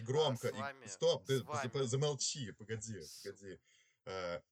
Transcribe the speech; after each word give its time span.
и 0.00 0.04
громко, 0.04 0.48
с 0.48 0.52
вами- 0.52 0.84
и... 0.84 0.88
Стоп, 0.88 1.26
ты, 1.26 1.42
вами. 1.42 1.86
замолчи, 1.86 2.52
погоди, 2.52 3.00
погоди. 3.22 3.60
А, 4.06 4.42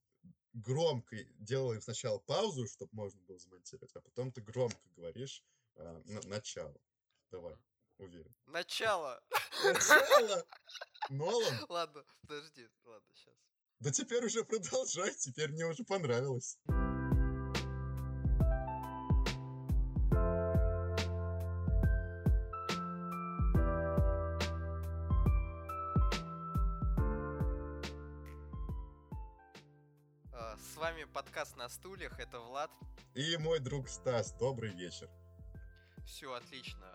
громко 0.53 1.17
делаем 1.39 1.81
сначала 1.81 2.19
паузу, 2.19 2.67
чтобы 2.67 2.91
можно 2.93 3.21
было 3.23 3.39
замонтировать, 3.39 3.95
а 3.95 4.01
потом 4.01 4.33
ты 4.33 4.41
громко 4.41 4.79
говоришь 4.97 5.43
а, 5.77 6.03
на- 6.05 6.29
начало. 6.29 6.77
Давай, 7.31 7.57
уверен. 7.99 8.35
Начало. 8.47 9.23
Начало! 9.65 10.47
Нолан? 11.11 11.55
Ладно, 11.69 12.05
подожди, 12.23 12.69
ладно, 12.85 13.09
сейчас. 13.15 13.35
Да 13.81 13.91
теперь 13.91 14.25
уже 14.25 14.45
продолжай, 14.45 15.15
теперь 15.15 15.51
мне 15.53 15.67
уже 15.67 15.85
понравилось. 15.85 16.59
Подкаст 31.09 31.57
на 31.57 31.69
стульях, 31.69 32.19
это 32.19 32.41
Влад. 32.41 32.71
И 33.15 33.37
мой 33.39 33.59
друг 33.61 33.89
Стас, 33.89 34.33
добрый 34.33 34.71
вечер. 34.71 35.09
Все 36.05 36.33
отлично. 36.33 36.87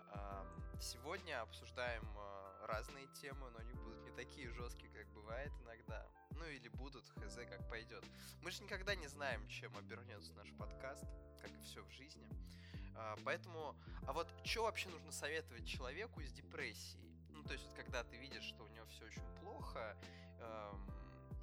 Сегодня 0.79 1.41
обсуждаем 1.41 2.03
а, 2.17 2.67
разные 2.67 3.07
темы, 3.21 3.49
но 3.51 3.59
они 3.59 3.73
будут 3.73 4.03
не 4.03 4.11
такие 4.11 4.49
жесткие, 4.49 4.91
как 4.91 5.07
бывает 5.13 5.51
иногда. 5.61 6.05
Ну 6.31 6.45
или 6.45 6.67
будут, 6.67 7.05
хз, 7.07 7.35
как 7.35 7.69
пойдет. 7.69 8.03
Мы 8.41 8.51
же 8.51 8.63
никогда 8.63 8.93
не 8.95 9.07
знаем, 9.07 9.47
чем 9.47 9.75
обернется 9.77 10.33
наш 10.33 10.51
подкаст, 10.57 11.05
как 11.41 11.51
и 11.51 11.61
все 11.63 11.83
в 11.83 11.91
жизни. 11.91 12.27
А, 12.95 13.15
Поэтому, 13.23 13.75
а 14.07 14.13
вот 14.13 14.27
что 14.43 14.63
вообще 14.63 14.89
нужно 14.89 15.11
советовать 15.11 15.65
человеку 15.65 16.21
с 16.21 16.31
депрессией? 16.33 17.13
Ну, 17.29 17.43
то 17.43 17.53
есть, 17.53 17.65
вот 17.65 17.73
когда 17.75 18.03
ты 18.03 18.17
видишь, 18.17 18.43
что 18.43 18.65
у 18.65 18.67
него 18.69 18.85
все 18.87 19.05
очень 19.05 19.23
плохо, 19.39 19.97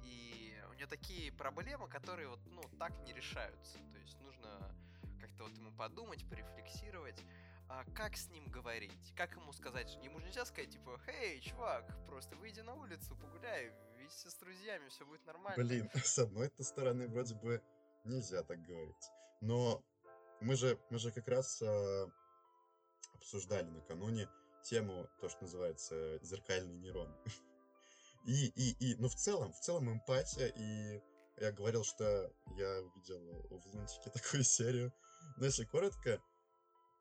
и 0.03 0.50
него 0.81 0.89
такие 0.89 1.31
проблемы, 1.31 1.87
которые 1.87 2.27
вот, 2.27 2.39
ну, 2.47 2.61
так 2.79 2.91
не 3.05 3.13
решаются. 3.13 3.77
То 3.91 3.97
есть 3.99 4.19
нужно 4.19 4.75
как-то 5.19 5.43
вот 5.43 5.55
ему 5.55 5.71
подумать, 5.71 6.27
порефлексировать. 6.27 7.23
А 7.69 7.85
как 7.95 8.17
с 8.17 8.27
ним 8.29 8.49
говорить? 8.49 9.13
Как 9.15 9.33
ему 9.35 9.53
сказать? 9.53 9.97
Ему 10.03 10.19
же 10.19 10.25
нельзя 10.25 10.43
сказать, 10.43 10.71
типа, 10.71 10.99
«Эй, 11.07 11.39
чувак, 11.39 11.85
просто 12.05 12.35
выйди 12.35 12.59
на 12.61 12.73
улицу, 12.73 13.15
погуляй, 13.15 13.71
вместе 13.95 14.29
с 14.29 14.35
друзьями, 14.35 14.89
все 14.89 15.05
будет 15.05 15.25
нормально». 15.25 15.63
Блин, 15.63 15.89
с 16.03 16.19
одной-то 16.19 16.63
стороны, 16.63 17.07
вроде 17.07 17.35
бы 17.35 17.63
нельзя 18.03 18.43
так 18.43 18.61
говорить. 18.63 19.09
Но 19.39 19.81
мы 20.41 20.55
же, 20.55 20.77
мы 20.89 20.97
же 20.97 21.11
как 21.11 21.27
раз 21.29 21.61
а, 21.61 22.11
обсуждали 23.13 23.69
накануне 23.69 24.27
тему, 24.63 25.07
то, 25.21 25.29
что 25.29 25.43
называется 25.43 26.19
зеркальный 26.23 26.75
нейрон. 26.75 27.15
И, 28.25 28.47
и, 28.47 28.71
и, 28.79 28.95
ну, 28.97 29.07
в 29.09 29.15
целом, 29.15 29.51
в 29.51 29.59
целом 29.59 29.91
эмпатия, 29.91 30.47
и 30.47 31.01
я 31.37 31.51
говорил, 31.51 31.83
что 31.83 32.31
я 32.55 32.81
увидел 32.81 33.19
в 33.49 33.65
Лунтике 33.73 34.09
такую 34.13 34.43
серию. 34.43 34.93
Но 35.37 35.45
если 35.45 35.65
коротко, 35.65 36.21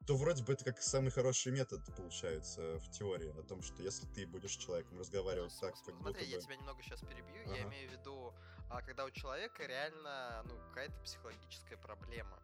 то 0.06 0.16
вроде 0.16 0.42
бы 0.42 0.54
это 0.54 0.64
как 0.64 0.80
самый 0.82 1.10
хороший 1.10 1.52
метод 1.52 1.80
получается 1.94 2.78
в 2.78 2.91
теории, 2.91 3.28
о 3.38 3.42
том, 3.42 3.62
что 3.62 3.82
если 3.82 4.06
ты 4.06 4.26
будешь 4.26 4.54
с 4.54 4.56
человеком 4.56 4.98
разговаривать 4.98 5.52
Ну, 5.54 5.60
так, 5.60 5.74
как 5.84 5.94
Смотри, 5.94 6.22
будто 6.22 6.24
я 6.24 6.36
бы... 6.38 6.42
тебя 6.42 6.56
немного 6.56 6.82
сейчас 6.82 7.00
перебью. 7.00 7.42
Я 7.42 7.60
Ага. 7.60 7.68
имею 7.68 7.91
в 7.91 7.92
виду, 7.92 8.34
а, 8.70 8.80
когда 8.82 9.04
у 9.04 9.10
человека 9.10 9.66
реально, 9.66 10.42
ну, 10.48 10.56
какая-то 10.68 10.98
психологическая 11.02 11.76
проблема. 11.76 12.42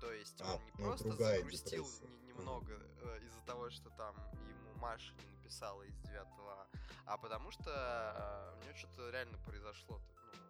То 0.00 0.12
есть 0.12 0.40
А, 0.40 0.54
он 0.56 0.64
не 0.64 0.70
ну, 0.70 0.76
просто 0.86 1.12
загрустил 1.12 1.84
депрессия. 1.84 2.06
не- 2.06 2.32
Ага. 2.32 2.38
немного 2.38 2.72
э, 2.72 3.18
из-за 3.26 3.40
того, 3.46 3.70
что 3.70 3.90
там 3.90 4.16
ему 4.48 4.61
Маша 4.82 5.14
не 5.14 5.30
написала 5.36 5.82
из 5.84 5.96
9 6.00 6.16
А, 6.16 6.66
а 7.06 7.16
потому 7.16 7.52
что 7.52 7.70
э, 7.70 8.58
у 8.58 8.64
него 8.64 8.74
что-то 8.74 9.10
реально 9.10 9.38
произошло 9.46 10.00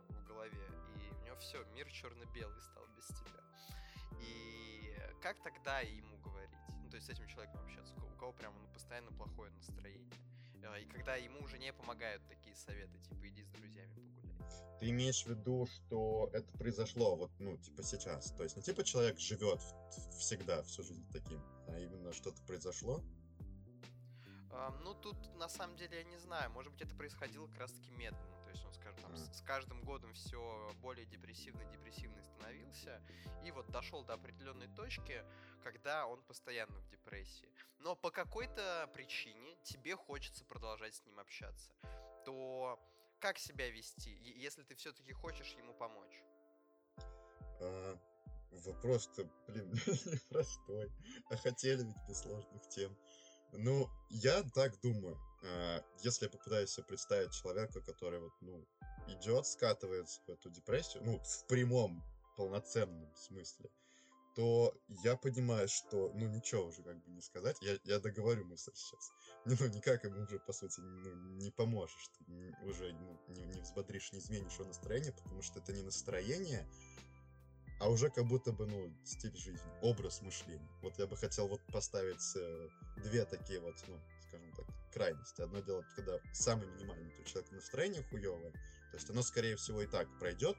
ну, 0.09 0.17
в 0.17 0.27
голове. 0.27 0.67
И 0.97 1.15
у 1.15 1.27
него 1.27 1.37
все, 1.37 1.63
мир 1.75 1.87
черно-белый 1.91 2.61
стал 2.63 2.87
без 2.97 3.07
тебя. 3.09 3.43
И 4.23 4.97
как 5.21 5.37
тогда 5.43 5.81
ему 5.81 6.17
говорить? 6.25 6.49
Ну, 6.83 6.89
то 6.89 6.97
есть 6.97 7.09
с 7.09 7.11
этим 7.11 7.29
человеком 7.29 7.61
общаться, 7.61 7.95
у 7.95 8.19
кого 8.19 8.33
прямо 8.33 8.59
ну, 8.59 8.69
постоянно 8.73 9.13
плохое 9.13 9.51
настроение. 9.51 10.15
А, 10.65 10.79
И 10.79 10.87
когда 10.87 11.17
ему 11.17 11.41
уже 11.43 11.59
не 11.59 11.71
помогают 11.71 12.27
такие 12.27 12.57
советы, 12.57 12.99
типа 13.01 13.29
иди 13.29 13.43
с 13.43 13.51
друзьями 13.51 13.95
погуляй. 14.17 14.79
Ты 14.81 14.89
имеешь 14.89 15.25
в 15.25 15.29
виду, 15.29 15.67
что 15.67 16.31
это 16.33 16.51
произошло 16.57 17.17
вот, 17.17 17.31
ну, 17.39 17.59
типа 17.59 17.83
сейчас? 17.83 18.33
То 18.33 18.45
есть 18.45 18.57
не 18.57 18.63
типа 18.63 18.83
человек 18.83 19.19
живет 19.19 19.61
всегда, 20.19 20.63
всю 20.63 20.83
жизнь 20.85 21.07
таким, 21.13 21.43
а 21.69 21.79
именно 21.79 22.15
что-то 22.15 22.41
произошло? 22.47 23.03
А, 24.53 24.71
Ну, 24.83 24.95
тут 24.95 25.17
на 25.37 25.49
самом 25.49 25.77
деле 25.77 25.99
я 25.99 26.05
не 26.05 26.19
знаю. 26.19 26.51
Может 26.51 26.73
быть, 26.73 26.83
это 26.83 26.95
происходило 26.95 27.47
как 27.49 27.61
раз-таки 27.61 27.91
медленно. 27.91 28.37
То 28.45 28.51
есть 28.51 28.65
он, 28.65 28.73
скажем, 28.73 29.01
там, 29.01 29.17
с 29.17 29.39
с 29.39 29.43
каждым 29.43 29.83
годом 29.83 30.13
все 30.13 30.71
более 30.81 31.07
депрессивный 31.07 31.65
становился. 32.23 33.01
И 33.45 33.51
вот 33.51 33.67
дошел 33.71 34.05
до 34.05 34.15
определенной 34.15 34.69
точки, 34.69 35.25
когда 35.63 36.07
он 36.07 36.23
постоянно 36.23 36.79
в 36.81 36.89
депрессии. 36.89 37.49
Но 37.79 37.97
по 37.97 38.11
какой-то 38.11 38.89
причине 38.95 39.57
тебе 39.63 39.97
хочется 39.97 40.45
продолжать 40.45 40.95
с 40.95 41.05
ним 41.05 41.19
общаться. 41.19 41.73
То 42.25 42.79
как 43.19 43.39
себя 43.39 43.71
вести, 43.71 44.11
если 44.11 44.63
ты 44.63 44.75
все-таки 44.75 45.13
хочешь 45.13 45.53
ему 45.55 45.75
помочь? 45.75 46.23
А, 47.61 47.97
вопрос-то, 48.51 49.25
блин, 49.49 49.71
непростой. 50.07 50.91
А 51.31 51.37
хотели 51.37 51.85
ведь 51.85 52.09
без 52.09 52.21
сложных 52.21 52.69
тем. 52.69 52.97
Ну, 53.53 53.89
я 54.11 54.43
так 54.55 54.81
думаю. 54.81 55.19
а, 55.45 55.83
Если 56.03 56.25
я 56.25 56.31
попытаюсь 56.31 56.71
себе 56.71 56.85
представить 56.85 57.33
человека, 57.33 57.81
который 57.81 58.21
вот, 58.21 58.33
ну, 58.41 58.67
идет, 59.09 59.47
скатывается 59.47 60.21
в 60.27 60.31
эту 60.31 60.51
депрессию, 60.51 61.03
ну, 61.05 61.19
в 61.19 61.47
прямом, 61.47 62.03
полноценном 62.37 63.15
смысле, 63.15 63.71
то 64.35 64.75
я 64.89 65.17
понимаю, 65.17 65.69
что, 65.69 66.11
ну, 66.15 66.27
ничего 66.27 66.65
уже 66.65 66.83
как 66.83 66.97
бы 67.05 67.11
не 67.11 67.21
сказать. 67.21 67.59
Я, 67.61 67.79
я 67.85 67.99
договорю 67.99 68.47
мысль 68.47 68.73
сейчас. 68.75 69.13
Ну, 69.45 69.55
никак 69.69 70.05
ему 70.05 70.23
уже, 70.23 70.39
по 70.39 70.53
сути, 70.53 70.81
ну, 70.81 71.15
не 71.37 71.51
поможешь. 71.51 72.11
Ты 72.19 72.57
уже 72.65 72.93
ну, 72.93 73.19
не, 73.29 73.45
не 73.45 73.61
взбодришь, 73.61 74.13
не 74.13 74.21
изменишь 74.21 74.55
его 74.55 74.67
настроение, 74.69 75.13
потому 75.13 75.43
что 75.43 75.59
это 75.59 75.73
не 75.73 75.83
настроение, 75.83 76.67
а 77.83 77.89
уже 77.89 78.11
как 78.11 78.27
будто 78.27 78.53
бы, 78.53 78.65
ну, 78.67 78.95
стиль 79.05 79.37
жизни, 79.37 79.69
образ 79.81 80.23
мышления. 80.23 80.71
Вот 80.83 80.97
я 80.99 81.07
бы 81.09 81.17
хотел 81.17 81.49
вот 81.49 81.61
поставить 81.73 82.37
э, 82.37 82.69
две 83.03 83.25
такие 83.25 83.59
вот, 83.59 83.75
ну, 83.89 83.99
скажем 84.29 84.53
так, 84.53 84.67
крайности. 84.93 85.43
Одно 85.43 85.59
дело, 85.59 85.85
когда 85.97 86.21
самый 86.33 86.69
минимальный, 86.69 87.13
у 87.19 87.25
человека 87.25 87.53
настроение 87.53 88.05
хуевое, 88.05 88.53
то 88.53 88.97
есть 88.97 89.11
оно, 89.11 89.23
скорее 89.23 89.57
всего, 89.57 89.83
и 89.83 89.89
так 89.89 90.07
пройдет, 90.21 90.57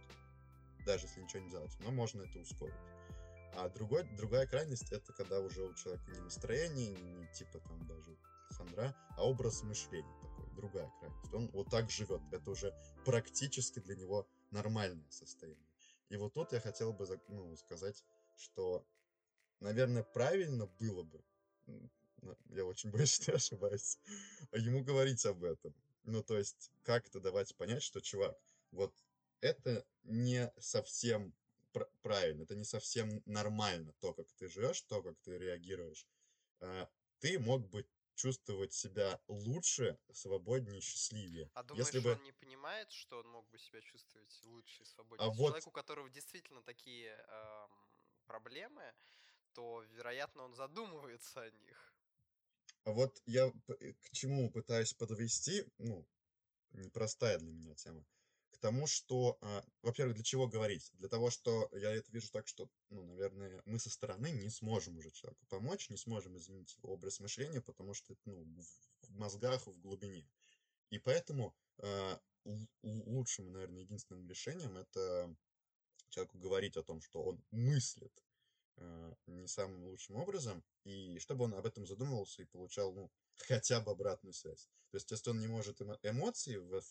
даже 0.85 1.05
если 1.05 1.21
ничего 1.21 1.43
не 1.43 1.49
делать, 1.49 1.71
но 1.79 1.91
можно 1.91 2.23
это 2.23 2.39
ускорить. 2.39 2.75
А 3.55 3.69
другой, 3.69 4.03
другая 4.17 4.45
крайность, 4.45 4.91
это 4.91 5.13
когда 5.13 5.39
уже 5.39 5.63
у 5.63 5.73
человека 5.75 6.03
не 6.11 6.19
настроение, 6.19 6.87
не, 6.89 7.13
не 7.13 7.27
типа 7.33 7.59
там 7.59 7.87
даже 7.87 8.17
хандра, 8.49 8.93
а 9.15 9.25
образ 9.25 9.63
мышления 9.63 10.13
такой, 10.21 10.53
другая 10.57 10.91
крайность. 10.99 11.33
Он 11.33 11.49
вот 11.53 11.69
так 11.69 11.89
живет, 11.89 12.21
это 12.33 12.51
уже 12.51 12.73
практически 13.05 13.79
для 13.79 13.95
него 13.95 14.27
нормальное 14.51 15.09
состояние. 15.09 15.72
И 16.13 16.15
вот 16.15 16.31
тут 16.35 16.53
я 16.53 16.59
хотел 16.59 16.93
бы 16.93 17.07
ну, 17.27 17.55
сказать, 17.57 18.03
что, 18.37 18.85
наверное, 19.61 20.03
правильно 20.03 20.67
было 20.79 21.01
бы, 21.01 21.23
я 22.51 22.65
очень 22.65 22.91
боюсь, 22.91 23.15
что 23.15 23.31
я 23.31 23.37
ошибаюсь, 23.37 23.97
ему 24.51 24.83
говорить 24.83 25.25
об 25.25 25.43
этом. 25.43 25.73
Ну, 26.03 26.21
то 26.21 26.37
есть, 26.37 26.69
как-то 26.83 27.19
давать 27.19 27.55
понять, 27.55 27.81
что, 27.81 27.99
чувак, 27.99 28.37
вот 28.69 28.93
это 29.41 29.83
не 30.03 30.53
совсем 30.59 31.33
пр- 31.71 31.89
правильно, 32.03 32.43
это 32.43 32.55
не 32.55 32.63
совсем 32.63 33.23
нормально, 33.25 33.91
то, 33.99 34.13
как 34.13 34.31
ты 34.33 34.47
живешь, 34.47 34.81
то, 34.83 35.01
как 35.01 35.17
ты 35.23 35.39
реагируешь. 35.39 36.05
А, 36.59 36.87
Ты 37.21 37.39
мог 37.39 37.67
бы 37.71 37.87
чувствовать 38.15 38.73
себя 38.73 39.19
лучше, 39.27 39.97
свободнее, 40.11 40.81
счастливее. 40.81 41.49
А 41.53 41.63
думаешь, 41.63 41.87
Если 41.87 41.99
бы... 41.99 42.13
он 42.13 42.23
не 42.23 42.31
понимает, 42.31 42.91
что 42.91 43.19
он 43.19 43.27
мог 43.29 43.49
бы 43.49 43.57
себя 43.57 43.81
чувствовать 43.81 44.39
лучше 44.43 44.83
и 44.83 44.85
свободнее? 44.85 45.27
А 45.27 45.31
вот- 45.31 45.47
Человек, 45.49 45.67
у 45.67 45.71
которого 45.71 46.09
действительно 46.09 46.61
такие 46.63 47.09
эм, 47.11 47.71
проблемы, 48.25 48.93
то, 49.53 49.83
вероятно, 49.83 50.43
он 50.43 50.53
задумывается 50.53 51.41
о 51.41 51.51
них. 51.51 51.93
А 52.85 52.91
вот 52.91 53.21
я 53.25 53.51
э, 53.79 53.93
к 53.93 54.09
чему 54.11 54.49
пытаюсь 54.51 54.93
подвести, 54.93 55.65
ну, 55.77 56.05
непростая 56.71 57.37
для 57.39 57.51
меня 57.51 57.75
тема, 57.75 58.05
тому, 58.63 58.87
что, 58.87 59.37
а, 59.41 59.63
во-первых, 59.81 60.15
для 60.15 60.23
чего 60.23 60.47
говорить? 60.47 60.89
Для 60.93 61.09
того, 61.09 61.29
что 61.29 61.69
я 61.73 61.91
это 61.91 62.09
вижу 62.11 62.31
так, 62.31 62.47
что, 62.47 62.69
ну, 62.89 63.03
наверное, 63.03 63.61
мы 63.65 63.77
со 63.77 63.89
стороны 63.89 64.31
не 64.31 64.49
сможем 64.49 64.97
уже 64.97 65.11
человеку 65.11 65.45
помочь, 65.47 65.89
не 65.89 65.97
сможем 65.97 66.37
изменить 66.37 66.73
его 66.77 66.93
образ 66.93 67.19
мышления, 67.19 67.61
потому 67.61 67.93
что 67.93 68.13
это, 68.13 68.21
ну, 68.25 68.45
в, 69.01 69.11
мозгах, 69.17 69.67
в 69.67 69.79
глубине. 69.81 70.25
И 70.91 70.97
поэтому 70.97 71.53
л- 72.45 72.67
лучшим, 72.83 73.51
наверное, 73.51 73.81
единственным 73.81 74.29
решением 74.29 74.77
это 74.77 75.35
человеку 76.09 76.37
говорить 76.37 76.77
о 76.77 76.83
том, 76.83 77.01
что 77.01 77.21
он 77.21 77.43
мыслит 77.51 78.13
э, 78.77 79.13
не 79.27 79.47
самым 79.47 79.83
лучшим 79.85 80.15
образом, 80.15 80.63
и 80.85 81.19
чтобы 81.19 81.45
он 81.45 81.53
об 81.53 81.65
этом 81.65 81.85
задумывался 81.85 82.41
и 82.41 82.45
получал, 82.45 82.93
ну, 82.93 83.11
хотя 83.35 83.81
бы 83.81 83.91
обратную 83.91 84.33
связь. 84.33 84.69
То 84.91 84.97
есть, 84.97 85.11
если 85.11 85.31
он 85.31 85.39
не 85.39 85.47
может 85.47 85.81
эмо- 85.81 85.99
эмоции 86.03 86.55
в- 86.57 86.81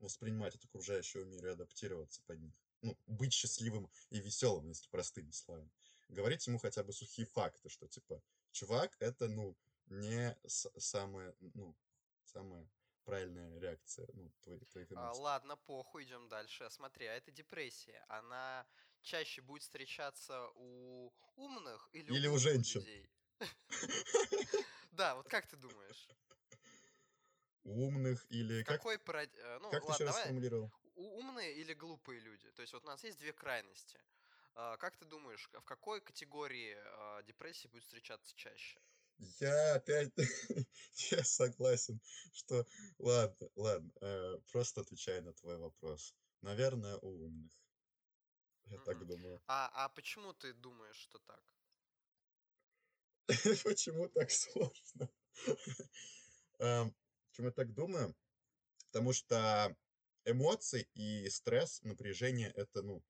воспринимать 0.00 0.54
от 0.54 0.64
окружающего 0.64 1.24
мира 1.24 1.50
и 1.50 1.52
адаптироваться 1.52 2.22
под 2.26 2.40
них, 2.40 2.54
ну, 2.82 2.96
быть 3.06 3.32
счастливым 3.32 3.90
и 4.10 4.20
веселым, 4.20 4.68
если 4.68 4.88
простыми 4.88 5.30
словами, 5.30 5.70
говорить 6.08 6.46
ему 6.46 6.58
хотя 6.58 6.82
бы 6.84 6.92
сухие 6.92 7.26
факты, 7.26 7.68
что, 7.68 7.86
типа, 7.88 8.22
чувак, 8.52 8.96
это, 9.00 9.28
ну, 9.28 9.56
не 9.86 10.36
с- 10.46 10.70
самое, 10.78 11.34
ну, 11.54 11.74
самая 12.24 12.68
правильная 13.04 13.58
реакция, 13.58 14.08
ну, 14.14 14.30
твоих, 14.42 14.92
А, 14.92 14.94
эмоций. 14.94 15.22
ладно, 15.22 15.56
похуй, 15.56 16.04
идем 16.04 16.28
дальше. 16.28 16.68
Смотри, 16.70 17.06
а 17.06 17.14
это 17.14 17.30
депрессия. 17.30 18.04
Она 18.08 18.66
чаще 19.02 19.40
будет 19.42 19.62
встречаться 19.62 20.48
у 20.54 21.10
умных 21.36 21.88
или, 21.92 22.10
Или 22.10 22.26
у 22.26 22.32
глупых 22.32 22.42
женщин. 22.42 22.80
людей? 22.80 23.10
Да, 24.92 25.14
вот 25.14 25.28
как 25.28 25.46
ты 25.46 25.56
думаешь? 25.56 26.08
Умных 27.68 28.26
или... 28.30 28.62
Как, 28.62 28.78
Какой 28.78 28.98
парад... 28.98 29.30
э, 29.36 29.58
Ну, 29.60 29.70
как 29.70 29.80
ты 29.80 29.86
ладно, 29.86 29.94
еще 29.94 30.04
раз 30.04 30.14
давай. 30.14 30.24
сформулировал? 30.24 30.72
Умные 30.96 31.54
или 31.54 31.74
глупые 31.74 32.20
люди? 32.20 32.50
То 32.52 32.62
есть 32.62 32.72
вот 32.72 32.84
у 32.84 32.86
нас 32.86 33.04
есть 33.04 33.18
две 33.18 33.32
крайности. 33.32 34.00
А, 34.54 34.76
Как 34.76 34.96
ты 34.96 35.04
думаешь, 35.04 35.48
в 35.52 35.64
какой 35.64 36.00
категории 36.00 36.76
а, 36.78 37.22
депрессии 37.22 37.68
будет 37.68 37.84
встречаться 37.84 38.34
чаще? 38.34 38.80
Я 39.40 39.74
опять 39.74 40.12
я 41.10 41.24
согласен, 41.24 42.00
что 42.32 42.66
ладно, 42.98 43.48
ладно, 43.56 43.90
э, 44.00 44.38
просто 44.52 44.80
отвечай 44.80 45.20
на 45.20 45.32
твой 45.32 45.58
вопрос. 45.58 46.14
Наверное, 46.40 46.96
у 46.98 47.26
умных. 47.26 47.52
Я 48.66 48.78
так 48.78 48.98
Мгм. 48.98 49.06
думаю. 49.06 49.40
А, 49.48 49.70
а 49.74 49.88
почему 49.88 50.32
ты 50.32 50.52
думаешь, 50.52 50.96
что 50.96 51.18
так? 51.18 51.42
Почему 53.64 54.08
так 54.08 54.30
сложно? 54.30 55.08
Эм, 56.58 56.94
Почему 57.38 57.50
я 57.50 57.52
так 57.52 57.72
думаю? 57.72 58.16
Потому 58.90 59.12
что 59.12 59.76
эмоции 60.24 60.88
и 60.94 61.30
стресс, 61.30 61.80
напряжение 61.84 62.50
это, 62.50 62.82
ну, 62.82 63.00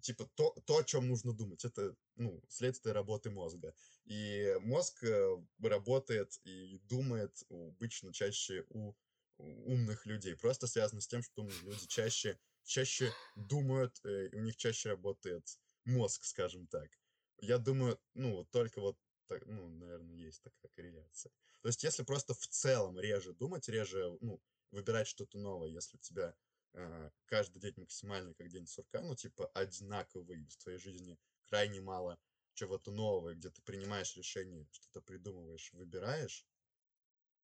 типа 0.00 0.24
то, 0.36 0.54
то, 0.64 0.78
о 0.78 0.84
чем 0.84 1.06
нужно 1.06 1.34
думать. 1.34 1.66
Это, 1.66 1.94
ну, 2.16 2.42
следствие 2.48 2.94
работы 2.94 3.28
мозга. 3.28 3.74
И 4.06 4.56
мозг 4.60 5.04
э, 5.04 5.36
работает 5.60 6.32
и 6.44 6.78
думает 6.84 7.36
обычно 7.50 8.14
чаще 8.14 8.64
у 8.70 8.94
умных 9.36 10.06
людей. 10.06 10.34
Просто 10.34 10.66
связано 10.66 11.02
с 11.02 11.06
тем, 11.06 11.22
что 11.22 11.42
умные 11.42 11.60
люди 11.60 11.86
чаще, 11.86 12.38
чаще 12.62 13.12
думают, 13.36 14.00
э, 14.06 14.28
и 14.28 14.36
у 14.36 14.40
них 14.40 14.56
чаще 14.56 14.88
работает 14.88 15.46
мозг, 15.84 16.24
скажем 16.24 16.66
так. 16.68 16.88
Я 17.36 17.58
думаю, 17.58 18.00
ну, 18.14 18.36
вот 18.36 18.50
только 18.50 18.80
вот, 18.80 18.96
так, 19.26 19.46
ну, 19.46 19.68
наверное, 19.68 20.16
есть 20.16 20.42
такая 20.42 20.70
корреляция. 20.74 21.32
То 21.62 21.68
есть, 21.68 21.82
если 21.82 22.02
просто 22.02 22.34
в 22.34 22.46
целом 22.46 22.98
реже 22.98 23.32
думать, 23.32 23.68
реже, 23.68 24.16
ну, 24.20 24.40
выбирать 24.70 25.06
что-то 25.06 25.38
новое, 25.38 25.68
если 25.68 25.96
у 25.96 26.00
тебя 26.00 26.34
э, 26.74 27.10
каждый 27.26 27.60
день 27.60 27.74
максимально 27.76 28.34
как 28.34 28.48
день 28.48 28.66
сурка, 28.66 29.00
ну, 29.00 29.14
типа, 29.14 29.46
одинаковый 29.54 30.44
в 30.46 30.56
твоей 30.56 30.78
жизни 30.78 31.18
крайне 31.46 31.80
мало 31.80 32.18
чего-то 32.54 32.90
нового, 32.90 33.34
где 33.34 33.50
ты 33.50 33.62
принимаешь 33.62 34.16
решение, 34.16 34.66
что-то 34.70 35.00
придумываешь, 35.00 35.72
выбираешь, 35.72 36.46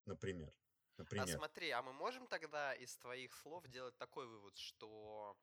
например, 0.07 0.53
А 0.97 1.03
например, 1.03 1.37
смотри, 1.37 1.71
а 1.71 1.83
мы 1.83 1.93
можем 1.93 2.27
тогда 2.27 2.75
из 2.75 2.97
твоих 2.99 3.35
слов 3.35 3.67
делать 3.69 3.97
такой 3.97 4.27
вывод, 4.27 4.57
что... 4.57 5.37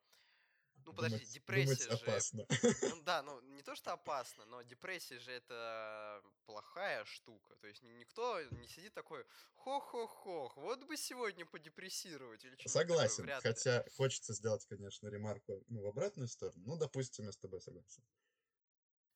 Ну 0.88 0.94
подожди, 0.94 1.18
думать, 1.18 1.34
думать 1.34 1.78
депрессия 1.80 1.98
же... 1.98 2.06
опасно. 2.06 2.48
Ну 2.82 3.02
да, 3.04 3.22
ну 3.22 3.42
не 3.42 3.62
то, 3.62 3.76
что 3.76 3.92
опасно, 3.92 4.46
но 4.46 4.62
депрессия 4.62 5.20
же 5.20 5.32
это 5.34 6.24
плохая 6.46 7.04
штука. 7.04 7.56
То 7.58 7.68
есть 7.68 7.84
ни- 7.84 7.92
никто 7.92 8.42
не 8.42 8.68
сидит 8.70 8.94
такой, 8.94 9.26
хо-хо-хо, 9.56 10.54
вот 10.56 10.86
бы 10.86 10.96
сегодня 10.96 11.46
подепрессировать 11.46 12.46
или 12.46 12.56
такое, 12.56 12.72
Согласен, 12.72 13.26
ли. 13.26 13.34
хотя 13.42 13.84
хочется 13.98 14.34
сделать, 14.34 14.66
конечно, 14.66 15.10
ремарку 15.10 15.62
ну, 15.68 15.82
в 15.82 15.88
обратную 15.88 16.30
сторону. 16.30 16.64
Ну, 16.66 16.78
допустим, 16.78 17.26
я 17.26 17.34
с 17.34 17.38
тобой 17.38 17.60
согласен. 17.60 18.02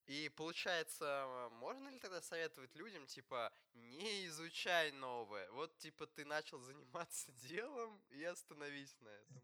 И 0.07 0.27
получается, 0.35 1.47
можно 1.51 1.87
ли 1.87 1.99
тогда 1.99 2.21
советовать 2.21 2.75
людям, 2.75 3.07
типа, 3.07 3.53
не 3.75 4.25
изучай 4.25 4.91
новое, 4.91 5.49
вот 5.51 5.77
типа 5.77 6.05
ты 6.05 6.25
начал 6.25 6.59
заниматься 6.59 7.31
делом 7.47 8.03
и 8.09 8.21
остановись 8.25 8.93
на 8.99 9.07
этом. 9.07 9.41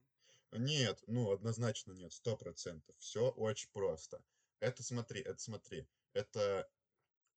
Нет, 0.52 1.04
ну, 1.08 1.32
однозначно 1.32 1.92
нет, 1.92 2.14
сто 2.14 2.38
процентов. 2.38 2.96
Все 3.00 3.30
очень 3.30 3.70
просто. 3.72 4.24
Это 4.60 4.84
смотри, 4.84 5.22
это 5.22 5.40
смотри. 5.40 5.88
Это, 6.14 6.70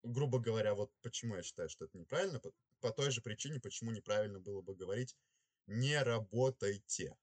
грубо 0.04 0.40
говоря, 0.40 0.76
вот 0.76 0.92
почему 1.02 1.36
я 1.36 1.44
считаю, 1.44 1.70
что 1.70 1.86
это 1.86 1.98
неправильно, 1.98 2.40
по, 2.40 2.52
по 2.82 2.92
той 2.92 3.12
же 3.12 3.22
причине, 3.22 3.60
почему 3.60 3.92
неправильно 3.92 4.40
было 4.40 4.62
бы 4.62 4.76
говорить 4.76 5.18
«не 5.68 6.02
работайте», 6.02 7.18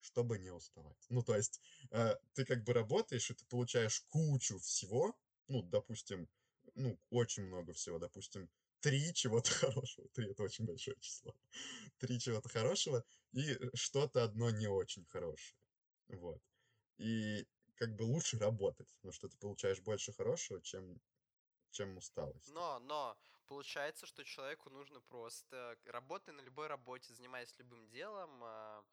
чтобы 0.00 0.38
не 0.38 0.50
уставать. 0.50 1.06
Ну, 1.08 1.22
то 1.22 1.34
есть, 1.34 1.60
э, 1.90 2.16
ты 2.34 2.44
как 2.44 2.62
бы 2.62 2.74
работаешь, 2.74 3.30
и 3.30 3.34
ты 3.34 3.44
получаешь 3.46 4.04
кучу 4.10 4.58
всего, 4.58 5.16
ну, 5.48 5.62
допустим, 5.62 6.28
ну, 6.74 6.98
очень 7.10 7.44
много 7.44 7.72
всего, 7.72 7.98
допустим, 7.98 8.50
три 8.84 9.14
чего-то 9.14 9.50
хорошего. 9.66 10.08
Три— 10.08 10.30
это 10.30 10.42
очень 10.42 10.66
большое 10.66 10.96
число. 11.00 11.34
Три 11.98 12.20
чего-то 12.20 12.48
хорошего 12.50 13.02
и 13.32 13.58
что-то 13.74 14.24
одно 14.24 14.50
не 14.50 14.66
очень 14.66 15.06
хорошее. 15.06 15.58
Вот. 16.08 16.42
И 16.98 17.46
как 17.76 17.96
бы 17.96 18.02
лучше 18.02 18.38
работать, 18.38 18.92
потому 18.96 19.12
что 19.12 19.28
ты 19.28 19.38
получаешь 19.38 19.80
больше 19.80 20.12
хорошего, 20.12 20.60
чем, 20.60 21.00
чем 21.70 21.96
усталость. 21.96 22.52
Но, 22.52 22.78
но, 22.80 23.16
получается, 23.46 24.06
что 24.06 24.22
человеку 24.22 24.68
нужно 24.68 25.00
просто, 25.00 25.78
работая 25.86 26.32
на 26.34 26.42
любой 26.42 26.66
работе, 26.66 27.14
занимаясь 27.14 27.58
любым 27.58 27.88
делом, 27.88 28.44
а, 28.44 28.84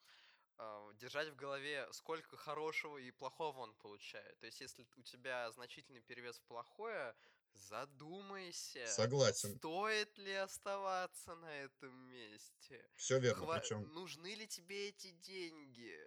а, 0.58 0.94
держать 0.94 1.28
в 1.30 1.36
голове, 1.36 1.86
сколько 1.92 2.38
хорошего 2.38 2.98
и 2.98 3.12
плохого 3.12 3.60
он 3.60 3.74
получает. 3.76 4.40
То 4.40 4.46
есть, 4.46 4.62
если 4.62 4.88
у 4.96 5.02
тебя 5.04 5.52
значительный 5.52 6.02
перевес 6.02 6.40
в 6.40 6.44
плохое, 6.44 7.14
задумайся, 7.54 8.86
Согласен. 8.88 9.56
стоит 9.58 10.18
ли 10.18 10.34
оставаться 10.34 11.36
на 11.36 11.54
этом 11.62 11.94
месте. 12.10 12.86
Все 12.96 13.20
верно. 13.20 13.44
Хва- 13.46 13.60
Причем 13.60 13.84
Нужны 13.94 14.36
ли 14.36 14.48
тебе 14.48 14.90
эти 14.90 15.12
деньги? 15.12 15.98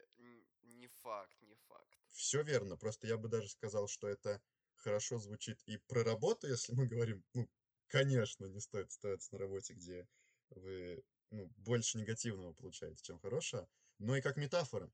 Не 0.62 0.88
факт, 0.88 1.40
не 1.42 1.54
факт. 1.68 1.98
все 2.10 2.42
верно. 2.42 2.76
Просто 2.76 3.06
я 3.06 3.16
бы 3.16 3.28
даже 3.28 3.48
сказал, 3.48 3.88
что 3.88 4.08
это 4.08 4.42
хорошо 4.76 5.18
звучит 5.18 5.62
и 5.66 5.78
про 5.78 6.04
работу, 6.04 6.46
если 6.46 6.74
мы 6.74 6.86
говорим, 6.86 7.24
ну, 7.32 7.48
конечно, 7.88 8.46
не 8.46 8.60
стоит 8.60 8.88
оставаться 8.88 9.32
на 9.32 9.38
работе, 9.38 9.74
где 9.74 10.06
вы 10.50 11.02
ну, 11.30 11.46
больше 11.56 11.98
негативного 11.98 12.52
получаете, 12.52 13.02
чем 13.02 13.18
хорошего, 13.18 13.68
но 13.98 14.16
и 14.16 14.20
как 14.20 14.36
метафора. 14.36 14.90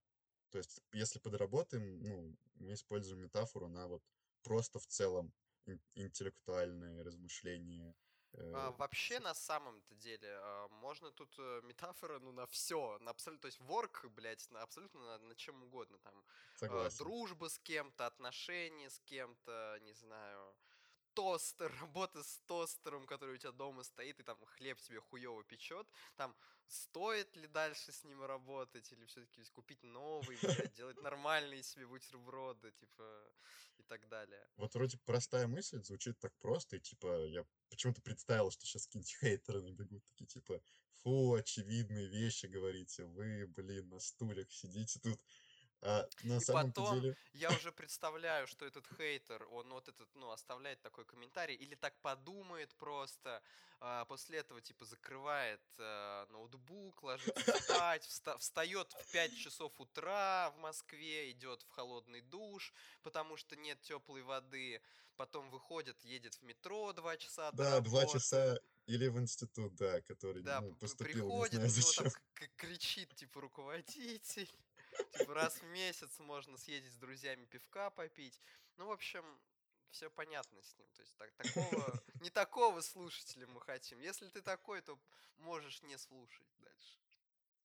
То 0.50 0.58
есть, 0.58 0.80
если 0.92 1.18
подработаем, 1.18 2.00
ну, 2.02 2.36
мы 2.54 2.74
используем 2.74 3.20
метафору 3.20 3.68
на 3.68 3.86
вот 3.88 4.02
просто 4.42 4.78
в 4.78 4.86
целом 4.86 5.32
интеллектуальные 5.94 7.02
размышления. 7.02 7.94
э, 8.32 8.52
А, 8.54 8.70
вообще, 8.72 9.20
на 9.20 9.34
самом-то 9.34 9.94
деле, 9.94 10.28
а, 10.40 10.68
можно 10.68 11.10
тут 11.10 11.34
э, 11.38 11.60
метафора, 11.64 12.18
ну, 12.20 12.32
на 12.32 12.46
все, 12.46 12.98
на 13.00 13.10
абсолютно, 13.10 13.42
то 13.42 13.46
есть 13.46 13.60
ворк, 13.60 14.04
блядь, 14.16 14.50
на 14.50 14.62
абсолютно 14.62 15.00
на, 15.00 15.18
на 15.18 15.34
чем 15.34 15.62
угодно, 15.62 15.98
там, 15.98 16.14
а, 16.16 16.58
Согласен. 16.58 16.98
дружба 16.98 17.48
с 17.48 17.58
кем-то, 17.58 18.06
отношения 18.06 18.88
с 18.90 19.00
кем-то, 19.00 19.78
не 19.82 19.92
знаю, 19.94 20.54
тостер, 21.14 21.72
работа 21.80 22.22
с 22.22 22.40
тостером, 22.46 23.06
который 23.06 23.34
у 23.34 23.38
тебя 23.38 23.52
дома 23.52 23.82
стоит, 23.84 24.20
и 24.20 24.22
там 24.22 24.38
хлеб 24.46 24.80
тебе 24.80 25.00
хуево 25.00 25.44
печет, 25.44 25.86
там, 26.16 26.34
стоит 26.66 27.36
ли 27.36 27.46
дальше 27.48 27.92
с 27.92 28.04
ним 28.04 28.22
работать, 28.24 28.90
или 28.92 29.04
все-таки 29.06 29.42
купить 29.52 29.82
новый, 29.82 30.38
блядь, 30.42 30.74
делать 30.74 30.96
нормальные 31.02 31.62
себе 31.62 31.86
бутерброды, 31.86 32.70
типа, 32.72 33.32
и 33.78 33.82
так 33.82 34.08
далее. 34.08 34.46
Вот 34.56 34.74
вроде 34.74 34.98
простая 34.98 35.46
мысль, 35.46 35.82
звучит 35.82 36.18
так 36.18 36.32
просто, 36.38 36.76
и 36.76 36.80
типа 36.80 37.26
я 37.26 37.44
почему-то 37.68 38.00
представил, 38.02 38.50
что 38.50 38.66
сейчас 38.66 38.86
какие-нибудь 38.86 39.16
хейтеры 39.20 39.62
набегут, 39.62 40.04
такие 40.06 40.26
типа, 40.26 40.62
фу, 41.02 41.34
очевидные 41.34 42.08
вещи 42.08 42.46
говорите, 42.46 43.04
вы, 43.04 43.46
блин, 43.46 43.88
на 43.88 44.00
стульях 44.00 44.50
сидите 44.52 45.00
тут. 45.00 45.20
А 45.82 46.06
на 46.24 46.36
И 46.36 46.40
самом-то 46.40 46.82
потом 46.82 47.00
деле, 47.00 47.16
я 47.32 47.50
уже 47.50 47.72
представляю, 47.72 48.46
что 48.46 48.66
этот 48.66 48.86
хейтер, 48.86 49.46
он 49.50 49.70
вот 49.70 49.88
этот, 49.88 50.14
ну, 50.14 50.30
оставляет 50.30 50.80
такой 50.82 51.04
комментарий, 51.04 51.54
или 51.54 51.74
так 51.74 51.98
подумает 52.00 52.74
просто, 52.76 53.42
а, 53.80 54.04
после 54.04 54.38
этого, 54.38 54.60
типа, 54.60 54.84
закрывает 54.84 55.62
а, 55.78 56.26
ноутбук, 56.26 57.02
ложится 57.02 57.50
спать, 57.62 58.06
вста- 58.06 58.38
встает 58.38 58.92
в 58.92 59.10
5 59.10 59.34
часов 59.34 59.80
утра 59.80 60.50
в 60.50 60.58
Москве, 60.58 61.30
идет 61.30 61.62
в 61.62 61.68
холодный 61.70 62.20
душ, 62.20 62.74
потому 63.02 63.36
что 63.36 63.56
нет 63.56 63.80
теплой 63.80 64.22
воды, 64.22 64.82
потом 65.16 65.50
выходит, 65.50 66.04
едет 66.04 66.34
в 66.34 66.42
метро 66.42 66.92
2 66.92 67.16
часа 67.16 67.52
до 67.52 67.64
да, 67.64 67.80
два 67.80 68.00
работы. 68.00 68.18
часа 68.18 68.58
или 68.86 69.08
в 69.08 69.18
институт, 69.18 69.74
да, 69.76 70.00
который, 70.02 70.42
Да, 70.42 70.60
ну, 70.60 70.74
поступил, 70.76 71.30
не 71.30 71.30
приходит, 71.32 71.54
у 71.64 71.68
знаю 71.68 71.94
там 71.94 72.06
зачем. 72.06 72.10
к- 72.34 72.48
кричит, 72.56 73.14
типа, 73.14 73.40
руководитель. 73.40 74.48
Типа, 75.12 75.34
раз 75.34 75.60
в 75.60 75.64
месяц 75.66 76.18
можно 76.18 76.56
съездить 76.56 76.92
с 76.92 76.96
друзьями 76.96 77.44
пивка 77.46 77.90
попить. 77.90 78.40
Ну, 78.76 78.86
в 78.86 78.92
общем, 78.92 79.24
все 79.90 80.10
понятно 80.10 80.62
с 80.62 80.76
ним. 80.76 80.88
То 80.92 81.02
есть 81.02 81.16
так, 81.16 81.32
такого, 81.32 82.02
не 82.20 82.30
такого 82.30 82.80
слушателя 82.80 83.46
мы 83.48 83.60
хотим. 83.60 84.00
Если 84.00 84.28
ты 84.28 84.42
такой, 84.42 84.80
то 84.80 84.98
можешь 85.38 85.82
не 85.82 85.96
слушать 85.98 86.46
дальше. 86.58 86.98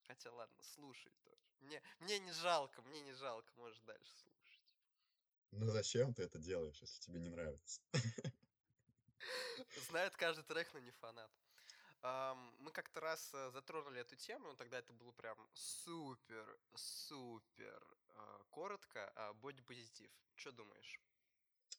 Хотя 0.08 0.32
ладно, 0.32 0.63
слушай 0.75 1.12
тоже. 1.24 1.42
Мне, 1.62 1.82
мне 2.00 2.20
не 2.20 2.32
жалко, 2.32 2.82
мне 2.84 3.01
не 3.01 3.13
жалко, 3.13 3.51
можешь 3.56 3.80
дальше 3.82 4.12
слушать. 4.18 4.36
Ну 5.51 5.68
зачем 5.68 6.13
ты 6.13 6.24
это 6.24 6.38
делаешь, 6.38 6.77
если 6.82 7.00
тебе 7.00 7.20
не 7.20 7.30
нравится? 7.30 7.82
Знает 9.89 10.15
каждый 10.15 10.44
трек, 10.44 10.72
но 10.74 10.80
не 10.80 10.92
фанат. 10.92 11.32
Мы 12.60 12.72
как-то 12.72 13.00
раз 13.00 13.32
э, 13.34 13.52
затронули 13.52 14.02
эту 14.02 14.16
тему, 14.16 14.56
тогда 14.58 14.78
это 14.78 14.94
было 14.94 15.12
прям 15.14 15.38
супер, 15.54 16.60
супер 16.76 17.98
э, 18.10 18.44
коротко. 18.52 19.12
А, 19.16 19.34
бодипозитив. 19.34 20.12
Что 20.36 20.52
думаешь? 20.52 21.02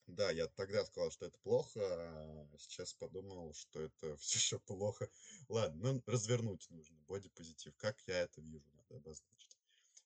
Да, 0.08 0.30
я 0.30 0.48
тогда 0.48 0.84
сказал, 0.84 1.10
что 1.10 1.26
это 1.26 1.38
плохо, 1.40 1.80
а 1.80 2.58
сейчас 2.58 2.94
подумал, 2.94 3.54
что 3.54 3.80
это 3.80 4.16
все 4.18 4.38
еще 4.38 4.58
плохо. 4.58 5.08
Ладно, 5.48 5.92
ну 5.92 6.02
развернуть 6.06 6.68
нужно. 6.70 6.96
Бодипозитив. 7.06 7.76
Как 7.76 8.00
я 8.08 8.20
это 8.20 8.40
вижу, 8.40 8.68
надо 8.72 8.96
обозначить. 8.96 9.58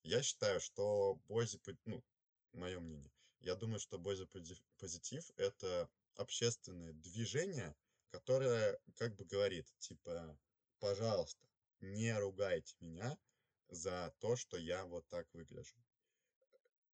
Я 0.03 0.23
считаю, 0.23 0.61
что 0.61 1.15
бодипозитив, 1.29 1.81
ну, 1.87 2.05
мое 2.53 2.79
мнение, 2.81 3.11
я 3.41 3.55
думаю, 3.55 3.81
что 3.81 3.99
бодипозитив 3.99 5.31
это 5.37 5.89
общественное 6.15 6.93
движение, 6.93 7.75
которое 8.11 8.79
как 8.97 9.14
бы 9.17 9.25
говорит, 9.25 9.67
типа, 9.79 10.38
пожалуйста, 10.79 11.47
не 11.81 12.17
ругайте 12.19 12.76
меня 12.81 13.17
за 13.69 14.14
то, 14.19 14.37
что 14.37 14.57
я 14.57 14.85
вот 14.85 15.07
так 15.09 15.26
выгляжу. 15.33 15.76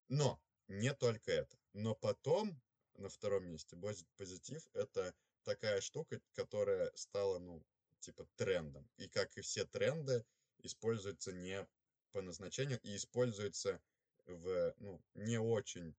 Но 0.08 0.40
не 0.68 0.92
только 0.94 1.32
это. 1.32 1.56
Но 1.73 1.94
потом 1.94 2.61
на 2.94 3.08
втором 3.08 3.46
месте 3.46 3.76
позитив 4.16 4.66
это 4.73 5.14
такая 5.42 5.80
штука, 5.80 6.20
которая 6.35 6.90
стала, 6.94 7.38
ну, 7.38 7.62
типа 8.00 8.26
трендом. 8.37 8.88
И 8.96 9.08
как 9.08 9.37
и 9.37 9.40
все 9.40 9.64
тренды, 9.64 10.25
используется 10.58 11.32
не 11.32 11.66
по 12.12 12.23
назначению 12.23 12.80
и 12.82 12.96
используется 12.96 13.80
в, 14.26 14.75
ну, 14.78 15.00
не 15.14 15.38
очень 15.38 15.94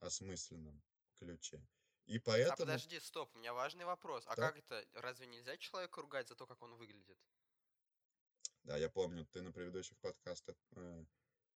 осмысленном 0.00 0.82
ключе. 1.18 1.60
И 2.06 2.18
А 2.18 2.20
поэтому... 2.24 2.56
подожди, 2.56 3.00
стоп, 3.00 3.34
у 3.34 3.38
меня 3.38 3.54
важный 3.54 3.84
вопрос. 3.84 4.24
А 4.26 4.36
Так, 4.36 4.54
как 4.54 4.58
это? 4.58 4.84
Разве 5.00 5.26
нельзя 5.26 5.56
человека 5.56 6.00
ругать 6.00 6.28
за 6.28 6.34
то, 6.34 6.46
как 6.46 6.60
он 6.62 6.74
выглядит? 6.74 7.18
да, 8.64 8.78
я 8.78 8.88
помню, 8.88 9.26
ты 9.26 9.42
на 9.42 9.52
предыдущих 9.52 9.98
подкастах 9.98 10.56
э, 10.76 11.04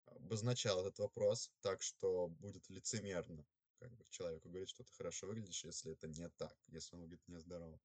обозначал 0.04 0.80
этот 0.80 0.98
вопрос, 0.98 1.50
так 1.60 1.82
что 1.82 2.28
будет 2.28 2.68
лицемерно 2.68 3.46
как 3.78 3.92
бы 3.92 4.04
человеку 4.10 4.48
говорить, 4.48 4.68
что 4.68 4.84
ты 4.84 4.92
хорошо 4.92 5.26
выглядишь, 5.26 5.64
если 5.64 5.92
это 5.92 6.08
не 6.08 6.28
так, 6.30 6.56
если 6.66 6.96
он 6.96 7.02
выглядит 7.02 7.28
нездорово. 7.28 7.80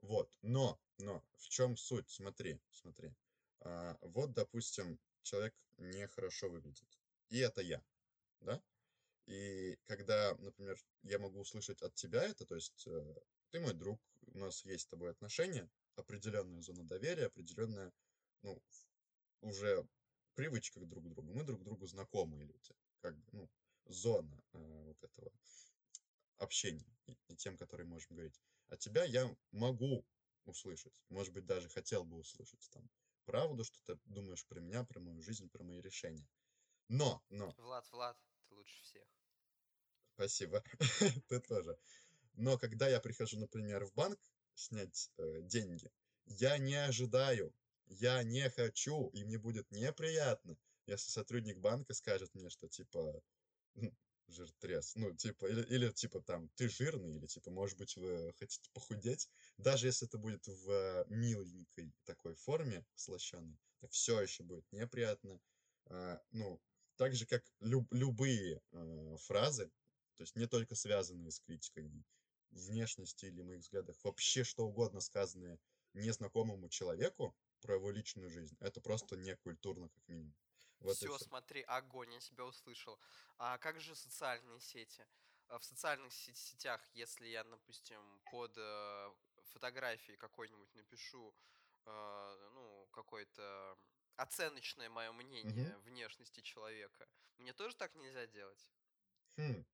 Вот, 0.00 0.36
но, 0.42 0.80
но, 0.98 1.24
в 1.36 1.48
чем 1.48 1.76
суть? 1.76 2.10
Смотри, 2.10 2.60
смотри. 2.72 3.14
А, 3.60 3.96
вот, 4.00 4.32
допустим, 4.32 4.98
человек 5.22 5.54
нехорошо 5.76 6.50
выглядит, 6.50 6.88
и 7.28 7.38
это 7.38 7.60
я, 7.60 7.82
да? 8.40 8.60
И 9.30 9.78
когда, 9.86 10.34
например, 10.38 10.76
я 11.04 11.20
могу 11.20 11.38
услышать 11.38 11.80
от 11.82 11.94
тебя 11.94 12.24
это, 12.24 12.44
то 12.44 12.56
есть 12.56 12.84
э, 12.88 13.14
ты 13.50 13.60
мой 13.60 13.74
друг, 13.74 14.00
у 14.26 14.38
нас 14.38 14.64
есть 14.64 14.86
с 14.86 14.88
тобой 14.88 15.12
отношения, 15.12 15.70
определенная 15.94 16.60
зона 16.62 16.82
доверия, 16.82 17.26
определенная, 17.26 17.92
ну, 18.42 18.60
уже 19.40 19.86
привычка 20.34 20.80
к 20.80 20.88
друг 20.88 21.08
другу. 21.08 21.32
Мы 21.32 21.44
друг 21.44 21.62
другу 21.62 21.86
знакомые 21.86 22.44
люди, 22.44 22.74
как 23.02 23.16
бы, 23.16 23.24
ну, 23.30 23.50
зона 23.84 24.42
э, 24.52 24.58
вот 24.58 25.00
этого 25.00 25.30
общения 26.38 26.92
и, 27.06 27.16
и 27.28 27.36
тем, 27.36 27.56
которые 27.56 27.86
можем 27.86 28.16
говорить. 28.16 28.40
От 28.66 28.80
тебя 28.80 29.04
я 29.04 29.32
могу 29.52 30.04
услышать, 30.44 31.00
может 31.08 31.32
быть, 31.32 31.46
даже 31.46 31.68
хотел 31.68 32.04
бы 32.04 32.16
услышать 32.16 32.68
там 32.72 32.90
правду, 33.26 33.62
что 33.62 33.78
ты 33.84 34.00
думаешь 34.06 34.44
про 34.46 34.58
меня, 34.58 34.82
про 34.82 34.98
мою 34.98 35.22
жизнь, 35.22 35.48
про 35.50 35.62
мои 35.62 35.80
решения. 35.80 36.26
Но, 36.88 37.22
но, 37.28 37.54
Влад, 37.58 37.88
Влад, 37.92 38.18
ты 38.48 38.56
лучше 38.56 38.82
всех. 38.82 39.06
Спасибо, 40.20 40.62
ты 41.28 41.40
тоже. 41.40 41.78
Но 42.34 42.58
когда 42.58 42.88
я 42.88 43.00
прихожу, 43.00 43.38
например, 43.38 43.84
в 43.86 43.94
банк 43.94 44.18
снять 44.54 45.10
э, 45.16 45.40
деньги, 45.42 45.90
я 46.26 46.58
не 46.58 46.74
ожидаю, 46.74 47.54
я 47.86 48.22
не 48.22 48.50
хочу, 48.50 49.08
и 49.14 49.24
мне 49.24 49.38
будет 49.38 49.70
неприятно, 49.70 50.58
если 50.86 51.10
сотрудник 51.10 51.58
банка 51.58 51.94
скажет 51.94 52.34
мне, 52.34 52.50
что 52.50 52.68
типа 52.68 53.22
м, 53.76 53.96
жиртрес, 54.28 54.94
ну 54.94 55.16
типа 55.16 55.46
или, 55.46 55.62
или 55.62 55.90
типа 55.90 56.20
там 56.20 56.50
ты 56.50 56.68
жирный, 56.68 57.16
или 57.16 57.26
типа 57.26 57.50
может 57.50 57.78
быть 57.78 57.96
вы 57.96 58.34
хотите 58.38 58.68
похудеть, 58.74 59.30
даже 59.56 59.86
если 59.86 60.06
это 60.06 60.18
будет 60.18 60.46
в 60.46 60.70
э, 60.70 61.04
миленькой 61.08 61.94
такой 62.04 62.34
форме 62.34 62.84
слащенной, 62.94 63.58
все 63.90 64.20
еще 64.20 64.42
будет 64.42 64.70
неприятно. 64.70 65.40
А, 65.86 66.20
ну 66.30 66.60
так 66.96 67.14
же 67.14 67.24
как 67.24 67.42
люб- 67.60 67.90
любые 67.92 68.60
э, 68.72 69.16
фразы, 69.20 69.70
то 70.20 70.24
есть 70.24 70.36
не 70.36 70.46
только 70.46 70.74
связанные 70.74 71.30
с 71.30 71.40
критикой 71.40 71.90
внешности 72.50 73.24
или 73.24 73.40
моих 73.40 73.60
взглядах, 73.62 73.96
вообще 74.04 74.44
что 74.44 74.66
угодно 74.66 75.00
сказанное 75.00 75.58
незнакомому 75.94 76.68
человеку 76.68 77.34
про 77.62 77.76
его 77.76 77.90
личную 77.90 78.28
жизнь, 78.28 78.54
это 78.60 78.82
просто 78.82 79.16
некультурно, 79.16 79.88
как 79.88 80.06
минимум. 80.08 80.34
Вот 80.80 80.98
Все, 80.98 81.08
все. 81.08 81.24
смотри, 81.26 81.62
огонь, 81.62 82.12
я 82.12 82.20
тебя 82.20 82.44
услышал. 82.44 83.00
А 83.38 83.56
как 83.56 83.80
же 83.80 83.94
социальные 83.96 84.60
сети? 84.60 85.06
А 85.48 85.58
В 85.58 85.64
социальных 85.64 86.12
сет- 86.12 86.36
сетях, 86.36 86.86
если 86.92 87.26
я, 87.26 87.42
допустим, 87.42 88.20
под 88.28 88.52
э, 88.58 89.10
фотографией 89.44 90.18
какой-нибудь 90.18 90.74
напишу, 90.74 91.34
э, 91.86 92.50
ну, 92.52 92.88
какое-то 92.92 93.78
оценочное 94.16 94.90
мое 94.90 95.12
мнение 95.12 95.78
внешности 95.78 96.40
человека, 96.42 97.08
мне 97.38 97.54
тоже 97.54 97.74
так 97.74 97.94
нельзя 97.94 98.26
делать? 98.26 98.70
Хм. 99.36 99.64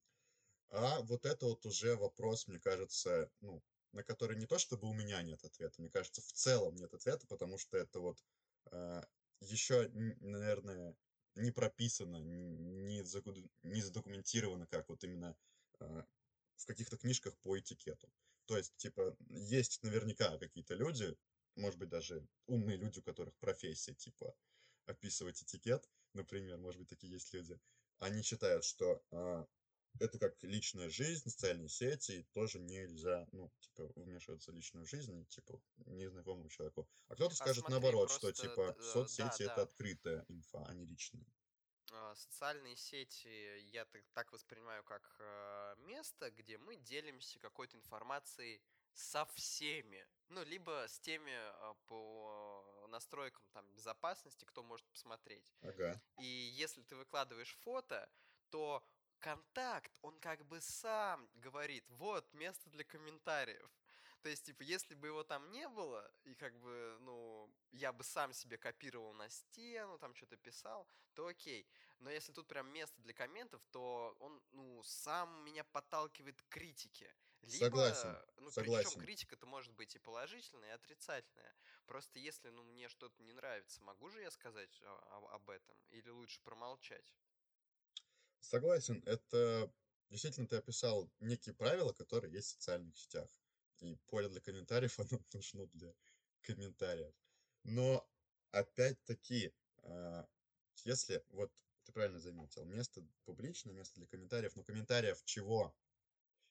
А 0.70 1.00
вот 1.02 1.26
это 1.26 1.46
вот 1.46 1.64
уже 1.66 1.96
вопрос, 1.96 2.46
мне 2.49 2.58
кажется, 2.58 3.30
ну, 3.40 3.62
на 3.92 4.02
который 4.02 4.37
не 4.37 4.46
то 4.46 4.58
чтобы 4.58 4.88
у 4.88 4.92
меня 4.92 5.23
нет 5.23 5.44
ответа, 5.44 5.80
мне 5.80 5.90
кажется, 5.90 6.20
в 6.20 6.32
целом 6.32 6.76
нет 6.76 6.92
ответа, 6.92 7.26
потому 7.26 7.56
что 7.58 7.76
это 7.76 8.00
вот 8.00 8.23
еще, 9.40 9.88
наверное, 10.20 10.96
не 11.35 11.50
прописано, 11.50 12.16
не, 12.16 13.02
загуд- 13.02 13.50
не 13.62 13.82
задокументировано, 13.82 14.66
как 14.66 14.88
вот 14.88 15.04
именно 15.04 15.37
а, 15.78 16.06
в 16.56 16.66
каких-то 16.66 16.96
книжках 16.96 17.37
по 17.38 17.58
этикету. 17.58 18.11
То 18.46 18.56
есть, 18.56 18.75
типа, 18.76 19.16
есть 19.28 19.82
наверняка 19.82 20.38
какие-то 20.38 20.75
люди, 20.75 21.16
может 21.56 21.78
быть, 21.78 21.88
даже 21.88 22.26
умные 22.46 22.76
люди, 22.76 22.99
у 23.00 23.02
которых 23.02 23.35
профессия, 23.37 23.94
типа, 23.94 24.35
описывать 24.87 25.42
этикет, 25.42 25.88
например, 26.14 26.58
может 26.58 26.80
быть, 26.80 26.88
такие 26.88 27.12
есть 27.12 27.32
люди, 27.35 27.58
они 27.99 28.23
считают, 28.23 28.64
что 28.64 29.02
а, 29.11 29.46
это 30.00 30.18
как 30.18 30.42
личная 30.42 30.88
жизнь, 30.90 31.30
социальные 31.30 31.68
сети, 31.68 32.26
тоже 32.32 32.58
нельзя, 32.60 33.26
ну, 33.32 33.50
типа, 33.60 33.92
вмешиваться 33.96 34.52
в 34.52 34.54
личную 34.54 34.86
жизнь, 34.86 35.26
типа, 35.26 35.60
незнакомому 35.86 36.48
человеку. 36.48 36.88
А 37.08 37.14
кто-то 37.14 37.34
А 37.34 37.36
скажет 37.36 37.66
смотри, 37.66 37.72
наоборот, 37.72 38.10
что, 38.10 38.28
просто, 38.28 38.42
типа, 38.42 38.74
э, 38.78 38.82
да, 38.82 38.82
соцсети 38.82 39.42
это 39.44 39.56
да, 39.56 39.62
открытая 39.62 40.24
инфа, 40.28 40.64
а 40.66 40.74
не 40.74 40.86
личная. 40.86 41.24
а, 41.92 42.14
социальные 42.14 42.76
сети 42.76 43.58
я 43.72 43.84
так, 43.84 44.02
так 44.12 44.32
воспринимаю 44.32 44.82
как 44.84 45.16
э, 45.18 45.74
место, 45.78 46.30
где 46.30 46.58
мы 46.58 46.76
делимся 46.76 47.38
какой-то 47.38 47.76
информацией 47.76 48.60
со 48.92 49.24
всеми. 49.26 50.06
Ну, 50.28 50.42
либо 50.44 50.86
с 50.88 50.98
теми 51.00 51.32
а, 51.32 51.74
по 51.86 52.86
настройкам 52.88 53.44
там 53.52 53.66
безопасности, 53.72 54.44
кто 54.44 54.62
может 54.62 54.86
посмотреть. 54.88 55.54
Ага. 55.62 56.00
И 56.18 56.24
если 56.24 56.82
ты 56.82 56.96
выкладываешь 56.96 57.56
фото, 57.62 58.08
то 58.50 58.84
контакт, 59.20 59.92
он 60.02 60.18
как 60.20 60.44
бы 60.46 60.61
сам 60.61 61.28
говорит, 61.35 61.85
вот 61.90 62.32
место 62.35 62.70
для 62.70 62.85
комментариев. 62.85 63.70
То 64.23 64.30
есть, 64.30 64.44
типа, 64.44 64.62
если 64.62 64.94
бы 64.94 65.06
его 65.06 65.23
там 65.23 65.50
не 65.52 65.68
было, 65.68 66.11
и 66.25 66.35
как 66.35 66.58
бы, 66.58 66.96
ну, 67.00 67.49
я 67.70 67.92
бы 67.92 68.02
сам 68.02 68.32
себе 68.32 68.58
копировал 68.58 69.12
на 69.12 69.28
стену, 69.28 69.99
там 69.99 70.14
что-то 70.14 70.37
писал, 70.37 70.88
то 71.14 71.28
окей. 71.28 71.68
Но 72.00 72.11
если 72.11 72.32
тут 72.32 72.49
прям 72.49 72.68
место 72.73 73.00
для 73.02 73.14
комментов, 73.14 73.62
то 73.70 74.16
он, 74.18 74.42
ну, 74.50 74.82
сам 74.82 75.44
меня 75.44 75.62
подталкивает 75.64 76.42
к 76.42 76.49
критике. 76.49 77.14
Согласен, 77.46 78.08
Либо, 78.08 78.26
ну, 78.38 78.50
причем 78.50 78.64
согласен. 78.64 79.00
критика-то 79.00 79.46
может 79.46 79.73
быть 79.75 79.94
и 79.94 80.00
положительная, 80.00 80.70
и 80.70 80.73
отрицательная. 80.73 81.54
Просто 81.87 82.18
если, 82.18 82.49
ну, 82.49 82.64
мне 82.64 82.88
что-то 82.88 83.23
не 83.23 83.32
нравится, 83.32 83.80
могу 83.82 84.11
же 84.11 84.20
я 84.20 84.30
сказать 84.32 84.80
а, 84.82 85.35
об 85.35 85.49
этом? 85.50 85.76
Или 85.90 86.08
лучше 86.11 86.40
промолчать? 86.40 87.14
Согласен, 88.48 89.02
это 89.06 89.72
действительно 90.08 90.46
ты 90.46 90.56
описал 90.56 91.10
некие 91.18 91.54
правила, 91.54 91.92
которые 91.92 92.32
есть 92.32 92.48
в 92.48 92.52
социальных 92.52 92.96
сетях. 92.96 93.28
И 93.80 93.96
поле 94.06 94.28
для 94.28 94.40
комментариев, 94.40 94.98
оно 95.00 95.20
нужно 95.32 95.66
для 95.74 95.92
комментариев. 96.42 97.12
Но 97.64 98.08
опять-таки, 98.52 99.52
а, 99.82 100.28
если, 100.84 101.24
вот 101.30 101.52
ты 101.84 101.92
правильно 101.92 102.20
заметил, 102.20 102.64
место 102.64 103.04
публичное, 103.24 103.74
место 103.74 103.96
для 103.96 104.06
комментариев, 104.06 104.54
но 104.54 104.62
комментариев 104.62 105.22
чего? 105.24 105.74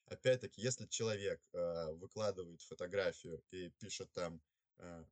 опять-таки, 0.08 0.60
если 0.62 0.86
человек 0.86 1.40
э, 1.52 1.92
выкладывает 1.94 2.62
фотографию 2.62 3.42
и 3.50 3.70
пишет 3.70 4.12
там 4.12 4.36
э, 4.36 4.38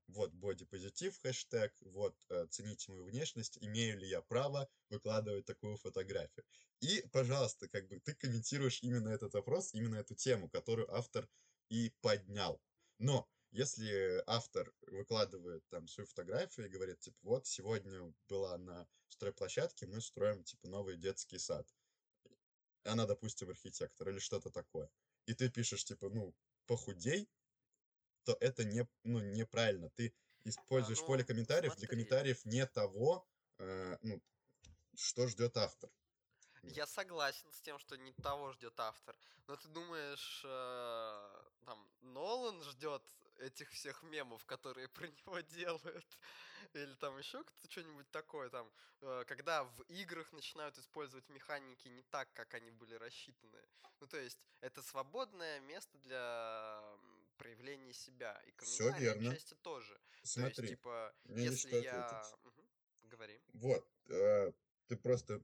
вот 0.09 0.33
бодипозитив 0.33 1.19
хэштег, 1.21 1.73
вот 1.81 2.17
э, 2.29 2.47
цените 2.51 2.93
мою 2.93 3.05
внешность, 3.05 3.59
имею 3.61 3.99
ли 3.99 4.09
я 4.09 4.21
право 4.21 4.69
выкладывать 4.91 5.47
такую 5.47 5.77
фотографию. 5.77 6.45
И, 6.81 7.03
пожалуйста, 7.13 7.69
как 7.69 7.89
бы 7.89 7.99
ты 8.01 8.15
комментируешь 8.15 8.83
именно 8.83 9.09
этот 9.09 9.35
вопрос, 9.35 9.73
именно 9.73 9.97
эту 9.97 10.15
тему, 10.15 10.49
которую 10.49 10.93
автор 10.95 11.29
и 11.71 11.93
поднял. 12.03 12.61
Но 12.99 13.29
если 13.51 14.23
автор 14.27 14.73
выкладывает 14.89 15.67
там 15.69 15.89
свою 15.89 16.07
фотографию 16.07 16.67
и 16.67 16.71
говорит, 16.71 17.01
типа, 17.01 17.17
вот 17.23 17.47
сегодня 17.47 18.13
была 18.29 18.59
на 18.59 18.87
стройплощадке, 19.09 19.87
мы 19.87 20.01
строим, 20.01 20.45
типа, 20.45 20.69
новый 20.69 20.97
детский 20.97 21.39
сад. 21.39 21.67
Она, 22.83 23.07
допустим, 23.07 23.49
архитектор 23.49 24.09
или 24.11 24.19
что-то 24.19 24.51
такое. 24.51 24.91
И 25.27 25.35
ты 25.35 25.49
пишешь, 25.49 25.85
типа, 25.85 26.11
ну, 26.11 26.35
похудей, 26.67 27.31
то 28.25 28.37
это 28.41 28.65
не, 28.65 28.87
ну, 29.05 29.21
неправильно. 29.21 29.91
Ты 29.91 30.15
используешь 30.45 31.01
ну, 31.01 31.07
поле 31.07 31.25
комментариев 31.25 31.73
смотри. 31.73 31.81
для 31.81 31.89
комментариев 31.89 32.45
не 32.45 32.67
того, 32.67 33.27
э, 33.59 33.97
ну, 34.03 34.21
что 34.95 35.27
ждет 35.29 35.57
автор. 35.57 35.91
Я 36.63 36.87
согласен 36.87 37.51
с 37.53 37.61
тем, 37.61 37.79
что 37.79 37.97
не 37.97 38.13
того 38.13 38.53
ждет 38.53 38.79
автор. 38.81 39.15
Но 39.47 39.57
ты 39.57 39.69
думаешь, 39.69 40.43
э, 40.45 41.43
там, 41.67 41.89
Нолан 42.01 42.63
ждет 42.63 43.03
этих 43.39 43.71
всех 43.71 44.03
мемов, 44.03 44.45
которые 44.47 44.89
про 44.95 45.07
него 45.07 45.41
делают? 45.41 46.19
Или 46.73 46.95
там 46.95 47.19
еще 47.19 47.43
кто-то 47.45 47.71
что-нибудь 47.71 48.11
такое 48.11 48.49
там, 48.49 48.71
э, 49.03 49.25
когда 49.27 49.65
в 49.65 49.83
играх 49.89 50.33
начинают 50.33 50.79
использовать 50.79 51.29
механики 51.29 51.89
не 51.89 52.03
так, 52.03 52.33
как 52.33 52.55
они 52.55 52.71
были 52.71 52.95
рассчитаны. 52.95 53.61
Ну, 54.01 54.07
то 54.07 54.17
есть, 54.19 54.47
это 54.61 54.83
свободное 54.83 55.61
место 55.61 55.99
для 55.99 56.83
м, 57.35 57.39
проявления 57.39 57.93
себя. 57.93 58.41
И 58.47 58.53
верно. 59.01 59.31
отчасти 59.31 59.55
тоже. 59.63 59.95
То 59.95 60.21
есть, 60.21 60.33
Смотри, 60.33 60.69
типа, 60.69 61.15
если 61.25 61.83
я... 61.83 62.23
Мгм. 62.43 62.69
Говори. 63.11 63.41
Вот, 63.53 63.87
э, 64.09 64.53
ты 64.89 64.97
просто 64.97 65.43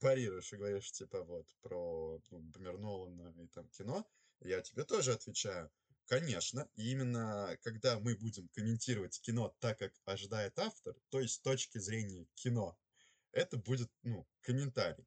парируешь 0.00 0.52
и 0.52 0.56
говоришь, 0.56 0.92
типа, 0.92 1.22
вот, 1.22 1.46
про, 1.62 2.20
ну, 2.30 2.40
например, 2.40 2.78
Нолана 2.78 3.34
и 3.42 3.46
там 3.48 3.68
кино, 3.68 4.08
я 4.40 4.60
тебе 4.60 4.84
тоже 4.84 5.12
отвечаю, 5.12 5.70
конечно, 6.06 6.68
и 6.74 6.90
именно 6.90 7.56
когда 7.62 7.98
мы 8.00 8.16
будем 8.16 8.48
комментировать 8.48 9.20
кино 9.20 9.54
так, 9.60 9.78
как 9.78 9.92
ожидает 10.04 10.58
автор, 10.58 10.96
то 11.10 11.20
есть 11.20 11.34
с 11.34 11.40
точки 11.40 11.78
зрения 11.78 12.26
кино, 12.34 12.76
это 13.32 13.56
будет, 13.56 13.90
ну, 14.02 14.26
комментарий, 14.40 15.06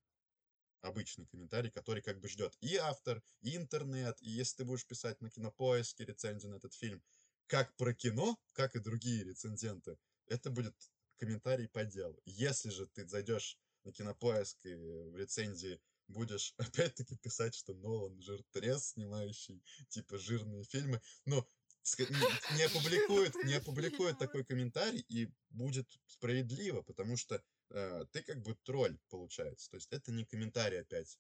обычный 0.86 1.26
комментарий, 1.26 1.72
который 1.72 2.02
как 2.02 2.20
бы 2.20 2.30
ждет 2.30 2.56
и 2.62 2.76
автор, 2.76 3.22
и 3.42 3.56
интернет, 3.56 4.18
и 4.22 4.30
если 4.30 4.58
ты 4.58 4.66
будешь 4.66 4.86
писать 4.86 5.20
на 5.22 5.30
кинопоиске 5.30 6.06
рецензию 6.06 6.52
на 6.52 6.58
этот 6.58 6.74
фильм, 6.74 7.04
как 7.48 7.76
про 7.76 7.94
кино, 7.94 8.38
как 8.54 8.76
и 8.76 8.80
другие 8.80 9.24
рецензенты, 9.24 9.98
это 10.28 10.50
будет 10.50 10.76
комментарий 11.18 11.68
по 11.68 11.84
делу. 11.84 12.20
Если 12.26 12.70
же 12.70 12.88
ты 12.88 13.08
зайдешь 13.08 13.58
на 13.84 13.92
кинопоиск 13.92 14.66
и 14.66 14.76
в 14.76 15.16
рецензии 15.16 15.80
будешь 16.08 16.54
опять-таки 16.58 17.16
писать, 17.18 17.56
что 17.56 17.74
Нолан 17.74 18.22
жиртрез, 18.22 18.90
снимающий 18.90 19.62
типа 19.90 20.18
жирные 20.18 20.64
фильмы, 20.64 21.02
но 21.26 21.48
ска- 21.84 22.10
не, 22.56 22.64
опубликует, 22.66 23.36
не 23.44 23.54
опубликует 23.54 24.18
такой 24.18 24.44
комментарий 24.44 25.06
и 25.08 25.30
будет 25.50 25.88
справедливо, 26.08 26.82
потому 26.82 27.18
что 27.18 27.42
ты 27.70 28.24
как 28.24 28.42
бы 28.42 28.56
тролль 28.56 28.98
получается. 29.10 29.70
То 29.72 29.76
есть 29.76 29.92
это 29.92 30.12
не 30.12 30.26
комментарий 30.26 30.82
опять 30.82 31.20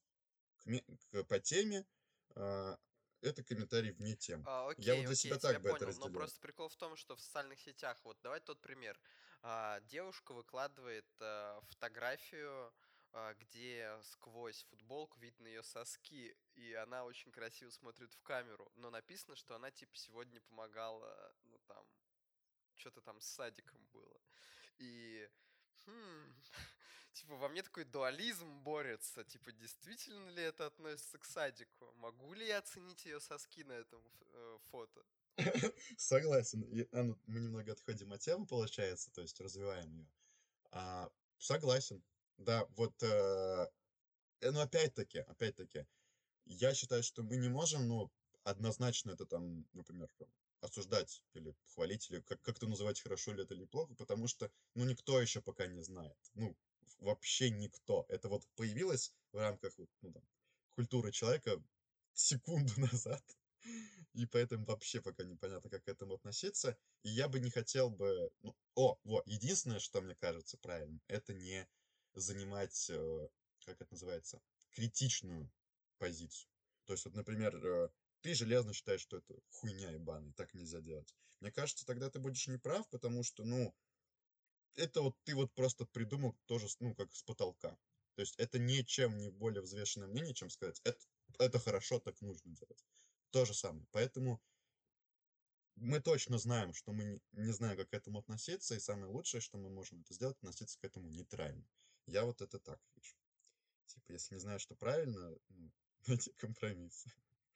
к 0.57 0.65
к- 1.11 1.23
по 1.23 1.39
теме, 1.39 1.85
а, 2.35 2.77
это 3.21 3.43
комментарий 3.43 3.91
вне 3.91 4.15
темы. 4.15 4.43
А, 4.45 4.69
Я 4.77 4.93
окей, 4.93 4.97
вот 4.97 5.05
для 5.07 5.13
окей, 5.13 5.31
себя 5.31 5.35
я 5.35 5.39
так 5.39 5.61
бы 5.61 5.69
это 5.69 5.85
понял. 5.85 5.95
Но 5.99 6.09
просто 6.09 6.39
прикол 6.39 6.69
в 6.69 6.75
том, 6.75 6.95
что 6.95 7.15
в 7.15 7.21
социальных 7.21 7.59
сетях, 7.59 7.97
вот 8.03 8.21
давай 8.21 8.39
тот 8.41 8.61
пример. 8.61 8.99
А, 9.41 9.79
девушка 9.81 10.33
выкладывает 10.33 11.07
а, 11.19 11.59
фотографию, 11.61 12.73
а, 13.11 13.33
где 13.33 13.99
сквозь 14.03 14.63
футболку 14.63 15.19
видно 15.19 15.47
ее 15.47 15.63
соски, 15.63 16.35
и 16.55 16.73
она 16.73 17.05
очень 17.05 17.31
красиво 17.31 17.69
смотрит 17.71 18.13
в 18.13 18.21
камеру. 18.21 18.71
Но 18.75 18.89
написано, 18.91 19.35
что 19.35 19.55
она 19.55 19.71
типа 19.71 19.97
сегодня 19.97 20.41
помогала, 20.41 21.33
ну 21.43 21.59
там, 21.67 21.87
что-то 22.75 23.01
там 23.01 23.19
с 23.21 23.25
садиком 23.27 23.87
было. 23.87 24.21
И 24.77 25.29
хм, 25.85 26.33
типа 27.13 27.35
во 27.35 27.49
мне 27.49 27.63
такой 27.63 27.85
дуализм 27.85 28.47
борется. 28.63 29.23
Типа, 29.23 29.51
действительно 29.51 30.29
ли 30.29 30.43
это 30.43 30.67
относится 30.67 31.17
к 31.17 31.25
садику? 31.25 31.91
Могу 31.95 32.33
ли 32.33 32.47
я 32.47 32.59
оценить 32.59 33.05
ее 33.05 33.19
соски 33.19 33.63
на 33.63 33.73
этом 33.73 34.01
э, 34.33 34.57
фото? 34.71 35.05
Согласен. 35.97 36.61
И, 36.63 36.87
а, 36.91 37.03
ну, 37.03 37.17
мы 37.27 37.39
немного 37.39 37.71
отходим 37.71 38.13
от 38.13 38.21
темы, 38.21 38.45
получается, 38.45 39.11
то 39.11 39.21
есть 39.21 39.39
развиваем 39.41 39.91
ее. 39.91 40.07
А, 40.71 41.09
согласен. 41.37 42.03
Да, 42.37 42.65
вот, 42.75 43.01
э, 43.03 43.67
э, 44.41 44.51
ну 44.51 44.59
опять-таки, 44.59 45.19
опять-таки, 45.19 45.85
я 46.45 46.73
считаю, 46.73 47.03
что 47.03 47.23
мы 47.23 47.37
не 47.37 47.49
можем, 47.49 47.87
ну, 47.87 48.11
однозначно 48.43 49.11
это 49.11 49.25
там, 49.25 49.65
например, 49.73 50.09
осуждать 50.61 51.23
или 51.33 51.55
хвалить, 51.73 52.09
или 52.09 52.21
как- 52.21 52.41
как-то 52.41 52.67
называть, 52.67 53.01
хорошо 53.01 53.33
ли 53.33 53.43
это 53.43 53.53
или 53.53 53.65
плохо, 53.65 53.93
потому 53.95 54.27
что, 54.27 54.51
ну, 54.73 54.85
никто 54.85 55.21
еще 55.21 55.41
пока 55.41 55.67
не 55.67 55.81
знает. 55.81 56.17
Ну, 56.33 56.55
вообще 56.99 57.49
никто. 57.49 58.05
Это 58.09 58.29
вот 58.29 58.47
появилось 58.55 59.13
в 59.31 59.37
рамках, 59.37 59.77
вот, 59.77 59.89
ну, 60.01 60.11
там, 60.11 60.23
культуры 60.75 61.11
человека 61.11 61.61
секунду 62.13 62.73
назад, 62.77 63.23
и 64.13 64.25
поэтому 64.25 64.65
вообще 64.65 65.01
пока 65.01 65.23
непонятно, 65.23 65.69
как 65.69 65.83
к 65.83 65.89
этому 65.89 66.15
относиться. 66.15 66.77
И 67.03 67.09
я 67.09 67.27
бы 67.27 67.39
не 67.39 67.49
хотел 67.51 67.89
бы... 67.89 68.31
Ну, 68.41 68.55
о, 68.75 68.97
вот, 69.03 69.27
единственное, 69.27 69.79
что 69.79 70.01
мне 70.01 70.15
кажется 70.15 70.57
правильным, 70.57 71.01
это 71.07 71.33
не 71.33 71.67
занимать, 72.13 72.89
э, 72.89 73.27
как 73.65 73.81
это 73.81 73.91
называется, 73.91 74.41
критичную 74.71 75.51
позицию. 75.97 76.49
То 76.85 76.93
есть, 76.93 77.05
вот, 77.05 77.15
например, 77.15 77.55
э, 77.55 77.89
ты 78.25 78.33
железно 78.33 78.73
считаешь, 78.73 79.01
что 79.01 79.17
это 79.17 79.39
хуйня 79.51 79.91
ебаная, 79.91 80.33
так 80.33 80.51
нельзя 80.55 80.81
делать. 80.81 81.13
Мне 81.41 81.51
кажется, 81.51 81.85
тогда 81.85 82.09
ты 82.09 82.17
будешь 82.17 82.47
неправ, 82.47 82.89
потому 82.89 83.21
что, 83.21 83.43
ну, 83.43 83.71
это 84.73 85.03
вот 85.03 85.15
ты 85.25 85.35
вот 85.35 85.53
просто 85.53 85.85
придумал 85.85 86.35
тоже, 86.47 86.65
ну, 86.79 86.95
как 86.95 87.13
с 87.13 87.21
потолка. 87.21 87.77
То 88.15 88.21
есть 88.21 88.33
это 88.37 88.57
ничем 88.57 89.15
не 89.19 89.29
более 89.29 89.61
взвешенное 89.61 90.07
мнение, 90.07 90.33
чем 90.33 90.49
сказать, 90.49 90.81
это, 90.83 90.99
это 91.37 91.59
хорошо, 91.59 91.99
так 91.99 92.19
нужно 92.21 92.49
делать. 92.51 92.83
То 93.29 93.45
же 93.45 93.53
самое. 93.53 93.85
Поэтому 93.91 94.41
мы 95.75 95.99
точно 95.99 96.39
знаем, 96.39 96.73
что 96.73 96.93
мы 96.93 97.03
не, 97.03 97.21
не 97.33 97.53
знаем, 97.53 97.77
как 97.77 97.91
к 97.91 97.93
этому 97.93 98.17
относиться, 98.17 98.73
и 98.73 98.79
самое 98.79 99.05
лучшее, 99.05 99.39
что 99.39 99.59
мы 99.59 99.69
можем 99.69 100.01
это 100.01 100.15
сделать, 100.15 100.37
относиться 100.37 100.79
к 100.79 100.83
этому 100.83 101.09
нейтрально. 101.09 101.69
Я 102.07 102.25
вот 102.25 102.41
это 102.41 102.57
так 102.57 102.81
вижу. 102.95 103.15
Типа, 103.85 104.13
если 104.13 104.33
не 104.33 104.39
знаешь, 104.39 104.61
что 104.61 104.73
правильно, 104.73 105.37
ну, 105.49 105.71
найти 106.07 106.31
компромисс. 106.39 107.05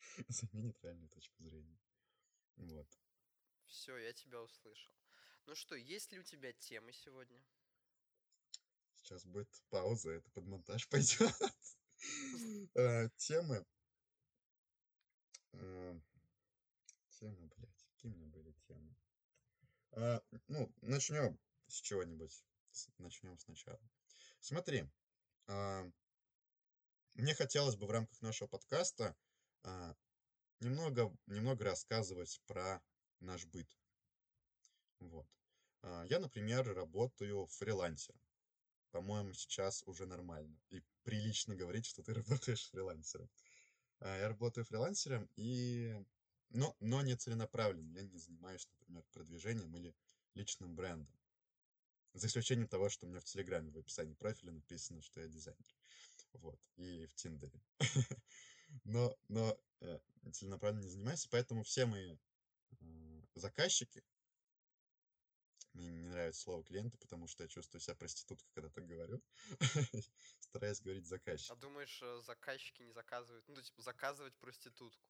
Займи 0.28 0.62
нейтральную 0.62 1.10
точку 1.10 1.44
зрения. 1.44 1.80
Вот. 2.58 2.88
Все, 3.66 3.98
я 3.98 4.14
тебя 4.14 4.42
услышал. 4.42 4.94
Ну 5.46 5.56
что, 5.56 5.76
есть 5.76 6.12
ли 6.12 6.20
у 6.20 6.24
тебя 6.24 6.54
темы 6.54 6.92
сегодня? 6.94 7.42
Сейчас 8.96 9.26
будет 9.26 9.50
пауза, 9.70 10.12
это 10.12 10.30
под 10.32 10.46
монтаж 10.46 10.88
пойдет. 10.90 11.34
Э, 12.76 13.10
Темы. 13.18 13.66
э, 15.54 16.00
Темы, 17.10 17.48
блядь. 17.48 17.86
Какие 17.92 18.12
у 18.12 18.16
меня 18.16 18.28
были 18.28 18.54
темы? 18.68 18.96
А, 19.92 20.22
Ну, 20.48 20.72
начнем 20.82 21.38
с 21.68 21.82
чего-нибудь. 21.82 22.44
Начнем 22.98 23.38
сначала. 23.40 23.80
Смотри, 24.40 24.86
а, 25.48 25.84
мне 27.16 27.34
хотелось 27.36 27.76
бы 27.76 27.88
в 27.88 27.92
рамках 27.92 28.22
нашего 28.22 28.48
подкаста 28.48 29.08
а, 29.08 29.16
немного, 30.60 31.16
немного 31.28 31.66
рассказывать 31.66 32.42
про 32.48 32.82
наш 33.20 33.46
быт. 33.46 33.68
Вот. 35.00 35.28
А, 35.82 36.04
Я, 36.06 36.20
например, 36.20 36.74
работаю 36.74 37.48
фрилансером. 37.48 38.20
По-моему, 38.92 39.34
сейчас 39.34 39.84
уже 39.86 40.06
нормально. 40.06 40.58
И 40.70 40.82
прилично 41.04 41.56
говорить, 41.56 41.86
что 41.86 42.04
ты 42.04 42.14
работаешь 42.54 42.70
фрилансером. 42.70 43.30
А, 44.00 44.18
Я 44.18 44.30
работаю 44.30 44.66
фрилансером, 44.66 45.30
и... 45.36 45.96
но, 46.50 46.76
но 46.80 47.02
не 47.02 47.16
целенаправленно. 47.16 47.98
Я 47.98 48.04
не 48.04 48.18
занимаюсь, 48.18 48.68
например, 48.80 49.04
продвижением 49.12 49.76
или 49.76 49.96
личным 50.36 50.76
брендом. 50.76 51.14
За 52.14 52.28
исключением 52.28 52.68
того, 52.68 52.90
что 52.90 53.06
у 53.06 53.10
меня 53.10 53.20
в 53.20 53.26
Телеграме 53.26 53.72
в 53.72 53.78
описании 53.78 54.16
профиля 54.16 54.52
написано, 54.52 55.02
что 55.02 55.22
я 55.22 55.28
дизайнер. 55.28 55.76
Вот. 56.34 56.60
И 56.76 57.06
в 57.06 57.14
Тиндере. 57.16 57.62
Но, 58.84 59.16
но 59.28 59.58
э, 59.82 60.00
целенаправленно 60.34 60.84
не 60.84 60.90
занимаюсь, 60.90 61.28
поэтому 61.28 61.64
все 61.64 61.86
мои 61.86 62.18
э, 62.82 63.22
заказчики, 63.36 64.04
мне 65.74 65.90
не 65.92 66.10
нравится 66.10 66.42
слово 66.42 66.64
клиенты, 66.64 66.98
потому 66.98 67.28
что 67.28 67.44
я 67.44 67.50
чувствую 67.50 67.82
себя 67.82 67.96
проституткой, 67.96 68.50
когда 68.54 68.70
так 68.70 68.88
говорю. 68.88 69.22
Стараюсь 70.40 70.82
говорить 70.82 71.06
А 71.06 71.10
заказчик. 71.10 71.60
думаешь, 71.60 72.00
э, 72.02 72.22
заказчики 72.26 72.84
не 72.84 72.92
заказывают, 72.92 73.48
ну, 73.48 73.62
типа, 73.62 73.82
заказывать 73.82 74.34
проститутку? 74.36 75.10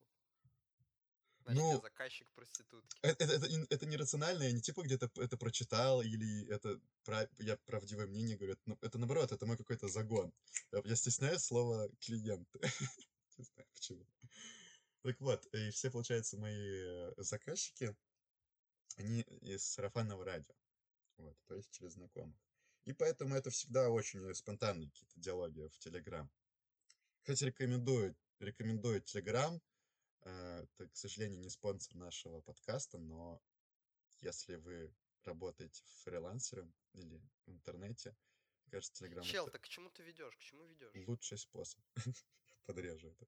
Значит, 1.44 1.62
Ну, 1.64 1.72
я 1.72 1.80
заказчик 1.82 2.32
проститутки. 2.36 3.00
это, 3.02 3.24
это, 3.24 3.34
это 3.34 3.48
ин- 3.48 3.68
это 3.70 3.86
нерационально, 3.86 4.44
я 4.44 4.52
не 4.52 4.62
типа 4.62 4.84
где-то 4.84 5.10
это 5.22 5.38
прочитал, 5.38 6.02
или 6.02 6.48
это 6.50 6.80
пра- 7.06 7.30
я 7.40 7.58
правдивое 7.66 8.08
мнение 8.08 8.38
говорю. 8.38 8.54
Это, 8.54 8.70
на- 8.70 8.78
это 8.82 8.98
наоборот, 8.98 9.32
это 9.32 9.46
мой 9.46 9.58
какой-то 9.58 9.88
загон. 9.88 10.34
Я, 10.72 10.82
я 10.84 10.96
стесняюсь 10.96 11.42
слова 11.42 11.90
клиенты. 12.02 12.60
Не 13.40 13.46
знаю 13.46 13.68
почему. 13.74 14.06
Так 15.02 15.22
вот, 15.22 15.46
и 15.54 15.70
все, 15.72 15.90
получается, 15.90 16.38
мои 16.38 16.54
э, 16.54 17.14
заказчики, 17.18 17.96
они 18.98 19.22
из 19.22 19.64
сарафанного 19.64 20.26
радио. 20.26 20.54
Вот, 21.16 21.38
то 21.48 21.56
есть 21.56 21.72
через 21.72 21.94
знакомых. 21.94 22.38
И 22.84 22.92
поэтому 22.92 23.34
это 23.36 23.50
всегда 23.50 23.90
очень 23.90 24.34
спонтанные 24.36 24.90
какие-то 24.90 25.18
диалоги 25.18 25.62
в 25.70 25.80
Телеграм. 25.80 26.30
Кстати, 27.22 27.46
рекомендую, 27.46 28.14
рекомендую 28.40 29.02
Телеграм. 29.02 29.62
Э, 30.24 30.66
Это, 30.76 30.90
к 30.90 30.98
сожалению, 30.98 31.40
не 31.40 31.50
спонсор 31.50 31.96
нашего 31.96 32.42
подкаста, 32.42 32.98
но 32.98 33.42
если 34.20 34.56
вы 34.56 34.94
работаете 35.24 35.82
фрилансером 36.04 36.74
или 36.92 37.22
в 37.46 37.52
интернете, 37.52 38.18
мне 38.66 38.72
кажется, 38.72 39.00
Телеграм 39.00 39.24
Чел, 39.24 39.44
это 39.46 39.54
так 39.54 39.62
к 39.62 39.70
чему 39.70 39.90
ты 39.92 40.04
ведешь? 40.04 40.36
К 40.36 40.40
чему 40.40 40.66
ведешь? 40.66 40.92
лучший 41.08 41.38
способ. 41.38 41.82
Подрежу 42.70 43.08
это. 43.08 43.28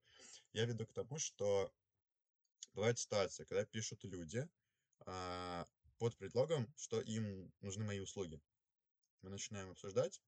Я 0.53 0.65
веду 0.65 0.85
к 0.85 0.93
тому, 0.93 1.17
что 1.17 1.73
бывает 2.75 2.99
ситуация, 2.99 3.43
когда 3.47 3.65
пишут 3.65 4.03
люди 4.03 4.47
а, 4.99 5.65
под 5.97 6.15
предлогом, 6.15 6.71
что 6.77 7.01
им 7.01 7.51
нужны 7.59 7.83
мои 7.83 7.99
услуги. 7.99 8.39
Мы 9.23 9.31
начинаем 9.31 9.71
обсуждать, 9.71 10.21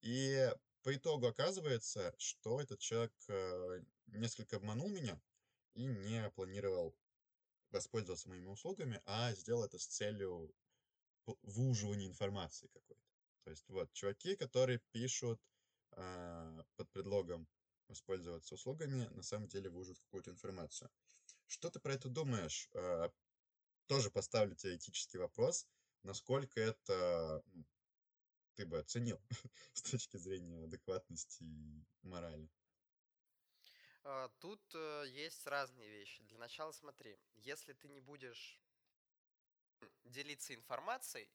и 0.00 0.52
по 0.82 0.92
итогу 0.92 1.28
оказывается, 1.28 2.12
что 2.18 2.60
этот 2.60 2.80
человек 2.80 3.12
э, 3.28 3.80
несколько 4.08 4.56
обманул 4.56 4.88
меня 4.88 5.20
и 5.74 5.84
не 5.84 6.28
планировал 6.30 6.96
воспользоваться 7.70 8.28
моими 8.28 8.48
услугами, 8.48 9.00
а 9.06 9.32
сделал 9.34 9.62
это 9.62 9.78
с 9.78 9.86
целью 9.86 10.52
выуживания 11.42 12.08
информации 12.08 12.66
какой-то. 12.66 13.06
То 13.44 13.50
есть 13.50 13.68
вот 13.68 13.92
чуваки, 13.92 14.34
которые 14.34 14.80
пишут 14.90 15.40
а, 15.92 16.64
под 16.74 16.90
предлогом 16.90 17.46
воспользоваться 17.88 18.54
услугами, 18.54 19.06
на 19.08 19.22
самом 19.22 19.48
деле 19.48 19.70
выуживают 19.70 20.00
какую-то 20.00 20.30
информацию. 20.30 20.90
Что 21.46 21.70
ты 21.70 21.80
про 21.80 21.94
это 21.94 22.08
думаешь? 22.08 22.70
А, 22.74 23.12
Тоже 23.86 24.10
поставлю 24.10 24.54
тебе 24.56 24.76
этический 24.76 25.18
вопрос, 25.18 25.68
насколько 26.04 26.60
это 26.60 27.42
м, 27.54 27.66
ты 28.54 28.66
бы 28.66 28.78
оценил 28.78 29.20
с 29.74 29.82
точки 29.82 30.16
зрения 30.18 30.64
адекватности 30.64 31.44
и 31.44 31.84
морали. 32.02 32.50
А, 34.04 34.28
Тут 34.40 34.74
э, 34.74 35.04
есть 35.08 35.46
разные 35.46 35.88
вещи. 35.88 36.22
Для 36.24 36.38
начала 36.38 36.72
смотри, 36.72 37.18
если 37.34 37.72
ты 37.74 37.88
не 37.88 38.00
будешь 38.00 38.60
делиться 40.04 40.54
информацией, 40.54 41.30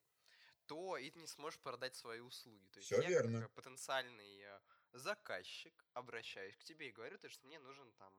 то 0.67 0.97
и 0.97 1.09
ты 1.11 1.19
не 1.19 1.27
сможешь 1.27 1.59
продать 1.61 1.95
свои 1.95 2.19
услуги. 2.21 2.67
То 2.69 2.79
есть 2.79 2.95
Все 2.95 2.99
я 2.99 3.11
верно. 3.11 3.39
как 3.39 3.45
э, 3.45 3.49
потенциальный 3.49 4.41
э, 4.41 4.61
заказчик 4.93 5.85
обращаюсь 5.93 6.55
к 6.57 6.63
тебе 6.63 6.89
и 6.89 6.91
говорю, 6.91 7.17
то, 7.17 7.29
что 7.29 7.45
мне 7.47 7.59
нужен 7.59 7.91
там 7.93 8.13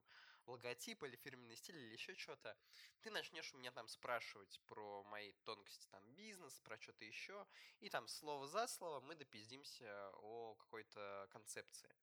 логотип 0.46 1.02
или 1.04 1.16
фирменный 1.16 1.56
стиль 1.56 1.76
или 1.76 1.92
еще 1.92 2.14
что-то. 2.14 2.56
Ты 3.00 3.10
начнешь 3.10 3.52
у 3.54 3.58
меня 3.58 3.70
там 3.72 3.88
спрашивать 3.88 4.60
про 4.66 5.02
мои 5.04 5.32
тонкости 5.44 5.86
там 5.90 6.02
бизнес, 6.14 6.60
про 6.60 6.78
что-то 6.78 7.04
еще, 7.04 7.46
и 7.80 7.88
там 7.88 8.06
слово 8.08 8.46
за 8.46 8.66
слово 8.66 9.00
мы 9.00 9.14
допиздимся 9.14 10.10
о 10.14 10.54
какой-то 10.56 11.28
концепции. 11.30 11.94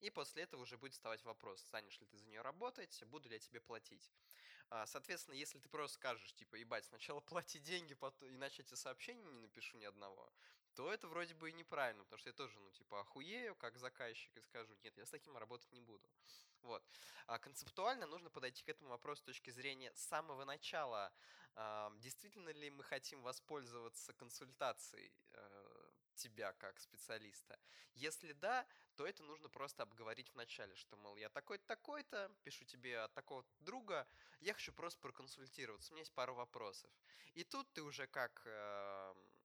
И 0.00 0.10
после 0.10 0.42
этого 0.42 0.62
уже 0.62 0.76
будет 0.76 0.92
вставать 0.92 1.24
вопрос, 1.24 1.60
станешь 1.62 1.98
ли 2.00 2.06
ты 2.06 2.18
за 2.18 2.26
нее 2.26 2.42
работать, 2.42 3.02
буду 3.04 3.28
ли 3.28 3.36
я 3.36 3.40
тебе 3.40 3.60
платить. 3.60 4.12
А, 4.68 4.86
Соответственно, 4.86 5.34
если 5.34 5.58
ты 5.58 5.68
просто 5.68 5.94
скажешь, 5.94 6.34
типа, 6.34 6.56
ебать, 6.56 6.84
сначала 6.84 7.20
плати 7.20 7.58
деньги, 7.58 7.94
потом, 7.94 8.28
иначе 8.28 8.62
я 8.62 8.64
тебе 8.64 8.76
сообщения 8.76 9.24
не 9.24 9.38
напишу 9.38 9.76
ни 9.78 9.84
одного, 9.84 10.32
то 10.76 10.92
это 10.92 11.08
вроде 11.08 11.34
бы 11.34 11.48
и 11.48 11.54
неправильно, 11.54 12.04
потому 12.04 12.18
что 12.18 12.28
я 12.28 12.34
тоже, 12.34 12.58
ну, 12.60 12.70
типа, 12.70 13.00
охуею 13.00 13.56
как 13.56 13.78
заказчик 13.78 14.36
и 14.36 14.40
скажу, 14.42 14.74
нет, 14.84 14.96
я 14.98 15.06
с 15.06 15.10
таким 15.10 15.36
работать 15.36 15.72
не 15.72 15.80
буду. 15.80 16.06
Вот. 16.60 16.84
А 17.26 17.38
концептуально 17.38 18.06
нужно 18.06 18.28
подойти 18.28 18.62
к 18.62 18.68
этому 18.68 18.90
вопросу 18.90 19.22
с 19.22 19.24
точки 19.24 19.50
зрения 19.50 19.92
самого 19.94 20.44
начала. 20.44 21.12
а, 21.54 21.90
Действительно 22.00 22.50
ли 22.50 22.68
мы 22.70 22.84
хотим 22.84 23.22
воспользоваться 23.22 24.12
консультацией 24.12 25.12
э, 25.32 25.90
тебя 26.14 26.52
как 26.52 26.78
специалиста? 26.78 27.58
Если 27.94 28.32
да, 28.32 28.66
то 28.96 29.06
это 29.06 29.22
нужно 29.22 29.48
просто 29.48 29.82
обговорить 29.82 30.28
в 30.28 30.34
начале, 30.34 30.74
что, 30.74 30.96
мол, 30.96 31.16
я 31.16 31.30
такой-то, 31.30 31.64
такой-то, 31.66 32.30
пишу 32.42 32.64
тебе 32.64 32.98
от 32.98 33.14
такого 33.14 33.46
друга, 33.60 34.06
я 34.40 34.52
хочу 34.52 34.72
просто 34.72 35.00
проконсультироваться, 35.00 35.92
у 35.92 35.94
меня 35.94 36.02
есть 36.02 36.12
пару 36.12 36.34
вопросов. 36.34 36.90
И 37.32 37.44
тут 37.44 37.72
ты 37.72 37.82
уже 37.82 38.06
как 38.06 38.42
эм, 38.44 39.35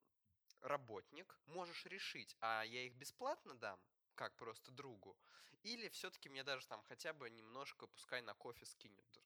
работник 0.62 1.38
можешь 1.46 1.86
решить, 1.86 2.36
а 2.40 2.64
я 2.64 2.86
их 2.86 2.94
бесплатно 2.96 3.54
дам, 3.56 3.80
как 4.16 4.36
просто 4.38 4.72
другу, 4.72 5.18
или 5.64 5.90
все-таки 5.90 6.30
мне 6.30 6.44
даже 6.44 6.68
там 6.68 6.82
хотя 6.84 7.14
бы 7.14 7.30
немножко, 7.30 7.88
пускай 7.88 8.22
на 8.22 8.34
кофе 8.34 8.66
скинет. 8.66 9.22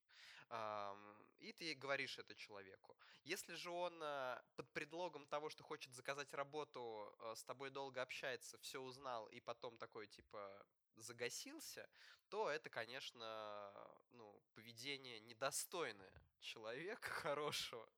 И 1.39 1.53
ты 1.53 1.73
говоришь 1.75 2.17
это 2.17 2.35
человеку. 2.35 2.95
Если 3.23 3.55
же 3.55 3.69
он 3.69 3.99
э, 4.01 4.41
под 4.55 4.71
предлогом 4.71 5.25
того, 5.25 5.49
что 5.49 5.63
хочет 5.63 5.93
заказать 5.93 6.33
работу, 6.33 7.13
э, 7.19 7.33
с 7.35 7.43
тобой 7.43 7.71
долго 7.71 8.01
общается, 8.01 8.57
все 8.59 8.79
узнал 8.79 9.27
и 9.27 9.39
потом 9.39 9.77
такой 9.77 10.07
типа 10.07 10.65
загасился, 10.95 11.89
то 12.29 12.49
это, 12.49 12.69
конечно, 12.69 13.73
ну, 14.11 14.41
поведение 14.53 15.19
недостойное 15.19 16.13
человека 16.39 17.09
хорошего. 17.09 17.89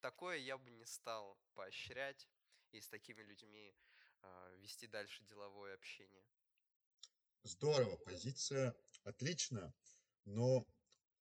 Такое 0.00 0.36
я 0.36 0.56
бы 0.56 0.70
не 0.70 0.86
стал 0.86 1.36
поощрять 1.54 2.28
и 2.72 2.80
с 2.80 2.88
такими 2.88 3.22
людьми 3.22 3.74
э, 4.22 4.56
вести 4.58 4.86
дальше 4.86 5.24
деловое 5.24 5.74
общение. 5.74 6.24
Здорово, 7.42 7.96
позиция 7.96 8.74
отличная, 9.04 9.72
но 10.24 10.66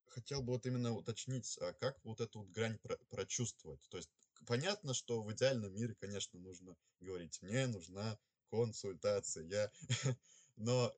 хотел 0.07 0.41
бы 0.41 0.53
вот 0.53 0.65
именно 0.65 0.93
уточнить, 0.93 1.57
а 1.59 1.73
как 1.73 2.03
вот 2.03 2.21
эту 2.21 2.39
вот 2.39 2.49
грань 2.49 2.77
про- 2.79 2.97
прочувствовать? 3.09 3.81
То 3.89 3.97
есть 3.97 4.09
понятно, 4.45 4.93
что 4.93 5.21
в 5.21 5.31
идеальном 5.31 5.73
мире, 5.73 5.95
конечно, 5.95 6.39
нужно 6.39 6.75
говорить, 6.99 7.41
мне 7.41 7.67
нужна 7.67 8.19
консультация, 8.49 9.43
я... 9.45 9.71
Но 10.55 10.91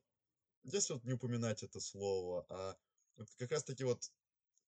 если 0.62 0.94
вот 0.94 1.04
не 1.04 1.12
упоминать 1.12 1.62
это 1.62 1.80
слово, 1.80 2.46
а 2.48 2.76
вот 3.16 3.28
как 3.36 3.50
раз-таки 3.50 3.84
вот 3.84 4.10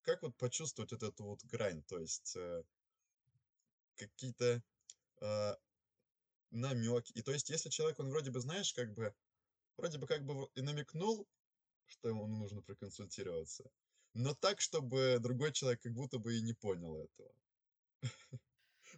как 0.03 0.23
вот 0.23 0.37
почувствовать 0.37 0.93
вот 0.93 1.03
эту 1.03 1.25
вот 1.25 1.45
грань? 1.45 1.83
То 1.85 1.99
есть 1.99 2.37
э, 2.37 2.63
какие-то 3.97 4.63
намеки. 6.53 7.13
И 7.13 7.23
то 7.23 7.33
есть 7.33 7.51
если 7.51 7.71
человек, 7.71 7.99
он 7.99 8.09
вроде 8.09 8.31
бы, 8.31 8.41
знаешь, 8.41 8.73
как 8.73 8.93
бы, 8.95 9.15
вроде 9.77 9.99
бы 9.99 10.07
как 10.07 10.25
бы 10.25 10.49
и 10.55 10.63
намекнул, 10.63 11.27
что 11.87 12.09
ему 12.09 12.27
нужно 12.27 12.63
проконсультироваться, 12.63 13.71
но 14.15 14.35
так, 14.35 14.61
чтобы 14.61 15.19
другой 15.21 15.53
человек 15.53 15.83
как 15.83 15.93
будто 15.93 16.19
бы 16.19 16.37
и 16.37 16.43
не 16.43 16.53
понял 16.53 16.97
этого. 16.97 17.33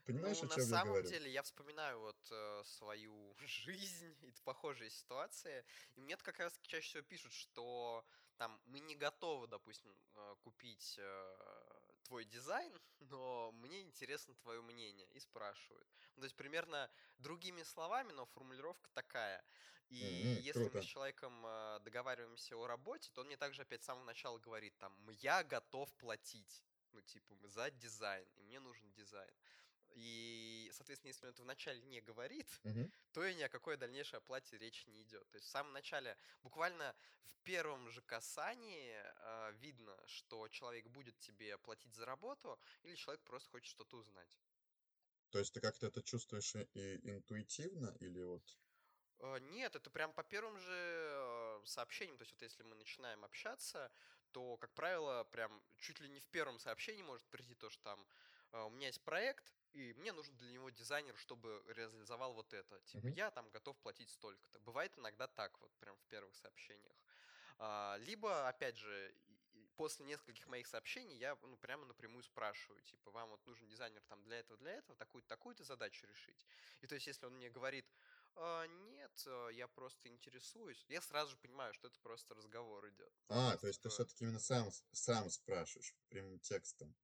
Понимаешь, 0.05 0.43
Ну, 0.43 0.45
о 0.45 0.47
на 0.47 0.59
чем 0.59 0.71
я 0.73 0.79
самом 0.79 0.79
говорю? 0.79 1.15
деле, 1.15 1.31
я 1.31 1.43
вспоминаю 1.43 1.99
вот 2.01 2.29
э, 2.31 2.63
свою 2.65 3.35
жизнь 3.47 4.17
и 4.23 4.33
похожие 4.45 4.91
ситуации, 4.91 5.65
и 5.97 6.01
мне 6.01 6.17
как 6.17 6.39
раз 6.39 6.59
чаще 6.63 6.87
всего 6.89 7.03
пишут, 7.03 7.33
что 7.33 8.05
там 8.37 8.61
мы 8.65 8.79
не 8.81 8.95
готовы, 8.95 9.49
допустим, 9.49 9.93
э, 10.15 10.35
купить 10.41 10.97
э, 10.99 11.37
твой 12.05 12.25
дизайн, 12.25 12.73
но 13.01 13.51
мне 13.53 13.83
интересно 13.83 14.35
твое 14.37 14.63
мнение, 14.63 15.07
и 15.09 15.19
спрашивают. 15.21 15.89
Ну, 16.17 16.21
то 16.21 16.25
есть 16.25 16.37
примерно 16.37 16.91
другими 17.19 17.63
словами, 17.65 18.13
но 18.13 18.25
формулировка 18.27 18.91
такая. 18.93 19.45
И 19.89 19.97
М, 20.01 20.45
если 20.45 20.69
мы 20.69 20.81
с 20.81 20.85
Круто. 20.85 20.87
человеком 20.87 21.45
э, 21.45 21.81
договариваемся 21.81 22.57
о 22.57 22.67
работе, 22.69 23.11
то 23.13 23.21
он 23.23 23.27
мне 23.27 23.37
также 23.37 23.63
опять 23.63 23.83
с 23.83 23.87
самого 23.87 24.05
начала 24.05 24.39
говорит, 24.39 24.77
там, 24.79 24.93
«М, 25.09 25.11
я 25.11 25.43
готов 25.43 25.93
платить. 25.97 26.65
Ну, 26.93 27.03
типа, 27.03 27.35
мы 27.35 27.49
за 27.49 27.71
дизайн, 27.73 28.29
и 28.37 28.43
мне 28.43 28.61
нужен 28.61 28.93
дизайн. 28.93 29.35
И, 29.95 30.71
соответственно, 30.75 31.09
если 31.11 31.27
он 31.27 31.33
это 31.33 31.43
вначале 31.43 31.81
не 31.83 32.01
говорит, 32.01 32.49
Мгм. 32.65 32.93
то 33.13 33.25
и 33.25 33.35
ни 33.35 33.43
о 33.43 33.49
какой 33.49 33.77
дальнейшей 33.77 34.19
оплате 34.19 34.59
речи 34.59 34.89
не 34.89 35.03
идет. 35.03 35.29
То 35.31 35.37
есть 35.37 35.47
в 35.47 35.51
самом 35.51 35.73
начале, 35.73 36.17
буквально 36.43 36.95
в 37.23 37.37
первом 37.45 37.89
же 37.91 38.03
касании 38.03 38.95
э, 38.97 39.53
видно, 39.61 39.97
что 40.07 40.49
человек 40.49 40.87
будет 40.89 41.19
тебе 41.21 41.57
платить 41.59 41.95
за 41.95 42.05
работу, 42.07 42.59
или 42.83 42.95
человек 42.97 43.23
просто 43.25 43.51
хочет 43.51 43.69
что-то 43.69 43.97
узнать. 43.99 44.41
То 45.31 45.39
есть 45.39 45.53
ты 45.53 45.61
как-то 45.61 45.87
это 45.89 46.03
чувствуешь 46.03 46.55
и 46.55 46.63
и 46.75 47.11
интуитивно 47.11 47.97
или 48.01 48.23
вот... 48.23 48.59
Э, 49.19 49.39
Нет, 49.41 49.77
это 49.77 49.91
прям 49.91 50.13
по 50.13 50.23
первым 50.23 50.59
же 50.59 50.73
э, 50.73 51.61
сообщениям. 51.65 52.17
То 52.19 52.23
есть 52.23 52.33
вот 52.33 52.43
если 52.43 52.63
мы 52.63 52.75
начинаем 52.75 53.25
общаться, 53.25 53.91
то, 54.33 54.57
как 54.57 54.73
правило, 54.75 55.25
прям 55.25 55.63
чуть 55.79 56.01
ли 56.01 56.09
не 56.09 56.21
в 56.21 56.27
первом 56.29 56.59
сообщении 56.59 57.03
может 57.03 57.27
прийти 57.29 57.55
то, 57.55 57.71
что 57.71 57.83
там 57.83 58.07
э, 58.53 58.63
у 58.63 58.71
меня 58.71 58.89
есть 58.89 59.03
проект, 59.03 59.53
и 59.75 59.93
мне 59.95 60.13
нужен 60.13 60.37
для 60.37 60.51
него 60.53 60.71
дизайнер, 60.71 61.17
чтобы 61.19 61.63
реализовал 61.69 62.33
вот 62.35 62.53
это. 62.55 62.81
Типа, 62.83 63.07
Мгм. 63.07 63.15
я 63.15 63.31
там 63.31 63.51
готов 63.51 63.77
платить 63.79 64.11
столько-то. 64.11 64.61
Бывает 64.61 64.97
иногда 64.99 65.27
так 65.27 65.61
вот, 65.61 65.73
прям 65.81 65.97
в 65.97 66.05
первых 66.07 66.35
сообщениях. 66.37 66.97
А, 67.59 67.97
либо, 68.01 68.49
опять 68.49 68.77
же, 68.77 69.15
после 69.77 70.07
нескольких 70.07 70.47
моих 70.49 70.67
сообщений 70.67 71.17
я 71.17 71.37
ну, 71.43 71.57
прямо 71.57 71.85
напрямую 71.87 72.23
спрашиваю, 72.23 72.81
типа, 72.83 73.11
вам 73.11 73.31
вот 73.31 73.45
нужен 73.47 73.67
дизайнер 73.69 74.03
там 74.09 74.23
для 74.23 74.39
этого, 74.39 74.59
для 74.59 74.73
этого, 74.73 74.97
такую-то, 74.97 75.29
такую-то 75.29 75.65
задачу 75.65 76.07
решить. 76.07 76.47
И 76.81 76.87
то 76.87 76.95
есть, 76.95 77.07
если 77.07 77.27
он 77.27 77.35
мне 77.35 77.51
говорит, 77.51 77.87
«А, 78.37 78.67
нет, 78.67 79.23
э, 79.27 79.49
я 79.53 79.69
просто 79.69 80.09
интересуюсь, 80.09 80.85
я 80.89 81.01
сразу 81.01 81.33
же 81.33 81.37
понимаю, 81.37 81.73
что 81.75 81.89
это 81.89 81.99
просто 82.01 82.35
разговор 82.35 82.89
идет. 82.89 83.13
А, 83.29 83.51
есть, 83.51 83.61
то 83.61 83.67
есть 83.67 83.81
ты 83.83 83.89
типа, 83.89 83.95
все-таки 83.95 84.25
именно 84.25 84.39
сам, 84.39 84.71
сам 84.93 85.31
спрашиваешь 85.31 85.95
прямым 86.09 86.39
текстом. 86.41 86.95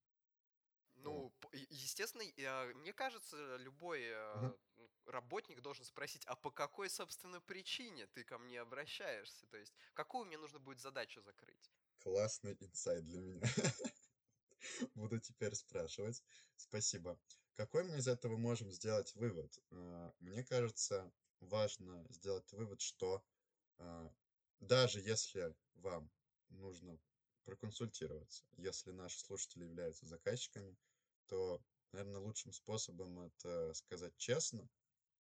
Ну, 1.03 1.33
естественно, 1.53 2.25
а, 2.47 2.73
мне 2.75 2.93
кажется, 2.93 3.57
любой 3.57 4.03
м, 4.09 4.59
работник 5.07 5.61
должен 5.61 5.85
спросить, 5.85 6.25
а 6.27 6.37
по 6.37 6.51
какой, 6.51 6.91
собственно, 6.91 7.41
причине 7.41 8.07
ты 8.07 8.25
ко 8.25 8.39
мне 8.39 8.61
обращаешься? 8.61 9.47
То 9.47 9.57
есть, 9.57 9.75
какую 9.95 10.27
мне 10.27 10.39
нужно 10.39 10.59
будет 10.59 10.81
задачу 10.81 11.21
закрыть? 11.23 11.73
Классный 11.99 12.57
инсайт 12.61 13.05
для 13.07 13.21
меня. 13.21 13.43
Буду 14.95 15.19
теперь 15.19 15.55
спрашивать. 15.55 16.23
Спасибо. 16.57 17.19
Какой 17.55 17.85
мы 17.85 17.99
из 17.99 18.09
этого 18.09 18.37
можем 18.37 18.71
сделать 18.73 19.15
вывод? 19.15 19.59
А, 19.71 20.13
Мне 20.21 20.45
кажется, 20.45 21.13
важно 21.41 22.07
сделать 22.11 22.51
вывод, 22.53 22.81
что 22.81 23.25
даже 24.61 25.01
если 25.01 25.55
вам 25.75 26.11
нужно 26.51 26.99
проконсультироваться, 27.45 28.45
если 28.57 28.91
наши 28.93 29.19
слушатели 29.19 29.65
являются 29.65 30.07
заказчиками, 30.07 30.77
то, 31.31 31.63
наверное, 31.93 32.21
лучшим 32.21 32.53
способом 32.53 33.21
это 33.21 33.73
сказать 33.75 34.13
честно, 34.17 34.69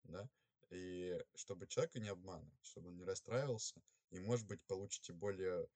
да, 0.05 0.29
и 0.71 1.17
чтобы 1.37 1.69
человека 1.69 2.01
не 2.01 2.09
обманывать, 2.09 2.59
чтобы 2.63 2.89
он 2.89 2.97
не 2.97 3.05
расстраивался, 3.05 3.81
и, 4.11 4.19
может 4.19 4.47
быть, 4.47 4.61
получите 4.65 5.13
более 5.13 5.69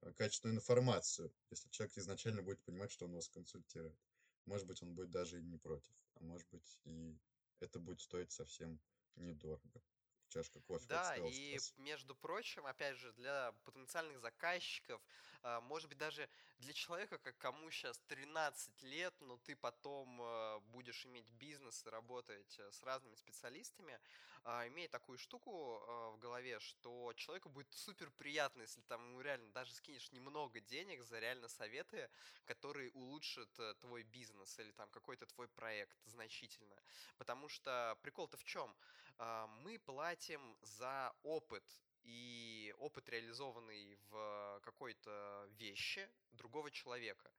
э, 0.00 0.12
качественную 0.14 0.56
информацию, 0.56 1.30
если 1.50 1.68
человек 1.68 1.96
изначально 1.98 2.42
будет 2.42 2.62
понимать, 2.62 2.90
что 2.90 3.04
он 3.04 3.12
вас 3.12 3.28
консультирует. 3.28 3.98
Может 4.46 4.66
быть, 4.66 4.82
он 4.82 4.94
будет 4.94 5.10
даже 5.10 5.38
и 5.38 5.44
не 5.44 5.58
против, 5.58 5.94
а 6.14 6.24
может 6.24 6.48
быть, 6.48 6.80
и 6.84 7.14
это 7.60 7.78
будет 7.78 8.00
стоить 8.00 8.32
совсем 8.32 8.80
недорого. 9.16 9.82
Чашка 10.32 10.60
кофе 10.60 10.86
Да, 10.88 11.14
и 11.16 11.58
Стас. 11.58 11.74
между 11.78 12.14
прочим, 12.14 12.66
опять 12.66 12.96
же, 12.96 13.12
для 13.12 13.52
потенциальных 13.64 14.18
заказчиков, 14.18 15.02
а, 15.42 15.60
может 15.60 15.90
быть, 15.90 15.98
даже 15.98 16.28
для 16.58 16.72
человека, 16.72 17.18
как 17.18 17.36
кому 17.36 17.70
сейчас 17.70 17.98
13 18.08 18.82
лет, 18.82 19.14
но 19.20 19.36
ты 19.38 19.54
потом 19.56 20.22
э, 20.22 20.60
будешь 20.72 21.04
иметь 21.04 21.28
бизнес 21.32 21.84
и 21.84 21.90
работать 21.90 22.58
э, 22.58 22.70
с 22.70 22.82
разными 22.82 23.14
специалистами, 23.16 24.00
а, 24.44 24.66
имея 24.68 24.88
такую 24.88 25.18
штуку 25.18 25.80
в 26.12 26.18
голове, 26.18 26.58
что 26.60 27.12
человеку 27.14 27.48
будет 27.48 27.72
супер 27.72 28.10
приятно, 28.10 28.62
если 28.62 28.80
там 28.82 29.04
ему 29.10 29.20
реально 29.20 29.52
даже 29.52 29.72
скинешь 29.74 30.10
немного 30.12 30.60
денег 30.60 31.02
за 31.02 31.18
реально 31.18 31.48
советы, 31.48 32.08
которые 32.44 32.90
улучшат 32.92 33.50
э, 33.58 33.74
твой 33.80 34.02
бизнес 34.04 34.58
или 34.58 34.72
там 34.72 34.88
какой-то 34.90 35.26
твой 35.26 35.48
проект 35.48 35.96
значительно. 36.06 36.76
Потому 37.18 37.48
что 37.48 37.98
прикол-то 38.02 38.36
в 38.36 38.44
чем? 38.44 38.74
А, 39.18 39.46
мы 39.62 39.78
платим 39.78 40.56
за 40.62 41.12
опыт 41.22 41.64
и 42.02 42.74
опыт, 42.78 43.08
реализованный 43.08 43.96
в 44.10 44.60
какой-то 44.64 45.48
вещи 45.58 46.08
другого 46.32 46.70
человека. 46.70 47.30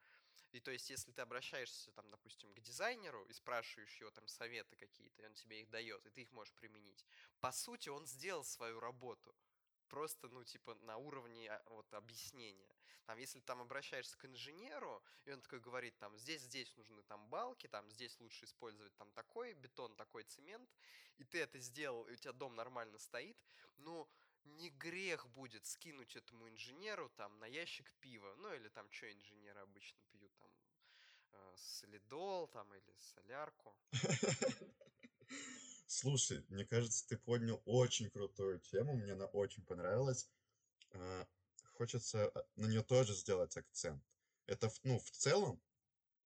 И 0.51 0.59
то 0.59 0.69
есть, 0.69 0.89
если 0.89 1.11
ты 1.11 1.21
обращаешься, 1.21 1.91
там, 1.91 2.09
допустим, 2.11 2.53
к 2.53 2.61
дизайнеру 2.61 3.25
и 3.25 3.33
спрашиваешь 3.33 3.95
его 3.99 4.11
там 4.11 4.27
советы 4.27 4.75
какие-то, 4.75 5.23
и 5.23 5.25
он 5.25 5.33
тебе 5.33 5.61
их 5.61 5.69
дает, 5.69 6.05
и 6.05 6.09
ты 6.11 6.21
их 6.21 6.31
можешь 6.31 6.53
применить, 6.53 7.03
по 7.39 7.51
сути, 7.51 7.89
он 7.89 8.05
сделал 8.05 8.43
свою 8.43 8.79
работу. 8.79 9.35
Просто, 9.93 10.27
ну, 10.29 10.43
типа, 10.43 10.73
на 10.81 10.97
уровне 10.97 11.51
а, 11.51 11.61
вот 11.69 11.93
объяснения. 11.93 12.75
Там, 13.05 13.19
если 13.19 13.39
там 13.41 13.61
обращаешься 13.61 14.17
к 14.17 14.25
инженеру, 14.25 15.03
и 15.25 15.31
он 15.31 15.39
такой 15.39 15.59
говорит, 15.59 15.95
там, 15.99 16.17
здесь, 16.17 16.41
здесь 16.41 16.75
нужны 16.77 17.03
там 17.03 17.29
балки, 17.29 17.67
там, 17.67 17.87
здесь 17.91 18.19
лучше 18.19 18.45
использовать 18.45 18.95
там 18.95 19.11
такой 19.11 19.53
бетон, 19.53 19.95
такой 19.95 20.23
цемент, 20.23 20.67
и 21.17 21.23
ты 21.23 21.41
это 21.41 21.59
сделал, 21.59 22.07
и 22.07 22.13
у 22.13 22.15
тебя 22.15 22.33
дом 22.33 22.55
нормально 22.55 22.97
стоит, 22.97 23.37
ну, 23.77 24.09
не 24.45 24.71
грех 24.71 25.27
будет 25.29 25.63
скинуть 25.67 26.15
этому 26.15 26.49
инженеру 26.49 27.09
там 27.09 27.37
на 27.37 27.45
ящик 27.45 27.93
пива, 27.99 28.33
ну, 28.37 28.51
или 28.51 28.69
там, 28.69 28.89
что 28.89 29.11
инженеры 29.11 29.59
обычно 29.59 30.01
пьют, 30.09 30.33
там, 30.39 30.51
э, 31.33 31.53
солидол, 31.55 32.47
там, 32.47 32.73
или 32.73 32.95
солярку. 32.97 33.77
Слушай, 35.95 36.43
мне 36.49 36.65
кажется, 36.65 37.07
ты 37.07 37.17
поднял 37.17 37.61
очень 37.65 38.09
крутую 38.09 38.59
тему, 38.59 38.95
мне 38.95 39.13
она 39.13 39.25
очень 39.25 39.63
понравилась. 39.63 40.27
А, 40.89 41.27
Хочется 41.73 42.29
а, 42.29 42.45
на 42.55 42.65
нее 42.65 42.81
тоже 42.81 43.13
сделать 43.13 43.55
акцент. 43.55 44.03
Это, 44.47 44.71
ну, 44.81 44.97
в 44.97 45.11
целом, 45.11 45.61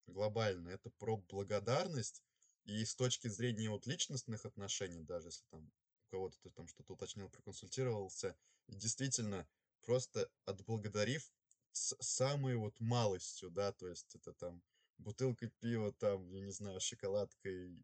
глобально, 0.06 0.69
это 0.69 0.89
про 0.91 1.17
благодарность, 1.17 2.23
и 2.63 2.86
с 2.86 2.95
точки 2.95 3.27
зрения 3.27 3.69
вот 3.69 3.86
личностных 3.88 4.45
отношений, 4.45 5.03
даже 5.03 5.27
если 5.27 5.43
там 5.51 5.65
у 5.65 6.12
кого-то 6.12 6.38
ты 6.39 6.49
там 6.49 6.69
что-то 6.69 6.93
уточнил, 6.93 7.30
проконсультировался, 7.30 8.38
действительно, 8.69 9.45
просто 9.82 10.32
отблагодарив 10.45 11.30
с 11.73 11.93
самой 11.99 12.56
вот 12.56 12.80
малостью, 12.80 13.51
да, 13.51 13.73
то 13.73 13.89
есть 13.89 14.15
это 14.15 14.32
там 14.32 14.63
бутылкой 14.97 15.49
пива, 15.60 15.91
там, 15.91 16.30
я 16.30 16.39
не 16.39 16.51
знаю, 16.51 16.80
шоколадкой, 16.80 17.77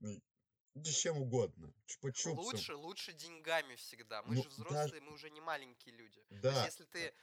да 0.76 0.92
чем 0.92 1.18
угодно, 1.18 1.74
чупа-чупсом. 1.88 2.36
Лучше, 2.40 2.76
лучше 2.76 3.14
деньгами 3.14 3.76
всегда. 3.76 4.22
Мы 4.24 4.36
Ну, 4.36 4.44
же 4.44 4.50
даже- 4.50 4.64
взрослые, 4.64 5.02
мы 5.02 5.14
уже 5.14 5.30
не 5.30 5.42
маленькие 5.42 5.96
люди. 5.96 6.22
То 6.30 6.34
есть, 6.36 6.42
Да, 6.44 6.66
если 6.66 6.86
ты 6.86 7.14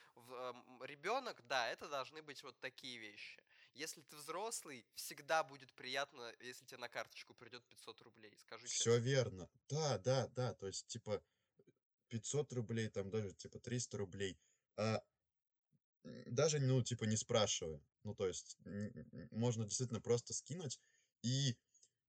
ребенок, 0.83 1.45
да, 1.49 1.69
это 1.69 1.89
должны 1.89 2.23
быть 2.23 2.43
вот 2.43 2.59
такие 2.61 2.99
вещи. 2.99 3.43
Если 3.75 4.03
ты 4.03 4.17
взрослый, 4.17 4.85
всегда 4.95 5.43
будет 5.45 5.73
приятно, 5.75 6.33
если 6.41 6.65
тебе 6.65 6.79
на 6.79 6.89
карточку 6.89 7.35
придет 7.35 7.65
500 7.69 8.01
рублей. 8.03 8.37
Скажу 8.37 8.67
все 8.67 8.77
честно. 8.97 9.05
верно. 9.05 9.51
Да, 9.69 9.99
да, 9.99 10.27
да, 10.29 10.55
то 10.55 10.67
есть, 10.67 10.87
типа, 10.89 11.23
500 12.09 12.53
рублей, 12.53 12.89
там 12.89 13.11
даже, 13.11 13.33
типа, 13.33 13.59
300 13.61 13.99
рублей. 13.99 14.37
А, 14.77 15.03
даже, 16.27 16.59
ну, 16.59 16.83
типа, 16.83 17.05
не 17.05 17.17
спрашивая. 17.17 17.81
Ну, 18.03 18.15
то 18.15 18.27
есть, 18.27 18.57
можно 19.31 19.65
действительно 19.65 20.01
просто 20.01 20.35
скинуть, 20.35 20.81
и 21.23 21.57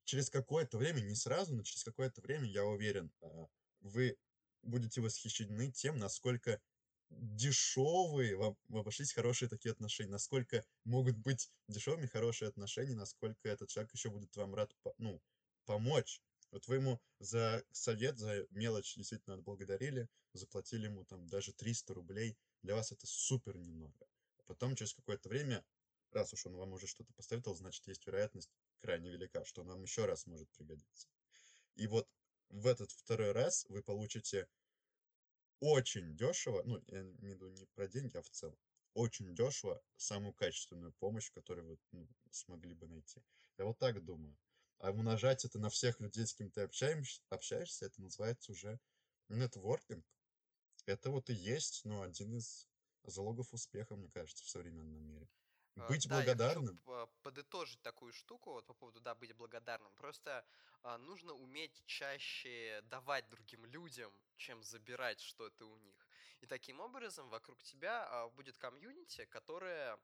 через 0.06 0.30
какое-то 0.30 0.78
время, 0.78 1.02
не 1.02 1.16
сразу, 1.16 1.56
но 1.56 1.64
через 1.64 1.84
какое-то 1.84 2.22
время, 2.22 2.46
я 2.46 2.66
уверен, 2.66 3.12
а, 3.22 3.48
вы 3.82 4.18
будете 4.64 5.02
восхищены 5.02 5.72
тем, 5.72 5.98
насколько 5.98 6.62
дешевые 7.10 8.38
вам 8.38 8.58
обошлись 8.70 9.14
хорошие 9.14 9.50
такие 9.50 9.72
отношения, 9.72 10.12
насколько 10.12 10.64
могут 10.86 11.18
быть 11.18 11.52
дешевыми 11.68 12.08
хорошие 12.08 12.50
отношения, 12.50 12.96
насколько 12.96 13.50
этот 13.50 13.70
человек 13.70 13.94
еще 13.94 14.10
будет 14.10 14.36
вам 14.36 14.56
рад, 14.56 14.72
ну, 14.98 15.22
помочь. 15.66 16.22
Вот 16.52 16.68
вы 16.68 16.76
ему 16.76 17.02
за 17.20 17.64
совет, 17.72 18.18
за 18.18 18.46
мелочь 18.52 18.96
действительно 18.96 19.36
отблагодарили, 19.36 20.10
заплатили 20.34 20.86
ему 20.86 21.06
там 21.06 21.28
даже 21.28 21.54
300 21.54 21.94
рублей. 21.94 22.38
Для 22.62 22.76
вас 22.76 22.92
это 22.92 23.08
супер 23.08 23.58
немного. 23.58 24.08
Потом 24.48 24.76
через 24.76 24.94
какое-то 24.94 25.30
время, 25.30 25.64
раз 26.12 26.34
уж 26.34 26.46
он 26.46 26.56
вам 26.56 26.74
уже 26.74 26.88
что-то 26.88 27.14
посоветовал, 27.14 27.56
значит, 27.56 27.88
есть 27.88 28.06
вероятность 28.06 28.52
крайне 28.82 29.10
велика, 29.10 29.46
что 29.46 29.62
он 29.62 29.68
вам 29.68 29.84
еще 29.84 30.06
раз 30.06 30.26
может 30.26 30.50
пригодиться. 30.52 31.08
И 31.76 31.88
вот 31.88 32.08
в 32.50 32.68
этот 32.68 32.92
второй 32.92 33.32
раз 33.32 33.66
вы 33.70 33.82
получите 33.82 34.48
очень 35.60 36.16
дешево, 36.18 36.64
ну, 36.66 36.82
я 36.88 37.02
имею 37.02 37.18
в 37.20 37.24
виду 37.24 37.50
не 37.50 37.66
про 37.68 37.88
деньги, 37.88 38.18
а 38.18 38.22
в 38.22 38.30
целом, 38.30 38.58
очень 38.94 39.34
дешево 39.36 39.82
самую 39.96 40.34
качественную 40.34 40.94
помощь, 40.94 41.32
которую 41.32 41.68
вы 41.68 41.78
ну, 41.92 42.08
смогли 42.32 42.74
бы 42.74 42.88
найти. 42.88 43.24
Я 43.58 43.66
вот 43.66 43.78
так 43.78 44.04
думаю. 44.04 44.36
А 44.80 44.92
умножать 44.92 45.46
это 45.46 45.60
на 45.60 45.70
всех 45.70 46.00
людей, 46.00 46.26
с 46.26 46.34
кем 46.34 46.50
ты 46.50 46.62
общаешься, 46.62 47.22
общаешься 47.30 47.86
это 47.86 48.02
называется 48.02 48.52
уже 48.52 48.80
нетворкинг. 49.30 50.04
Это 50.88 51.12
вот 51.12 51.30
и 51.30 51.34
есть, 51.34 51.82
ну, 51.86 52.02
один 52.02 52.36
из 52.36 52.68
залогов 53.04 53.54
успеха, 53.54 53.96
мне 53.96 54.10
кажется, 54.10 54.44
в 54.44 54.50
современном 54.50 55.04
мире. 55.04 55.30
А, 55.78 55.88
Быть 55.88 56.08
Да, 56.08 56.22
я 56.22 56.36
хочу 56.36 56.38
благодарным. 56.38 56.80
подытожить 57.24 57.82
такую 57.82 58.14
штуку 58.14 58.52
вот 58.52 58.66
по 58.66 58.74
поводу, 58.74 59.00
да, 59.00 59.16
быть 59.16 59.34
благодарным. 59.34 59.92
Просто 59.94 60.46
а, 60.84 60.98
нужно 60.98 61.34
уметь 61.34 61.82
чаще 61.86 62.82
давать 62.90 63.30
другим 63.30 63.66
людям, 63.66 64.14
чем 64.38 64.64
забирать 64.64 65.22
что-то 65.22 65.66
у 65.66 65.78
них. 65.78 66.08
И 66.42 66.48
таким 66.48 66.80
образом 66.80 67.30
вокруг 67.30 67.62
тебя 67.64 68.08
а, 68.10 68.30
будет 68.30 68.58
комьюнити, 68.58 69.26
которое 69.26 70.00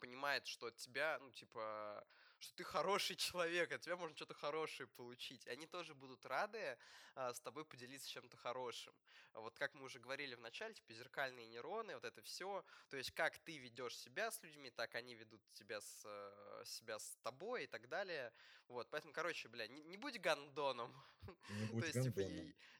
понимает, 0.00 0.46
что 0.46 0.66
от 0.66 0.76
тебя, 0.76 1.18
ну, 1.20 1.30
типа, 1.30 2.04
что 2.40 2.54
ты 2.54 2.64
хороший 2.64 3.16
человек, 3.16 3.72
от 3.72 3.80
тебя 3.82 3.96
можно 3.96 4.16
что-то 4.16 4.34
хорошее 4.34 4.88
получить. 4.88 5.46
И 5.46 5.50
они 5.50 5.66
тоже 5.66 5.94
будут 5.94 6.24
рады 6.26 6.78
а, 7.14 7.32
с 7.32 7.40
тобой 7.40 7.64
поделиться 7.64 8.08
чем-то 8.08 8.36
хорошим. 8.36 8.94
Вот 9.34 9.56
как 9.56 9.74
мы 9.74 9.84
уже 9.84 9.98
говорили 9.98 10.34
в 10.34 10.40
начале, 10.40 10.74
типа 10.74 10.92
зеркальные 10.92 11.46
нейроны, 11.46 11.94
вот 11.94 12.04
это 12.04 12.22
все. 12.22 12.64
То 12.88 12.96
есть 12.96 13.12
как 13.12 13.38
ты 13.38 13.58
ведешь 13.58 13.96
себя 13.96 14.30
с 14.30 14.42
людьми, 14.42 14.70
так 14.70 14.94
они 14.94 15.14
ведут 15.14 15.40
тебя 15.52 15.80
с, 15.80 16.02
э, 16.04 16.62
себя 16.64 16.98
с 16.98 17.16
тобой 17.22 17.64
и 17.64 17.66
так 17.66 17.88
далее. 17.88 18.32
Вот, 18.68 18.88
поэтому, 18.90 19.12
короче, 19.12 19.48
бля, 19.48 19.66
не, 19.68 19.82
не 19.82 19.96
будь 19.96 20.20
гандоном. 20.20 20.94
То 21.72 21.86
есть, 21.86 22.02
типа, 22.02 22.20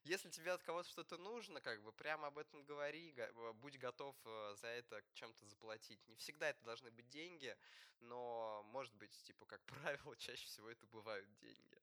если 0.04 0.30
тебе 0.30 0.52
от 0.52 0.62
кого-то 0.62 0.88
что-то 0.88 1.18
нужно, 1.18 1.60
как 1.60 1.82
бы 1.82 1.92
прямо 1.92 2.28
об 2.28 2.38
этом 2.38 2.64
говори, 2.64 3.14
э, 3.16 3.52
будь 3.54 3.78
готов 3.78 4.16
э, 4.24 4.54
за 4.60 4.68
это 4.68 5.02
чем-то 5.14 5.46
заплатить. 5.46 6.00
Не 6.08 6.16
всегда 6.16 6.50
это 6.50 6.64
должны 6.64 6.90
быть 6.90 7.08
деньги, 7.08 7.56
но, 8.00 8.62
может 8.72 8.94
быть, 8.94 9.12
типа, 9.22 9.44
как 9.46 9.62
правило, 9.66 10.16
чаще 10.16 10.46
всего 10.46 10.68
это 10.70 10.86
бывают 10.86 11.28
деньги. 11.38 11.82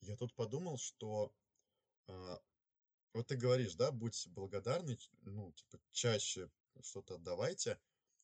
Я 0.00 0.16
тут 0.16 0.34
подумал, 0.34 0.78
что 0.78 1.32
а, 2.06 2.40
вот 3.12 3.26
ты 3.26 3.36
говоришь, 3.36 3.74
да, 3.74 3.90
будь 3.90 4.26
благодарны, 4.28 4.96
ну, 5.22 5.52
типа, 5.52 5.78
чаще 5.92 6.50
что-то 6.82 7.16
отдавайте. 7.16 7.78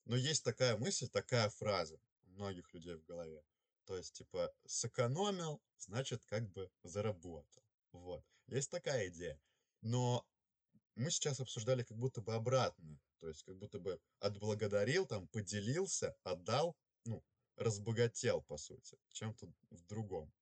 Но 0.04 0.16
есть 0.16 0.44
такая 0.44 0.76
мысль, 0.76 1.08
такая 1.08 1.48
фраза 1.48 1.98
у 2.24 2.30
многих 2.30 2.72
людей 2.74 2.94
в 2.94 3.04
голове. 3.04 3.42
То 3.86 3.96
есть, 3.96 4.14
типа, 4.14 4.54
сэкономил, 4.66 5.62
значит, 5.78 6.24
как 6.26 6.48
бы 6.52 6.70
заработал. 6.82 7.63
Вот. 7.94 8.24
Есть 8.48 8.70
такая 8.70 9.08
идея. 9.08 9.40
Но 9.80 10.26
мы 10.96 11.10
сейчас 11.10 11.40
обсуждали 11.40 11.82
как 11.82 11.96
будто 11.96 12.20
бы 12.20 12.34
обратно. 12.34 12.98
То 13.20 13.28
есть, 13.28 13.42
как 13.44 13.56
будто 13.56 13.78
бы 13.78 14.00
отблагодарил, 14.20 15.06
там, 15.06 15.26
поделился, 15.28 16.14
отдал, 16.24 16.76
ну, 17.04 17.24
разбогател, 17.56 18.42
по 18.42 18.58
сути, 18.58 18.98
чем-то 19.12 19.46
в 19.70 19.86
другом. 19.86 20.32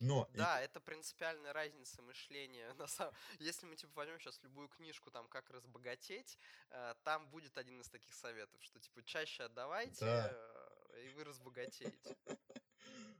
Но 0.00 0.28
и- 0.32 0.36
Да, 0.36 0.60
это 0.60 0.80
принципиальная 0.80 1.52
разница 1.52 2.02
мышления. 2.02 2.72
На 2.78 2.86
самом... 2.86 3.14
Если 3.38 3.66
мы 3.66 3.76
типа 3.76 3.92
возьмем 3.94 4.20
сейчас 4.20 4.42
любую 4.42 4.68
книжку, 4.68 5.10
там, 5.10 5.28
как 5.28 5.50
разбогатеть, 5.50 6.38
э, 6.70 6.94
там 7.04 7.28
будет 7.30 7.56
один 7.58 7.80
из 7.80 7.88
таких 7.88 8.14
советов, 8.14 8.62
что 8.62 8.78
типа 8.80 9.02
чаще 9.04 9.44
отдавайте, 9.44 10.04
Да. 10.04 10.30
э, 10.92 11.04
и 11.04 11.08
вы 11.10 11.24
разбогатеете. 11.24 12.16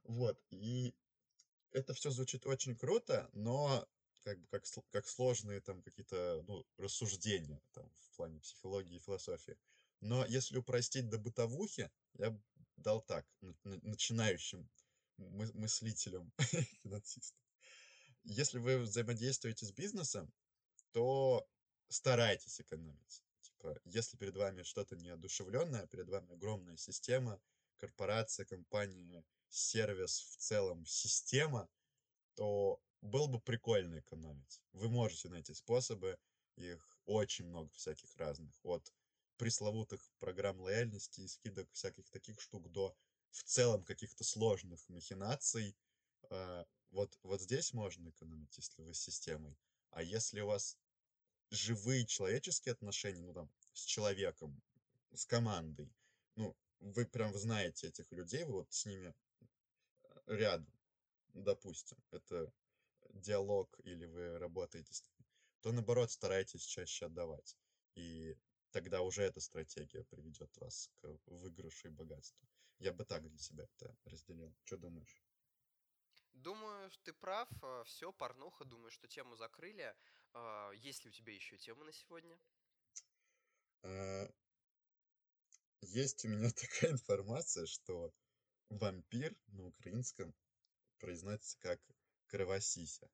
Вот, 0.04 0.40
и 0.50 0.94
это 1.72 1.94
все 1.94 2.10
звучит 2.10 2.46
очень 2.46 2.76
круто, 2.76 3.28
но 3.32 3.86
как 4.24 4.38
бы 4.38 4.46
как, 4.50 4.64
как 4.90 5.06
сложные 5.06 5.60
там 5.60 5.82
какие-то 5.82 6.44
ну, 6.46 6.66
рассуждения 6.76 7.60
там, 7.72 7.90
в 8.10 8.16
плане 8.16 8.40
психологии 8.40 8.96
и 8.96 9.00
философии. 9.00 9.56
Но 10.00 10.24
если 10.26 10.58
упростить 10.58 11.08
до 11.08 11.18
бытовухи, 11.18 11.90
я 12.14 12.30
б 12.30 12.40
дал 12.76 13.00
так, 13.00 13.26
на- 13.40 13.56
на- 13.64 13.80
начинающим 13.82 14.68
мы- 15.16 15.52
мыслителям 15.54 16.32
финансистам. 16.82 17.38
Если 18.24 18.58
вы 18.58 18.78
взаимодействуете 18.78 19.66
с 19.66 19.72
бизнесом, 19.72 20.32
то 20.92 21.48
старайтесь 21.88 22.60
экономить. 22.60 23.22
Типа, 23.40 23.80
если 23.84 24.16
перед 24.16 24.36
вами 24.36 24.62
что-то 24.62 24.96
неодушевленное, 24.96 25.86
перед 25.86 26.08
вами 26.08 26.32
огромная 26.32 26.76
система, 26.76 27.40
корпорация, 27.78 28.44
компания, 28.44 29.24
сервис 29.48 30.20
в 30.20 30.36
целом, 30.36 30.84
система, 30.86 31.68
то 32.34 32.80
было 33.00 33.26
бы 33.26 33.40
прикольно 33.40 34.00
экономить. 34.00 34.60
Вы 34.72 34.88
можете 34.88 35.28
найти 35.28 35.54
способы, 35.54 36.18
их 36.56 36.98
очень 37.06 37.46
много 37.46 37.70
всяких 37.72 38.14
разных, 38.16 38.52
от 38.64 38.92
пресловутых 39.36 40.00
программ 40.18 40.60
лояльности 40.60 41.20
и 41.20 41.28
скидок 41.28 41.70
всяких 41.72 42.08
таких 42.10 42.40
штук 42.40 42.70
до 42.70 42.94
в 43.30 43.42
целом 43.44 43.84
каких-то 43.84 44.24
сложных 44.24 44.88
махинаций. 44.88 45.76
А, 46.30 46.66
Вот, 46.90 47.18
вот 47.22 47.40
здесь 47.40 47.72
можно 47.74 48.08
экономить, 48.08 48.56
если 48.56 48.82
вы 48.82 48.94
с 48.94 49.00
системой. 49.00 49.56
А 49.90 50.02
если 50.02 50.40
у 50.40 50.46
вас 50.46 50.76
живые 51.50 52.06
человеческие 52.06 52.72
отношения, 52.72 53.22
ну 53.22 53.34
там, 53.34 53.50
с 53.72 53.84
человеком, 53.84 54.60
с 55.14 55.26
командой, 55.26 55.92
ну, 56.36 56.56
вы 56.80 57.06
прям 57.06 57.34
знаете 57.34 57.88
этих 57.88 58.10
людей, 58.12 58.44
вы 58.44 58.52
вот 58.52 58.72
с 58.72 58.86
ними 58.86 59.14
рядом, 60.28 60.72
допустим, 61.34 61.98
это 62.10 62.52
диалог 63.10 63.78
или 63.84 64.06
вы 64.06 64.38
работаете 64.38 64.92
с 64.94 65.02
ними, 65.04 65.26
то 65.60 65.72
наоборот 65.72 66.10
старайтесь 66.10 66.62
чаще 66.64 67.06
отдавать. 67.06 67.56
И 67.94 68.36
тогда 68.70 69.02
уже 69.02 69.22
эта 69.24 69.40
стратегия 69.40 70.04
приведет 70.04 70.56
вас 70.58 70.90
к 70.96 71.18
выигрышу 71.26 71.88
и 71.88 71.92
богатству. 71.92 72.48
Я 72.78 72.92
бы 72.92 73.04
так 73.04 73.28
для 73.28 73.38
себя 73.38 73.64
это 73.64 73.96
разделил. 74.04 74.54
Что 74.64 74.76
думаешь? 74.76 75.22
Думаю, 76.34 76.90
ты 77.02 77.12
прав. 77.12 77.48
Все, 77.84 78.12
порнуха. 78.12 78.64
Думаю, 78.64 78.90
что 78.90 79.08
тему 79.08 79.36
закрыли. 79.36 79.94
А, 80.32 80.70
Есть 80.72 81.04
ли 81.04 81.10
у 81.10 81.12
тебя 81.12 81.34
еще 81.34 81.56
темы 81.58 81.84
на 81.84 81.92
сегодня? 81.92 82.38
А, 83.82 84.28
Есть 85.82 86.24
у 86.24 86.28
меня 86.28 86.50
такая 86.56 86.92
информация, 86.92 87.66
что 87.66 88.12
вампир 88.70 89.34
на 89.48 89.66
украинском 89.66 90.34
произносится 90.98 91.58
как 91.60 91.80
кровосися. 92.26 93.08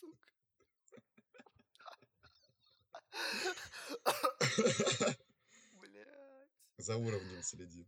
Сука. 0.00 0.28
Блять. 5.72 6.08
За 6.78 6.96
уровнем 6.96 7.42
следи. 7.42 7.86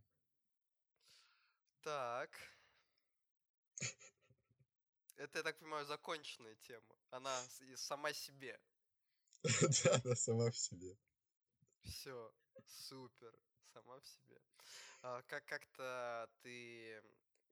Так. 1.86 2.30
Это, 5.16 5.38
я 5.38 5.42
так 5.44 5.56
понимаю, 5.58 5.86
законченная 5.86 6.56
тема. 6.56 6.96
Она 7.10 7.32
сама 7.76 8.12
себе. 8.12 8.60
Да, 9.84 10.00
она 10.04 10.16
сама 10.16 10.50
в 10.50 10.58
себе. 10.58 10.98
Все, 11.84 12.34
супер, 12.66 13.32
сама 13.72 14.00
в 14.00 14.06
себе. 14.06 14.40
А, 15.02 15.22
как 15.22 15.44
как-то 15.44 16.28
ты 16.42 17.00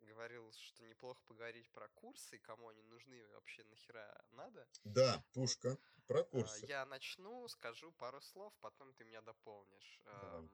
говорил, 0.01 0.53
что 0.53 0.85
неплохо 0.85 1.23
поговорить 1.29 1.71
про 1.71 1.89
курсы, 1.91 2.39
кому 2.39 2.71
они 2.71 2.83
нужны 2.83 3.25
вообще 3.29 3.63
нахера 3.63 4.25
надо. 4.33 4.67
Да, 4.83 5.23
пушка. 5.33 5.79
Про 6.09 6.23
А, 6.23 6.25
курсы. 6.25 6.67
Я 6.67 6.85
начну, 6.87 7.47
скажу 7.47 7.93
пару 7.93 8.21
слов, 8.21 8.53
потом 8.61 8.93
ты 8.95 9.05
меня 9.05 9.21
дополнишь. 9.21 10.01
Давай. 10.05 10.51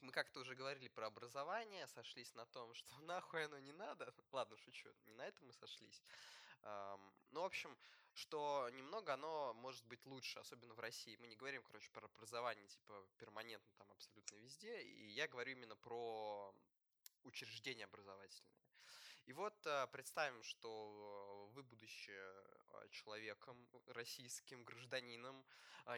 Мы 0.00 0.12
как-то 0.12 0.40
уже 0.40 0.54
говорили 0.54 0.88
про 0.88 1.06
образование, 1.06 1.86
сошлись 1.88 2.34
на 2.34 2.46
том, 2.46 2.72
что 2.74 2.98
нахуй 3.00 3.44
оно 3.44 3.58
не 3.58 3.72
надо. 3.72 4.12
Ладно, 4.32 4.56
шучу, 4.56 4.88
не 5.06 5.14
на 5.14 5.26
этом 5.26 5.46
мы 5.46 5.52
сошлись. 5.52 6.02
Ну, 7.30 7.40
в 7.42 7.44
общем, 7.44 7.76
что 8.14 8.68
немного 8.72 9.14
оно 9.14 9.54
может 9.54 9.84
быть 9.86 10.04
лучше, 10.06 10.38
особенно 10.40 10.74
в 10.74 10.80
России. 10.80 11.16
Мы 11.20 11.28
не 11.28 11.36
говорим, 11.36 11.62
короче, 11.62 11.88
про 11.90 12.06
образование, 12.06 12.66
типа, 12.66 13.06
перманентно 13.18 13.72
там 13.76 13.90
абсолютно 13.92 14.36
везде. 14.36 14.82
И 14.82 15.06
я 15.10 15.28
говорю 15.28 15.52
именно 15.52 15.76
про 15.76 16.52
учреждения 17.24 17.84
образовательные. 17.84 18.58
И 19.26 19.32
вот 19.32 19.54
а, 19.66 19.86
представим, 19.88 20.42
что 20.42 21.50
вы, 21.52 21.62
будучи 21.62 22.10
а, 22.10 22.88
человеком, 22.88 23.68
российским 23.88 24.64
гражданином, 24.64 25.44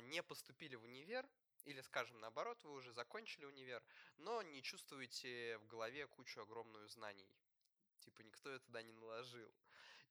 не 0.02 0.22
поступили 0.22 0.76
в 0.76 0.84
универ, 0.84 1.26
или, 1.64 1.80
скажем, 1.80 2.18
наоборот, 2.20 2.62
вы 2.64 2.72
уже 2.72 2.92
закончили 2.92 3.44
универ, 3.44 3.82
но 4.18 4.42
не 4.42 4.62
чувствуете 4.62 5.58
в 5.58 5.66
голове 5.66 6.06
кучу 6.06 6.40
огромную 6.40 6.88
знаний. 6.88 7.28
Типа 8.00 8.22
никто 8.22 8.50
это 8.50 8.64
туда 8.66 8.82
не 8.82 8.92
наложил. 8.92 9.52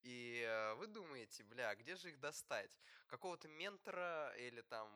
И 0.01 0.43
э, 0.45 0.73
вы 0.75 0.87
думаете, 0.87 1.43
бля, 1.43 1.75
где 1.75 1.95
же 1.95 2.09
их 2.09 2.19
достать? 2.19 2.79
Какого-то 3.07 3.47
ментора 3.47 4.33
или 4.37 4.61
там 4.61 4.89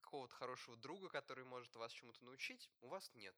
какого-то 0.00 0.34
хорошего 0.34 0.76
друга, 0.76 1.08
который 1.08 1.44
может 1.44 1.74
вас 1.76 1.92
чему-то 1.92 2.24
научить, 2.24 2.70
у 2.80 2.88
вас 2.88 3.12
нет. 3.14 3.34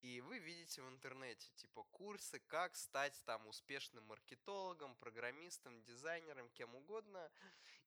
И 0.00 0.20
вы 0.20 0.38
видите 0.38 0.80
в 0.80 0.88
интернете, 0.88 1.50
типа, 1.56 1.82
курсы, 1.90 2.38
как 2.46 2.76
стать 2.76 3.20
там 3.24 3.44
успешным 3.48 4.04
маркетологом, 4.04 4.94
программистом, 4.96 5.82
дизайнером, 5.82 6.48
кем 6.50 6.74
угодно. 6.76 7.30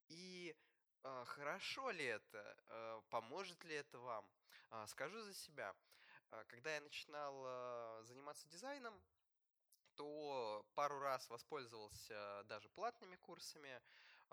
И 0.10 0.54
хорошо 1.26 1.92
ли 1.92 2.06
это? 2.06 2.58
А, 2.68 3.02
поможет 3.10 3.64
ли 3.64 3.76
это 3.76 4.00
вам? 4.00 4.26
А, 4.70 4.88
скажу 4.88 5.20
за 5.22 5.34
себя. 5.34 5.74
А, 6.32 6.44
когда 6.46 6.74
я 6.74 6.82
начинал 6.82 7.44
а, 7.46 8.04
заниматься 8.04 8.48
дизайном, 8.48 8.94
то 9.96 10.66
пару 10.76 11.00
раз 11.00 11.30
воспользовался 11.30 12.44
даже 12.48 12.70
платными 12.70 13.16
курсами. 13.18 13.82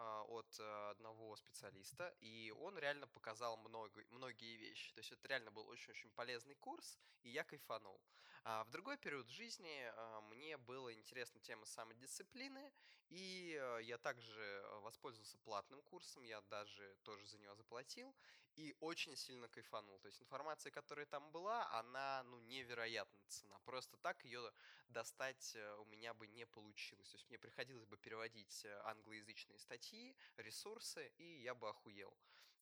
А, 0.01 0.22
от 0.28 0.46
а, 0.61 0.90
одного 0.90 1.34
специалиста, 1.34 2.14
и 2.20 2.55
он 2.61 2.78
реально 2.78 3.09
показал 3.09 3.57
много, 3.57 4.05
многие 4.11 4.57
вещи. 4.57 4.92
То 4.92 5.01
есть 5.01 5.11
это 5.11 5.26
реально 5.26 5.51
был 5.51 5.66
очень-очень 5.66 6.09
полезный 6.11 6.55
курс, 6.55 7.01
и 7.24 7.30
я 7.30 7.42
кайфанул. 7.42 8.01
А 8.44 8.62
в 8.62 8.70
другой 8.70 8.96
период 8.96 9.28
жизни 9.28 9.92
а, 9.96 10.20
мне 10.20 10.57
была 10.57 10.92
интересна 10.92 11.40
тема 11.40 11.66
самодисциплины, 11.66 12.72
и 13.09 13.61
я 13.82 13.99
также 13.99 14.64
воспользовался 14.82 15.36
платным 15.38 15.82
курсом, 15.82 16.22
я 16.22 16.40
даже 16.42 16.96
тоже 17.03 17.26
за 17.26 17.38
него 17.38 17.57
заплатил, 17.57 18.14
и 18.59 18.74
очень 18.80 19.16
сильно 19.16 19.48
кайфанул. 19.48 19.98
То 20.00 20.09
есть 20.09 20.20
информация, 20.20 20.72
которая 20.72 21.06
там 21.06 21.30
была, 21.30 21.70
она, 21.78 22.24
ну, 22.24 22.40
невероятная 22.40 23.24
цена. 23.28 23.56
Просто 23.64 23.96
так 23.98 24.24
ее 24.24 24.52
достать 24.88 25.54
э, 25.54 25.76
у 25.76 25.84
меня 25.84 26.12
бы 26.12 26.26
не 26.26 26.44
получилось. 26.44 27.09
То 27.11 27.16
есть 27.16 27.28
мне 27.28 27.38
приходилось 27.38 27.86
бы 27.86 27.96
переводить 27.96 28.64
э, 28.64 28.80
англоязычные 28.84 29.59
статьи, 29.61 30.16
ресурсы, 30.36 31.12
и 31.18 31.42
я 31.42 31.54
бы 31.54 31.68
охуел. 31.68 32.12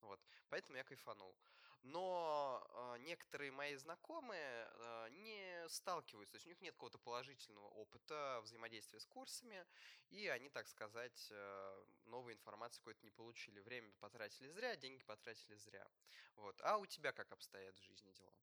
Вот. 0.03 0.21
Поэтому 0.51 0.77
я 0.77 0.85
кайфанул. 0.85 1.35
Но 1.87 2.67
э, 2.69 2.99
некоторые 3.05 3.53
мои 3.53 3.77
знакомые 3.77 4.69
э, 4.69 5.09
не 5.11 5.69
сталкиваются, 5.69 6.33
то 6.33 6.37
есть 6.37 6.47
у 6.47 6.49
них 6.49 6.61
нет 6.61 6.75
какого-то 6.75 6.99
положительного 6.99 7.69
опыта 7.69 8.41
взаимодействия 8.43 8.99
с 8.99 9.07
курсами, 9.07 9.65
и 10.11 10.27
они, 10.27 10.49
так 10.49 10.67
сказать, 10.67 11.29
э, 11.31 11.85
новой 12.07 12.33
информации 12.33 12.79
какой-то 12.81 13.05
не 13.05 13.13
получили. 13.13 13.61
Время 13.61 13.93
потратили 14.01 14.49
зря, 14.49 14.75
деньги 14.77 15.03
потратили 15.05 15.55
зря. 15.55 15.87
Вот. 16.35 16.61
А 16.63 16.79
у 16.79 16.87
тебя 16.87 17.13
как 17.13 17.31
обстоят 17.31 17.79
в 17.79 17.85
жизни 17.85 18.11
дела? 18.11 18.35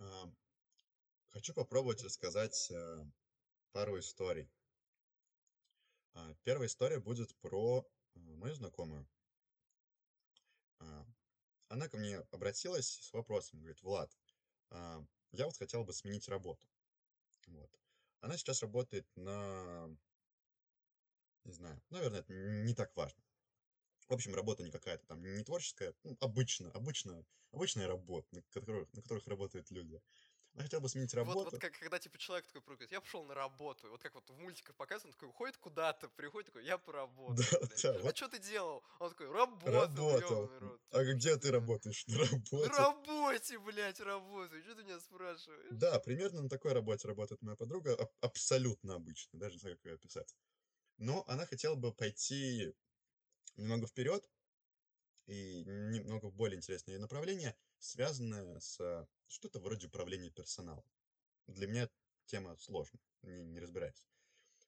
А, 0.00 0.30
хочу 1.30 1.54
попробовать 1.54 2.02
рассказать 2.02 2.70
пару 3.72 3.98
историй. 3.98 4.50
А, 6.12 6.34
первая 6.44 6.68
история 6.68 7.00
будет 7.00 7.34
про 7.36 7.82
мою 8.14 8.54
знакомую. 8.54 9.08
А, 10.80 11.06
она 11.68 11.88
ко 11.88 11.96
мне 11.96 12.18
обратилась 12.30 12.88
с 12.88 13.12
вопросом, 13.12 13.58
говорит, 13.60 13.82
Влад, 13.82 14.10
а, 14.70 15.04
я 15.32 15.46
вот 15.46 15.56
хотел 15.56 15.84
бы 15.84 15.92
сменить 15.92 16.28
работу. 16.28 16.66
Вот. 17.46 17.70
Она 18.20 18.36
сейчас 18.36 18.62
работает 18.62 19.06
на, 19.16 19.88
не 21.44 21.52
знаю, 21.52 21.80
наверное, 21.90 22.20
это 22.20 22.32
не 22.32 22.74
так 22.74 22.94
важно. 22.96 23.22
В 24.08 24.14
общем, 24.14 24.34
работа 24.34 24.62
не 24.62 24.70
какая-то 24.70 25.06
там 25.06 25.22
не 25.22 25.44
творческая, 25.44 25.94
ну, 26.02 26.16
обычно, 26.20 26.70
обычно, 26.72 27.24
обычная 27.52 27.86
работа, 27.86 28.26
на 28.32 28.42
которых, 28.50 28.92
на 28.92 29.02
которых 29.02 29.26
работают 29.26 29.70
люди. 29.70 30.00
Она 30.58 30.64
хотела 30.64 30.80
бы 30.80 30.88
сменить 30.88 31.14
работу. 31.14 31.38
Вот, 31.38 31.52
вот 31.52 31.60
как, 31.60 31.78
когда 31.78 32.00
типа 32.00 32.18
человек 32.18 32.44
такой 32.48 32.62
прыгает, 32.62 32.90
я 32.90 33.00
пошел 33.00 33.22
на 33.24 33.32
работу, 33.32 33.88
вот 33.90 34.02
как 34.02 34.12
вот 34.16 34.28
в 34.28 34.36
мультиках 34.38 34.74
показывают, 34.74 35.04
он 35.04 35.12
такой 35.12 35.28
уходит 35.28 35.56
куда-то, 35.56 36.08
приходит 36.08 36.46
такой, 36.46 36.64
я 36.64 36.78
поработал. 36.78 37.36
Да, 37.36 37.68
да, 37.80 37.90
а 37.90 38.02
вот. 38.02 38.16
что 38.16 38.26
ты 38.26 38.40
делал? 38.40 38.82
Он 38.98 39.10
такой, 39.10 39.30
работал. 39.30 40.18
Работал. 40.18 40.80
А 40.90 41.04
где 41.04 41.36
ты 41.36 41.52
работаешь? 41.52 42.04
На 42.08 42.18
работе. 42.18 42.72
На 42.72 42.78
работе, 42.78 43.58
блядь, 43.60 44.00
работаю. 44.00 44.64
Что 44.64 44.74
ты 44.74 44.82
меня 44.82 44.98
спрашиваешь? 44.98 45.68
Да, 45.70 46.00
примерно 46.00 46.42
на 46.42 46.48
такой 46.48 46.72
работе 46.72 47.06
работает 47.06 47.40
моя 47.40 47.54
подруга, 47.54 48.10
абсолютно 48.20 48.96
обычно, 48.96 49.38
даже 49.38 49.54
не 49.54 49.60
знаю, 49.60 49.76
как 49.76 49.86
ее 49.86 49.94
описать. 49.94 50.34
Но 50.96 51.22
она 51.28 51.46
хотела 51.46 51.76
бы 51.76 51.94
пойти 51.94 52.74
немного 53.56 53.86
вперед 53.86 54.28
и 55.26 55.62
немного 55.64 56.26
в 56.26 56.34
более 56.34 56.56
интересное 56.56 56.98
направление, 56.98 57.56
связанное 57.78 58.58
с 58.58 59.06
что-то 59.28 59.60
вроде 59.60 59.86
управления 59.86 60.30
персоналом. 60.30 60.84
Для 61.46 61.66
меня 61.66 61.88
тема 62.26 62.56
сложная, 62.58 63.00
не, 63.22 63.44
не 63.44 63.60
разбираюсь. 63.60 64.06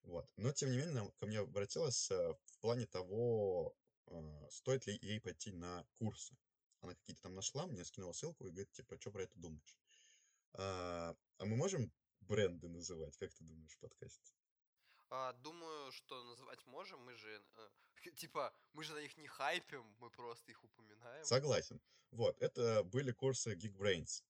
Вот. 0.02 0.26
Но, 0.36 0.52
тем 0.52 0.70
не 0.70 0.78
менее, 0.78 1.12
ко 1.18 1.26
мне 1.26 1.40
обратилась 1.40 2.10
в 2.10 2.58
плане 2.60 2.86
того, 2.86 3.74
а, 4.06 4.48
стоит 4.50 4.86
ли 4.86 4.98
ей 5.02 5.20
пойти 5.20 5.52
на 5.52 5.86
курсы. 5.94 6.36
Она 6.80 6.94
какие-то 6.94 7.22
там 7.22 7.34
нашла, 7.34 7.66
мне 7.66 7.84
скинула 7.84 8.12
ссылку 8.12 8.46
и 8.46 8.50
говорит, 8.50 8.72
типа, 8.72 8.98
что 8.98 9.10
про 9.10 9.24
это 9.24 9.38
думаешь? 9.38 9.78
А, 10.54 11.14
а 11.38 11.44
мы 11.44 11.56
можем 11.56 11.92
бренды 12.20 12.68
называть, 12.68 13.16
как 13.18 13.32
ты 13.34 13.44
думаешь, 13.44 13.72
в 13.72 13.78
подкасте? 13.78 14.34
А, 15.10 15.32
думаю, 15.34 15.92
что 15.92 16.22
называть 16.24 16.64
можем, 16.66 17.00
мы 17.00 17.14
же, 17.14 17.42
э, 17.56 17.70
типа, 18.16 18.54
мы 18.72 18.84
же 18.84 18.94
на 18.94 19.00
них 19.00 19.16
не 19.18 19.26
хайпим, 19.26 19.84
мы 19.98 20.10
просто 20.10 20.50
их 20.52 20.62
упоминаем. 20.64 21.24
Согласен. 21.24 21.80
Вот, 22.12 22.40
это 22.40 22.82
были 22.84 23.12
курсы 23.12 23.54
Geekbrains. 23.54 24.22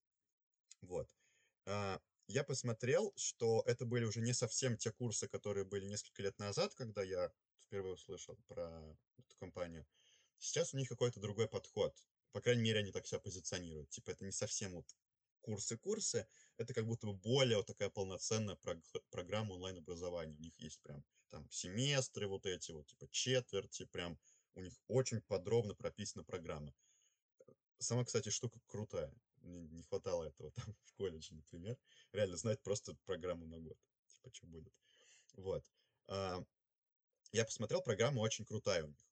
Вот. 0.83 1.09
А, 1.67 2.01
я 2.27 2.45
посмотрел, 2.45 3.13
что 3.17 3.63
это 3.67 3.85
были 3.85 4.05
уже 4.05 4.21
не 4.21 4.33
совсем 4.33 4.77
те 4.77 4.91
курсы, 4.93 5.29
которые 5.29 5.65
были 5.65 5.85
несколько 5.85 6.23
лет 6.23 6.39
назад, 6.39 6.75
когда 6.75 7.03
я 7.03 7.33
впервые 7.67 7.95
услышал 7.95 8.37
про 8.47 8.97
эту 9.19 9.37
компанию. 9.39 9.87
Сейчас 10.39 10.73
у 10.73 10.77
них 10.77 10.89
какой-то 10.89 11.21
другой 11.21 11.49
подход. 11.49 11.95
По 12.33 12.41
крайней 12.41 12.63
мере, 12.63 12.81
они 12.81 12.93
так 12.93 13.07
себя 13.07 13.21
позиционируют. 13.21 13.91
Типа, 13.91 14.11
это 14.11 14.25
не 14.25 14.33
совсем 14.33 14.75
вот 14.75 14.87
курсы-курсы, 15.41 16.27
это 16.57 16.75
как 16.75 16.87
будто 16.87 17.07
бы 17.07 17.15
более 17.15 17.57
вот 17.57 17.67
такая 17.67 17.91
полноценная 17.91 18.57
прог- 18.57 18.85
программа 19.11 19.55
онлайн-образования. 19.55 20.37
У 20.37 20.43
них 20.43 20.59
есть 20.61 20.81
прям 20.83 21.05
там 21.31 21.49
семестры 21.51 22.29
вот 22.29 22.47
эти 22.47 22.73
вот, 22.73 22.87
типа 22.87 23.09
четверти, 23.11 23.85
прям 23.87 24.19
у 24.55 24.61
них 24.61 24.75
очень 24.89 25.21
подробно 25.23 25.75
прописана 25.75 26.25
программа. 26.25 26.75
Сама, 27.79 28.05
кстати, 28.05 28.29
штука 28.29 28.61
крутая. 28.67 29.13
Мне 29.41 29.69
не 29.69 29.83
хватало 29.83 30.25
этого 30.25 30.51
там 30.53 30.75
в 30.85 30.93
колледже, 30.95 31.35
например. 31.35 31.79
Реально 32.13 32.37
знать 32.37 32.63
просто 32.63 32.95
программу 33.05 33.47
на 33.47 33.59
год. 33.59 33.79
Типа, 34.09 34.31
что 34.33 34.47
будет. 34.47 34.73
Вот. 35.35 35.65
А, 36.09 36.45
я 37.33 37.45
посмотрел, 37.45 37.83
программа 37.83 38.21
очень 38.21 38.45
крутая 38.45 38.85
у 38.85 38.89
них. 38.89 39.07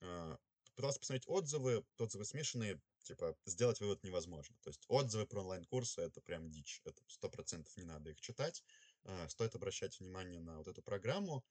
А, 0.00 0.38
пытался 0.74 1.00
посмотреть 1.00 1.28
отзывы, 1.28 1.84
отзывы 1.98 2.24
смешанные, 2.24 2.80
типа, 3.02 3.36
сделать 3.46 3.80
вывод 3.80 4.02
невозможно. 4.04 4.56
То 4.62 4.70
есть 4.70 4.84
отзывы 4.88 5.26
про 5.26 5.40
онлайн-курсы— 5.40 6.00
это 6.02 6.20
прям 6.20 6.50
дичь. 6.50 6.80
Это 6.84 7.02
сто 7.08 7.28
процентов 7.28 7.76
не 7.76 7.84
надо 7.84 8.10
их 8.10 8.20
читать. 8.20 8.62
А, 9.04 9.28
стоит 9.28 9.54
обращать 9.54 9.98
внимание 10.00 10.40
на 10.40 10.58
вот 10.58 10.68
эту 10.68 10.82
программу. 10.82 11.44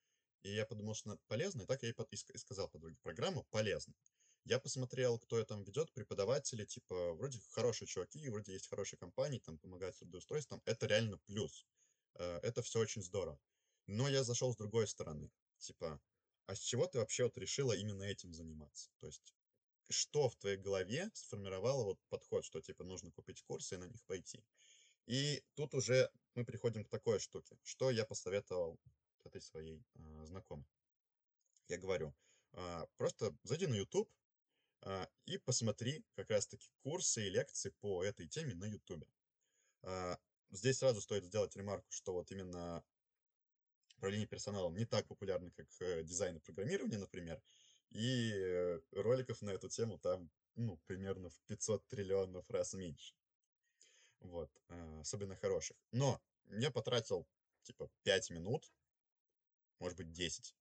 И 0.43 0.55
я 0.55 0.65
подумал, 0.65 0.95
что 0.95 1.11
она 1.11 1.19
полезная, 1.27 1.65
и 1.65 1.67
так 1.67 1.83
я 1.83 1.89
и 1.89 2.37
сказал 2.37 2.67
подруге. 2.67 2.97
Программа 3.03 3.43
полезна. 3.51 3.93
Я 4.45 4.59
посмотрел, 4.59 5.19
кто 5.19 5.37
ее 5.37 5.45
там 5.45 5.63
ведет, 5.63 5.91
преподаватели, 5.93 6.65
типа, 6.65 7.13
вроде 7.13 7.39
хорошие 7.51 7.87
чуваки, 7.87 8.27
вроде 8.29 8.53
есть 8.53 8.67
хорошие 8.67 8.97
компании, 8.97 9.39
там 9.39 9.59
помогают 9.59 9.95
с 9.95 9.99
трудоустройством. 9.99 10.61
Это 10.65 10.87
реально 10.87 11.17
плюс. 11.19 11.65
Э, 12.15 12.39
это 12.41 12.61
все 12.61 12.79
очень 12.79 13.03
здорово. 13.03 13.39
Но 13.87 14.09
я 14.09 14.23
зашел 14.23 14.53
с 14.53 14.57
другой 14.57 14.87
стороны. 14.87 15.31
Типа, 15.57 16.01
а 16.47 16.55
с 16.55 16.59
чего 16.59 16.87
ты 16.87 16.97
вообще 16.97 17.23
вот 17.23 17.37
решила 17.37 17.73
именно 17.73 18.03
этим 18.03 18.33
заниматься? 18.33 18.89
То 18.99 19.07
есть, 19.07 19.35
что 19.89 20.29
в 20.29 20.35
твоей 20.37 20.57
голове 20.57 21.11
сформировало 21.13 21.83
вот 21.83 21.99
подход, 22.09 22.43
что 22.43 22.61
типа 22.61 22.83
нужно 22.83 23.11
купить 23.11 23.43
курсы 23.43 23.75
и 23.75 23.77
на 23.77 23.85
них 23.85 24.03
пойти? 24.05 24.43
И 25.05 25.43
тут 25.55 25.73
уже 25.75 26.09
мы 26.35 26.45
приходим 26.45 26.83
к 26.83 26.89
такой 26.89 27.19
штуке. 27.19 27.59
Что 27.63 27.91
я 27.91 28.05
посоветовал 28.05 28.79
этой 29.23 29.41
своей 29.41 29.83
э, 29.95 30.25
знакомой? 30.25 30.65
Я 31.67 31.77
говорю, 31.77 32.13
э, 32.53 32.85
просто 32.97 33.35
зайди 33.43 33.67
на 33.67 33.75
YouTube, 33.75 34.09
и 35.25 35.37
посмотри 35.37 36.03
как 36.15 36.29
раз-таки 36.29 36.67
курсы 36.81 37.27
и 37.27 37.29
лекции 37.29 37.69
по 37.81 38.03
этой 38.03 38.27
теме 38.27 38.55
на 38.55 38.65
YouTube. 38.65 39.07
А, 39.83 40.17
здесь 40.49 40.79
сразу 40.79 41.01
стоит 41.01 41.25
сделать 41.25 41.55
ремарку, 41.55 41.91
что 41.91 42.13
вот 42.13 42.31
именно 42.31 42.83
управление 43.97 44.27
персоналом 44.27 44.75
не 44.75 44.85
так 44.85 45.07
популярно, 45.07 45.51
как 45.51 45.67
э, 45.79 46.03
дизайн 46.03 46.37
и 46.37 46.39
программирование, 46.39 46.99
например, 46.99 47.41
и 47.91 48.31
э, 48.33 48.81
роликов 48.93 49.41
на 49.41 49.51
эту 49.51 49.69
тему 49.69 49.99
там, 49.99 50.31
ну, 50.55 50.77
примерно 50.87 51.29
в 51.29 51.39
500 51.47 51.87
триллионов 51.87 52.49
раз 52.49 52.73
меньше. 52.73 53.13
Вот, 54.19 54.51
а, 54.69 55.01
особенно 55.01 55.35
хороших. 55.35 55.77
Но 55.91 56.19
я 56.45 56.71
потратил, 56.71 57.27
типа, 57.63 57.91
5 58.03 58.31
минут, 58.31 58.71
может 59.79 59.97
быть, 59.97 60.11
10, 60.11 60.55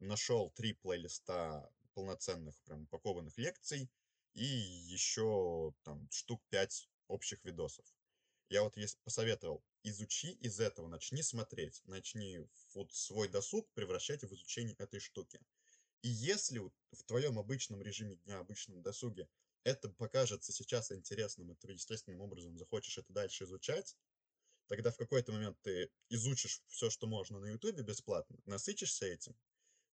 нашел 0.00 0.50
три 0.50 0.74
плейлиста 0.74 1.72
полноценных, 1.96 2.54
прям 2.64 2.82
упакованных 2.82 3.36
лекций 3.38 3.90
и 4.34 4.44
еще 4.44 5.72
там 5.82 6.06
штук 6.10 6.42
5 6.50 6.90
общих 7.08 7.42
видосов. 7.44 7.86
Я 8.50 8.62
вот 8.62 8.76
есть 8.76 9.00
посоветовал, 9.02 9.64
изучи 9.82 10.32
из 10.32 10.60
этого, 10.60 10.88
начни 10.88 11.22
смотреть, 11.22 11.80
начни 11.84 12.46
вот 12.74 12.92
свой 12.92 13.28
досуг 13.28 13.66
превращать 13.72 14.22
в 14.22 14.34
изучение 14.34 14.76
этой 14.78 15.00
штуки. 15.00 15.40
И 16.02 16.08
если 16.08 16.58
в 16.58 17.02
твоем 17.06 17.38
обычном 17.38 17.82
режиме 17.82 18.16
дня, 18.16 18.40
обычном 18.40 18.82
досуге 18.82 19.26
это 19.64 19.88
покажется 19.88 20.52
сейчас 20.52 20.92
интересным, 20.92 21.50
и 21.50 21.56
ты 21.56 21.72
естественным 21.72 22.20
образом 22.20 22.58
захочешь 22.58 22.98
это 22.98 23.12
дальше 23.12 23.44
изучать, 23.44 23.96
тогда 24.68 24.90
в 24.90 24.96
какой-то 24.96 25.32
момент 25.32 25.58
ты 25.62 25.90
изучишь 26.10 26.62
все, 26.68 26.90
что 26.90 27.06
можно 27.06 27.40
на 27.40 27.46
ютубе 27.46 27.82
бесплатно, 27.82 28.38
насытишься 28.44 29.06
этим, 29.06 29.34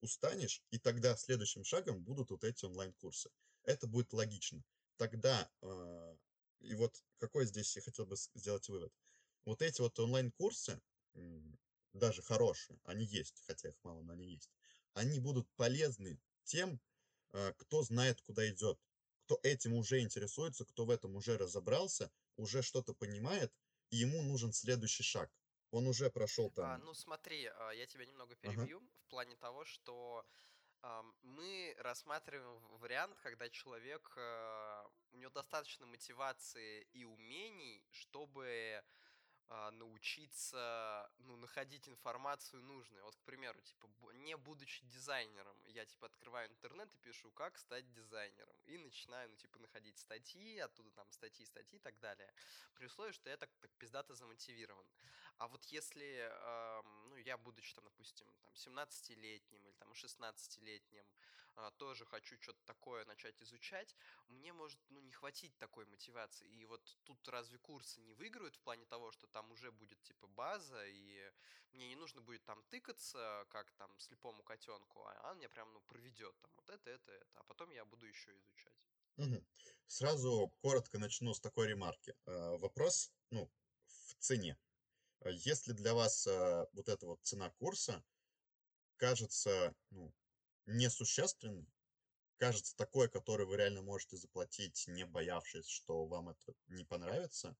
устанешь, 0.04 0.62
и 0.70 0.78
тогда 0.78 1.16
следующим 1.16 1.64
шагом 1.64 2.04
будут 2.04 2.30
вот 2.30 2.44
эти 2.44 2.66
онлайн-курсы. 2.66 3.30
Это 3.64 3.88
будет 3.88 4.14
логично. 4.14 4.64
Тогда, 4.98 5.50
э, 5.62 6.18
и 6.60 6.76
вот 6.76 7.04
какой 7.18 7.46
здесь 7.46 7.76
я 7.76 7.82
хотел 7.82 8.06
бы 8.06 8.16
сделать 8.36 8.68
вывод. 8.70 8.94
Вот 9.46 9.62
эти 9.62 9.82
вот 9.82 9.98
онлайн-курсы, 10.00 10.82
даже 11.94 12.22
хорошие, 12.22 12.80
они 12.84 13.06
есть, 13.06 13.44
хотя 13.48 13.70
их 13.70 13.76
мало, 13.84 14.02
но 14.02 14.14
они 14.14 14.26
есть. 14.32 14.50
они 14.94 15.20
будут 15.20 15.48
полезны 15.56 16.20
тем, 16.44 16.80
э, 17.32 17.54
кто 17.58 17.82
знает, 17.82 18.22
куда 18.22 18.48
идет, 18.50 18.80
кто 19.26 19.40
этим 19.42 19.74
уже 19.74 20.02
интересуется, 20.02 20.66
кто 20.66 20.86
в 20.86 20.90
этом 20.90 21.16
уже 21.16 21.38
разобрался, 21.38 22.12
уже 22.36 22.62
что-то 22.62 22.94
понимает, 22.94 23.52
и 23.90 23.98
ему 23.98 24.22
нужен 24.22 24.54
следующий 24.54 25.04
шаг. 25.04 25.32
Он 25.74 25.88
уже 25.88 26.10
прошел 26.12 26.46
А, 26.46 26.56
там. 26.56 26.86
ну 26.86 26.94
смотри, 26.94 27.46
а, 27.46 27.72
я 27.72 27.88
тебя 27.88 28.06
немного 28.06 28.34
Ага. 28.34 28.42
перебью 28.42 28.80
в 28.80 29.10
плане 29.10 29.36
того, 29.36 29.66
что 29.66 30.26
мы 31.22 31.76
рассматриваем 31.80 32.60
вариант, 32.78 33.18
когда 33.22 33.50
человек, 33.50 34.14
а, 34.18 34.86
у 35.14 35.18
него 35.18 35.32
достаточно 35.32 35.86
мотивации 35.86 36.88
и 36.92 37.06
умений, 37.06 37.84
чтобы 37.92 38.84
а, 39.50 39.72
научиться, 39.72 41.12
ну, 41.20 41.36
находить 41.38 41.88
информацию 41.88 42.64
нужную. 42.64 43.04
Вот, 43.04 43.16
к 43.16 43.24
примеру, 43.24 43.62
типа, 43.62 43.88
не 44.14 44.36
будучи 44.38 44.86
дизайнером, 44.86 45.58
я, 45.66 45.86
типа, 45.86 46.08
открываю 46.08 46.50
интернет 46.50 46.94
и 46.94 46.98
пишу, 46.98 47.32
как 47.32 47.58
стать 47.58 47.92
дизайнером. 47.92 48.56
И 48.66 48.78
начинаю, 48.78 49.30
ну, 49.30 49.36
типа, 49.36 49.60
находить 49.60 49.98
статьи, 49.98 50.60
оттуда 50.60 50.92
там 50.92 51.10
статьи, 51.12 51.46
статьи 51.46 51.78
и 51.78 51.82
так 51.82 52.00
далее. 52.00 52.34
При 52.76 52.86
условии, 52.86 53.12
что 53.12 53.30
я 53.30 53.38
так, 53.38 53.50
так 53.60 53.72
пиздато 53.78 54.16
замотивирован. 54.16 54.86
А 55.38 55.48
вот 55.48 55.66
если, 55.66 56.30
ам, 56.42 57.10
ну, 57.10 57.18
я, 57.18 57.38
будучи, 57.38 57.74
там, 57.74 57.84
допустим, 57.86 58.28
там, 58.42 58.54
17-летним 58.54 59.66
или 59.66 59.74
там 59.74 59.94
16-летним, 59.94 61.06
а, 61.56 61.72
тоже 61.72 62.06
хочу 62.06 62.36
что-то 62.42 62.64
такое 62.66 63.06
начать 63.06 63.42
изучать, 63.42 63.96
мне 64.28 64.54
может, 64.54 64.80
ну, 64.90 65.00
не 65.02 65.12
хватить 65.12 65.56
такой 65.58 65.86
мотивации. 65.86 66.48
И 66.48 66.66
вот 66.66 66.82
тут 67.04 67.28
разве 67.28 67.60
курсы 67.60 68.02
не 68.02 68.14
выиграют 68.14 68.56
в 68.56 68.62
плане 68.62 68.86
того, 68.86 69.12
что 69.12 69.28
там 69.28 69.52
уже 69.52 69.72
будет, 69.72 70.02
типа, 70.02 70.28
база, 70.28 70.84
и 70.88 71.32
мне 71.72 71.90
не 71.90 71.96
нужно 71.96 72.22
будет 72.22 72.44
там 72.46 72.64
тыкаться, 72.70 73.46
как 73.50 73.72
там 73.74 74.00
слепому 74.00 74.44
котенку, 74.44 75.06
а 75.06 75.32
он 75.32 75.38
мне 75.38 75.50
прям, 75.50 75.72
ну, 75.74 75.82
проведет 75.82 76.36
там 76.40 76.52
вот 76.56 76.70
это, 76.70 76.90
это, 76.90 77.12
это, 77.12 77.40
а 77.40 77.44
потом 77.44 77.70
я 77.72 77.86
буду 77.86 78.06
еще 78.08 78.36
изучать. 78.38 78.74
Мгм. 79.18 79.46
Сразу 79.88 80.52
коротко 80.62 80.98
начну 80.98 81.34
с 81.34 81.40
такой 81.40 81.68
ремарки. 81.68 82.16
Э, 82.26 82.58
Вопрос, 82.58 83.12
ну, 83.30 83.52
в 83.86 84.16
цене. 84.16 84.58
Э, 85.24 85.32
Если 85.32 85.74
для 85.74 85.94
вас 85.94 86.28
э, 86.28 86.66
вот 86.74 86.90
эта 86.90 87.06
вот 87.06 87.20
цена 87.24 87.50
курса 87.52 88.04
кажется, 88.98 89.76
ну, 89.90 90.14
несущественной, 90.66 91.68
кажется 92.38 92.76
такой, 92.76 93.10
который 93.10 93.46
вы 93.46 93.58
реально 93.58 93.82
можете 93.82 94.18
заплатить, 94.18 94.86
не 94.88 95.06
боявшись, 95.06 95.68
что 95.68 96.06
вам 96.06 96.30
это 96.30 96.54
не 96.68 96.84
понравится, 96.84 97.56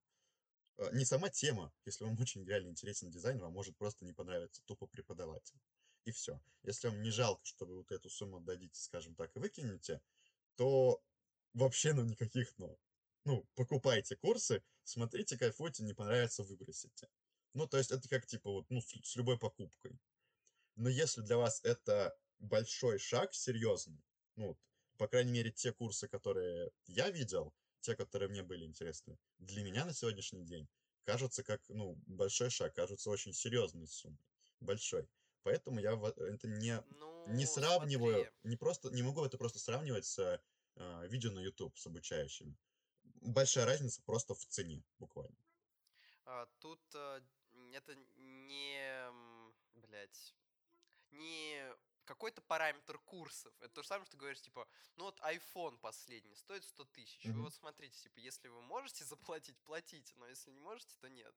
э, 0.78 0.90
не 0.94 1.06
сама 1.06 1.30
тема, 1.30 1.74
если 1.86 2.04
вам 2.04 2.18
очень 2.20 2.46
реально 2.46 2.70
интересен 2.70 3.10
дизайн, 3.10 3.40
вам 3.40 3.54
может 3.54 3.78
просто 3.78 4.06
не 4.06 4.14
понравиться 4.14 4.62
тупо 4.66 4.88
преподаватель. 4.88 5.60
И 6.06 6.12
все. 6.12 6.42
Если 6.64 6.88
вам 6.88 7.02
не 7.02 7.12
жалко, 7.12 7.46
что 7.46 7.66
вы 7.66 7.78
вот 7.78 7.92
эту 7.92 8.10
сумму 8.10 8.38
отдадите, 8.38 8.80
скажем 8.82 9.16
так, 9.16 9.34
и 9.36 9.40
выкинете, 9.40 10.02
то 10.56 11.02
вообще 11.54 11.94
ну 11.94 12.04
никаких 12.04 12.58
но. 12.58 12.78
Ну, 13.26 13.48
покупайте 13.56 14.18
курсы, 14.18 14.62
смотрите, 14.84 15.38
кайфуйте, 15.38 15.84
не 15.84 15.94
понравится, 15.94 16.44
выбросите. 16.44 17.08
Ну, 17.54 17.68
то 17.68 17.78
есть 17.78 17.92
это 17.92 18.08
как 18.10 18.26
типа 18.26 18.50
вот, 18.52 18.70
ну, 18.70 18.82
с, 18.82 18.88
с 19.04 19.16
любой 19.16 19.38
покупкой. 19.38 20.00
Но 20.76 20.90
если 20.90 21.22
для 21.22 21.38
вас 21.38 21.62
это 21.64 22.18
большой 22.40 23.00
шаг 23.00 23.34
серьезный, 23.34 24.04
ну, 24.36 24.50
вот, 24.50 24.60
по 24.98 25.08
крайней 25.08 25.32
мере, 25.32 25.52
те 25.52 25.72
курсы, 25.72 26.08
которые 26.08 26.72
я 26.88 27.10
видел, 27.10 27.54
те, 27.82 27.96
которые 27.96 28.30
мне 28.30 28.44
были 28.44 28.66
интересны, 28.66 29.18
для 29.40 29.64
меня 29.64 29.86
на 29.86 29.94
сегодняшний 29.94 30.46
день 30.46 30.68
кажутся 31.04 31.44
как, 31.44 31.62
ну, 31.70 31.96
большой 32.08 32.50
шаг, 32.50 32.74
кажутся 32.76 33.10
очень 33.10 33.34
серьезной 33.34 33.88
суммой, 33.88 34.26
большой. 34.60 35.10
Поэтому 35.44 35.80
я 35.80 35.94
это 35.94 36.48
не, 36.48 36.82
не 37.26 37.46
Ну, 37.46 37.48
сравниваю, 37.48 38.16
смотри, 38.16 38.32
не 38.44 38.56
просто, 38.58 38.90
не 38.90 39.04
могу 39.04 39.26
это 39.26 39.38
просто 39.38 39.60
сравнивать 39.60 40.06
с 40.06 40.42
э, 40.76 41.08
видео 41.08 41.32
на 41.32 41.40
YouTube 41.40 41.78
с 41.78 41.86
обучающими. 41.86 42.56
Большая 43.22 43.66
разница 43.66 44.02
просто 44.04 44.34
в 44.34 44.46
цене, 44.46 44.84
буквально. 45.00 45.36
а, 46.26 46.46
тут 46.60 46.80
н- 46.96 47.24
это 47.76 47.96
не, 48.16 49.12
блять, 49.76 50.36
не 51.12 51.74
какой-то 52.06 52.42
параметр 52.42 52.98
курсов. 53.00 53.54
Это 53.62 53.70
то 53.76 53.82
же 53.82 53.88
самое, 53.88 54.06
что 54.06 54.18
говоришь, 54.18 54.42
типа, 54.42 54.68
ну 54.98 55.06
вот 55.06 55.20
iPhone 55.22 55.78
последний 55.80 56.36
стоит 56.36 56.64
100 56.66 56.86
тысяч. 56.86 57.26
Вы 57.26 57.32
Мгм. 57.32 57.44
вот 57.44 57.54
смотрите, 57.54 57.98
типа, 58.00 58.20
если 58.20 58.48
вы 58.50 58.62
можете 58.62 59.06
заплатить, 59.06 59.58
платите, 59.62 60.14
но 60.18 60.28
если 60.28 60.52
не 60.52 60.60
можете, 60.60 60.96
то 61.00 61.10
нет. 61.10 61.34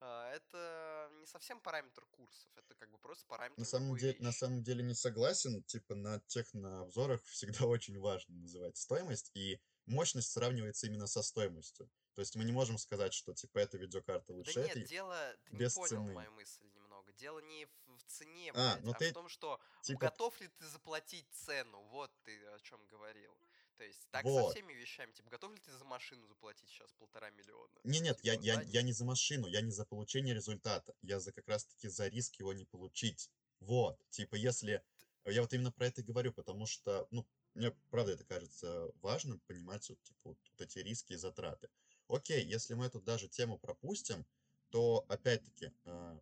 А, 0.00 0.30
Это 0.32 1.10
не 1.20 1.26
совсем 1.26 1.60
параметр 1.60 2.04
курсов, 2.06 2.50
это 2.56 2.74
как 2.74 2.90
бы 2.90 2.98
просто 2.98 3.24
На 3.24 3.30
параметр 3.36 3.64
самом 3.64 3.86
любой 3.88 4.00
деле, 4.00 4.16
на 4.20 4.32
самом 4.32 4.62
деле 4.62 4.82
не 4.82 4.94
согласен. 4.94 5.62
Типа 5.64 5.94
на 5.94 6.20
технообзорах 6.26 7.22
всегда 7.24 7.66
очень 7.66 7.98
важно 7.98 8.34
называть 8.34 8.76
стоимость, 8.76 9.30
и 9.34 9.60
мощность 9.86 10.32
сравнивается 10.32 10.86
именно 10.86 11.06
со 11.06 11.22
стоимостью. 11.22 11.88
То 12.14 12.20
есть 12.20 12.36
мы 12.36 12.44
не 12.44 12.52
можем 12.52 12.78
сказать, 12.78 13.14
что 13.14 13.32
типа 13.32 13.58
эта 13.58 13.78
видеокарта 13.78 14.28
Да 14.28 14.34
лучше 14.34 14.60
нет, 14.60 14.70
этой 14.70 14.84
дело, 14.84 15.16
ты 15.44 15.52
не 15.52 15.58
без 15.58 15.74
понял 15.74 15.88
цены. 15.88 16.12
мою 16.12 16.30
мысль 16.32 16.64
немного. 16.74 17.12
Дело 17.14 17.38
не 17.40 17.66
в, 17.66 17.96
в 17.96 18.02
цене, 18.06 18.52
А, 18.54 18.74
блядь, 18.74 18.84
ну 18.84 18.90
а 18.90 18.94
в 18.94 18.98
ты 18.98 19.12
том, 19.12 19.28
что 19.28 19.60
типа 19.82 20.00
готов 20.00 20.40
ли 20.40 20.48
ты 20.48 20.66
заплатить 20.68 21.26
цену. 21.32 21.80
Вот 21.90 22.10
ты 22.24 22.44
о 22.46 22.58
чем 22.60 22.84
говорил. 22.86 23.34
То 23.76 23.84
есть 23.84 24.06
так 24.10 24.24
со 24.24 24.30
вот. 24.30 24.54
всеми 24.54 24.72
вещами. 24.74 25.12
Типа, 25.12 25.30
готов 25.30 25.52
ли 25.52 25.58
ты 25.58 25.72
за 25.72 25.84
машину 25.84 26.26
заплатить 26.26 26.68
сейчас 26.68 26.92
полтора 26.92 27.30
миллиона? 27.30 27.80
Не, 27.84 28.00
нет, 28.00 28.20
я, 28.22 28.34
типа, 28.34 28.44
я, 28.44 28.56
да, 28.56 28.62
я 28.62 28.82
нет. 28.82 28.84
не 28.84 28.92
за 28.92 29.04
машину, 29.04 29.48
я 29.48 29.60
не 29.60 29.70
за 29.70 29.84
получение 29.86 30.34
результата, 30.34 30.94
я 31.02 31.18
за 31.18 31.32
как 31.32 31.48
раз-таки 31.48 31.88
за 31.88 32.06
риск 32.06 32.36
его 32.36 32.52
не 32.52 32.64
получить. 32.64 33.30
Вот, 33.60 33.98
типа, 34.10 34.36
если... 34.36 34.84
Я 35.24 35.40
вот 35.40 35.52
именно 35.52 35.72
про 35.72 35.86
это 35.86 36.00
и 36.00 36.04
говорю, 36.04 36.32
потому 36.32 36.66
что, 36.66 37.06
ну, 37.10 37.26
мне 37.54 37.70
правда 37.90 38.12
это 38.12 38.24
кажется 38.24 38.90
важным, 39.00 39.40
понимать 39.40 39.88
вот, 39.88 40.02
типа, 40.02 40.20
вот, 40.24 40.38
вот 40.50 40.60
эти 40.60 40.78
риски 40.78 41.14
и 41.14 41.16
затраты. 41.16 41.68
Окей, 42.08 42.44
если 42.44 42.74
мы 42.74 42.86
эту 42.86 43.00
даже 43.00 43.28
тему 43.28 43.58
пропустим, 43.58 44.26
то, 44.70 45.04
опять-таки, 45.08 45.72
э, 45.84 46.20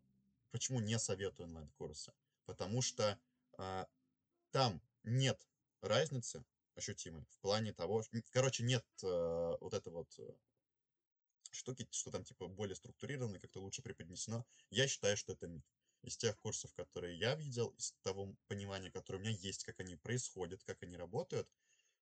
почему 0.51 0.81
не 0.81 0.99
советую 0.99 1.49
онлайн-курсы? 1.49 2.13
Потому 2.47 2.83
что 2.83 3.19
а, 3.59 3.87
там 4.51 4.83
нет 5.05 5.41
разницы 5.81 6.45
ощутимой 6.75 7.25
в 7.31 7.39
плане 7.39 7.73
того, 7.73 8.03
короче, 8.33 8.65
нет 8.65 8.85
э, 9.03 9.57
вот 9.61 9.75
это 9.75 9.91
вот 9.91 10.09
э, 10.19 10.33
штуки, 11.51 11.87
что 11.91 12.11
там 12.11 12.25
типа 12.25 12.49
более 12.49 12.75
структурировано, 12.75 13.39
как-то 13.39 13.61
лучше 13.61 13.83
преподнесено. 13.83 14.45
Я 14.71 14.89
считаю, 14.89 15.17
что 15.17 15.33
это 15.33 15.47
миф. 15.47 15.63
Из 16.03 16.17
тех 16.17 16.39
курсов, 16.39 16.73
которые 16.75 17.19
я 17.19 17.35
видел, 17.35 17.69
из 17.77 17.93
того 18.03 18.35
понимания, 18.49 18.91
которое 18.91 19.19
у 19.19 19.21
меня 19.21 19.33
есть, 19.33 19.65
как 19.65 19.81
они 19.81 19.97
происходят, 19.97 20.63
как 20.65 20.83
они 20.83 20.97
работают, 20.97 21.47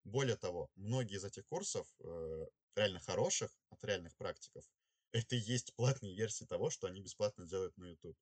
более 0.08 0.36
того, 0.36 0.70
многие 0.74 1.16
из 1.16 1.24
этих 1.24 1.46
курсов, 1.46 1.86
э, 2.00 2.46
реально 2.74 3.00
хороших, 3.00 3.50
от 3.70 3.84
реальных 3.84 4.16
практиков, 4.16 4.64
это 5.12 5.36
и 5.36 5.38
есть 5.38 5.74
платные 5.74 6.14
версии 6.14 6.44
того, 6.44 6.70
что 6.70 6.86
они 6.86 7.00
бесплатно 7.00 7.46
делают 7.46 7.76
на 7.76 7.84
YouTube. 7.84 8.18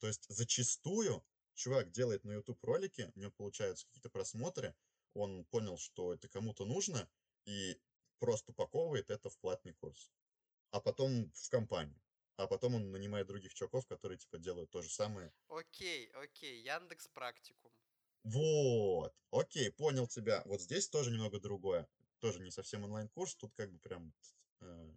То 0.00 0.06
есть 0.06 0.26
зачастую 0.28 1.24
чувак 1.54 1.90
делает 1.90 2.24
на 2.24 2.32
YouTube 2.32 2.62
ролики, 2.64 3.10
у 3.14 3.20
него 3.20 3.32
получаются 3.32 3.86
какие-то 3.86 4.10
просмотры, 4.10 4.74
он 5.14 5.44
понял, 5.46 5.78
что 5.78 6.12
это 6.12 6.28
кому-то 6.28 6.64
нужно, 6.64 7.08
и 7.46 7.80
просто 8.18 8.52
упаковывает 8.52 9.10
это 9.10 9.30
в 9.30 9.38
платный 9.38 9.74
курс. 9.74 10.10
А 10.70 10.80
потом 10.80 11.30
в 11.32 11.48
компанию. 11.50 12.00
А 12.36 12.48
потом 12.48 12.74
он 12.74 12.90
нанимает 12.90 13.28
других 13.28 13.54
чуваков, 13.54 13.86
которые 13.86 14.18
типа 14.18 14.38
делают 14.38 14.70
то 14.70 14.82
же 14.82 14.90
самое. 14.90 15.32
Окей, 15.48 16.08
окей, 16.14 16.62
Яндекс 16.62 17.06
Практикум. 17.08 17.72
Вот, 18.24 19.14
окей, 19.30 19.70
понял 19.70 20.06
тебя. 20.06 20.42
Вот 20.46 20.60
здесь 20.60 20.88
тоже 20.88 21.10
немного 21.10 21.38
другое. 21.40 21.86
Тоже 22.20 22.40
не 22.40 22.50
совсем 22.50 22.84
онлайн-курс, 22.84 23.36
тут 23.36 23.54
как 23.54 23.70
бы 23.70 23.78
прям... 23.78 24.14
э, 24.60 24.94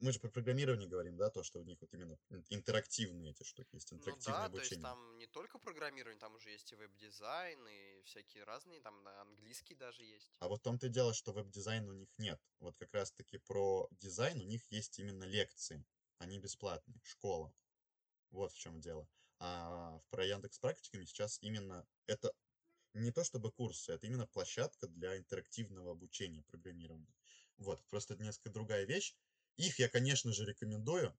мы 0.00 0.12
же 0.12 0.20
про 0.20 0.28
программирование 0.28 0.86
говорим, 0.86 1.16
да, 1.16 1.30
то, 1.30 1.42
что 1.42 1.60
у 1.60 1.64
них 1.64 1.80
вот 1.80 1.92
именно 1.94 2.18
ин- 2.28 2.44
интерактивные 2.50 3.30
эти 3.30 3.42
штуки 3.42 3.74
есть, 3.74 3.90
Ну 3.90 3.98
интерактивное 3.98 4.38
да, 4.42 4.48
то 4.50 4.58
есть 4.58 4.72
обучение. 4.72 4.82
там 4.82 5.18
не 5.18 5.26
только 5.26 5.58
программирование, 5.58 6.20
там 6.20 6.34
уже 6.34 6.50
есть 6.50 6.70
и 6.70 6.76
веб-дизайн, 6.76 7.66
и 7.66 8.02
всякие 8.02 8.44
разные, 8.44 8.80
там 8.82 9.02
на 9.02 9.18
английский 9.22 9.74
даже 9.74 10.04
есть. 10.04 10.30
А 10.40 10.48
вот 10.48 10.60
в 10.60 10.62
том-то 10.62 10.86
и 10.88 10.90
дело, 10.90 11.14
что 11.14 11.32
веб-дизайна 11.32 11.90
у 11.90 11.94
них 11.94 12.10
нет. 12.18 12.38
Вот 12.60 12.76
как 12.76 12.92
раз-таки 12.92 13.38
про 13.38 13.88
дизайн 13.92 14.40
у 14.40 14.44
них 14.44 14.62
есть 14.70 14.98
именно 14.98 15.24
лекции. 15.24 15.84
Они 16.18 16.38
бесплатные, 16.38 17.00
школа. 17.02 17.52
Вот 18.30 18.52
в 18.52 18.58
чем 18.58 18.80
дело. 18.80 19.08
А 19.38 20.00
про 20.10 20.26
Яндекс 20.26 20.58
Практикум 20.58 20.99
и 20.99 21.04
сейчас 21.06 21.38
именно 21.40 21.86
это 22.06 22.34
не 22.94 23.10
то 23.12 23.24
чтобы 23.24 23.52
курсы, 23.52 23.92
это 23.92 24.06
именно 24.06 24.26
площадка 24.26 24.86
для 24.88 25.16
интерактивного 25.16 25.92
обучения 25.92 26.42
программированию. 26.42 27.12
Вот, 27.56 27.82
просто 27.88 28.14
это 28.14 28.22
несколько 28.22 28.50
другая 28.50 28.84
вещь. 28.84 29.14
Их 29.56 29.78
я, 29.78 29.88
конечно 29.88 30.32
же, 30.32 30.44
рекомендую. 30.44 31.16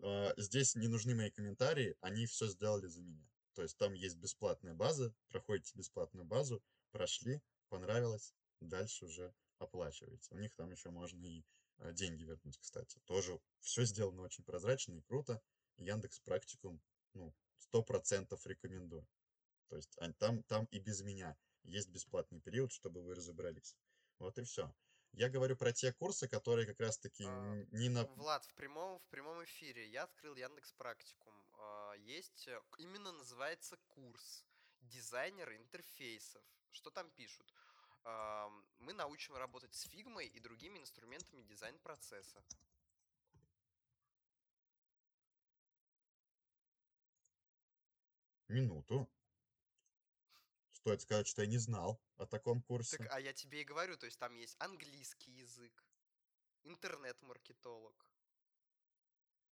А, 0.00 0.32
Здесь 0.36 0.74
не 0.74 0.88
нужны 0.88 1.14
мои 1.14 1.30
комментарии, 1.30 1.96
они 2.00 2.26
все 2.26 2.46
сделали 2.46 2.86
за 2.86 3.02
меня. 3.02 3.26
То 3.54 3.62
есть 3.62 3.76
там 3.76 3.94
есть 3.94 4.16
бесплатная 4.16 4.74
база, 4.74 5.14
проходите 5.28 5.72
бесплатную 5.76 6.26
базу, 6.26 6.62
прошли, 6.90 7.40
понравилось, 7.68 8.34
дальше 8.60 9.06
уже 9.06 9.34
оплачиваете. 9.58 10.34
У 10.34 10.38
них 10.38 10.54
там 10.54 10.70
еще 10.70 10.90
можно 10.90 11.24
и 11.24 11.44
э, 11.78 11.92
деньги 11.92 12.24
вернуть, 12.24 12.58
кстати. 12.58 13.00
Тоже 13.04 13.40
все 13.60 13.84
сделано 13.84 14.22
очень 14.22 14.44
прозрачно 14.44 14.94
и 14.94 15.02
круто. 15.02 15.40
Яндекс 15.76 16.20
Практикум, 16.20 16.80
ну, 17.14 17.34
сто 17.58 17.82
процентов 17.82 18.46
рекомендую. 18.46 19.06
То 19.68 19.76
есть 19.76 19.98
там, 20.18 20.42
там 20.44 20.66
и 20.66 20.78
без 20.78 21.02
меня 21.02 21.36
есть 21.64 21.88
бесплатный 21.90 22.40
период, 22.40 22.72
чтобы 22.72 23.02
вы 23.02 23.14
разобрались. 23.14 23.76
Вот 24.18 24.38
и 24.38 24.44
все. 24.44 24.72
Я 25.12 25.28
говорю 25.28 25.56
про 25.56 25.72
те 25.72 25.92
курсы, 25.92 26.28
которые 26.28 26.66
как 26.66 26.80
раз-таки 26.80 27.24
А, 27.24 27.64
не 27.70 27.88
на... 27.88 28.04
Влад, 28.04 28.44
в 28.44 28.54
прямом, 28.54 28.98
в 28.98 29.06
прямом 29.10 29.44
эфире 29.44 29.88
я 29.88 30.04
открыл 30.04 30.34
Яндекс 30.34 30.72
Практикум. 30.72 31.34
А, 31.58 31.94
Есть, 31.94 32.48
э, 32.48 32.60
именно 32.78 33.12
называется 33.12 33.76
курс 33.88 34.44
дизайнер 34.80 35.52
интерфейсов. 35.52 36.42
Что 36.72 36.90
там 36.90 37.10
пишут? 37.10 37.52
Ам, 38.02 38.66
Мы 38.78 38.92
научим 38.92 39.36
работать 39.36 39.74
с 39.74 39.82
фигмой 39.88 40.26
и 40.26 40.40
другими 40.40 40.78
инструментами 40.78 41.42
дизайн-процесса. 41.42 42.44
Минуту. 48.48 49.08
Стоит 50.84 51.00
сказать, 51.00 51.26
что 51.26 51.40
я 51.40 51.48
не 51.48 51.56
знал 51.56 51.98
о 52.18 52.26
таком 52.26 52.60
курсе. 52.60 52.98
Так, 52.98 53.06
а 53.10 53.18
я 53.18 53.32
тебе 53.32 53.62
и 53.62 53.64
говорю, 53.64 53.96
то 53.96 54.04
есть 54.04 54.18
там 54.18 54.34
есть 54.34 54.54
английский 54.58 55.32
язык, 55.32 55.82
интернет-маркетолог. 56.62 58.06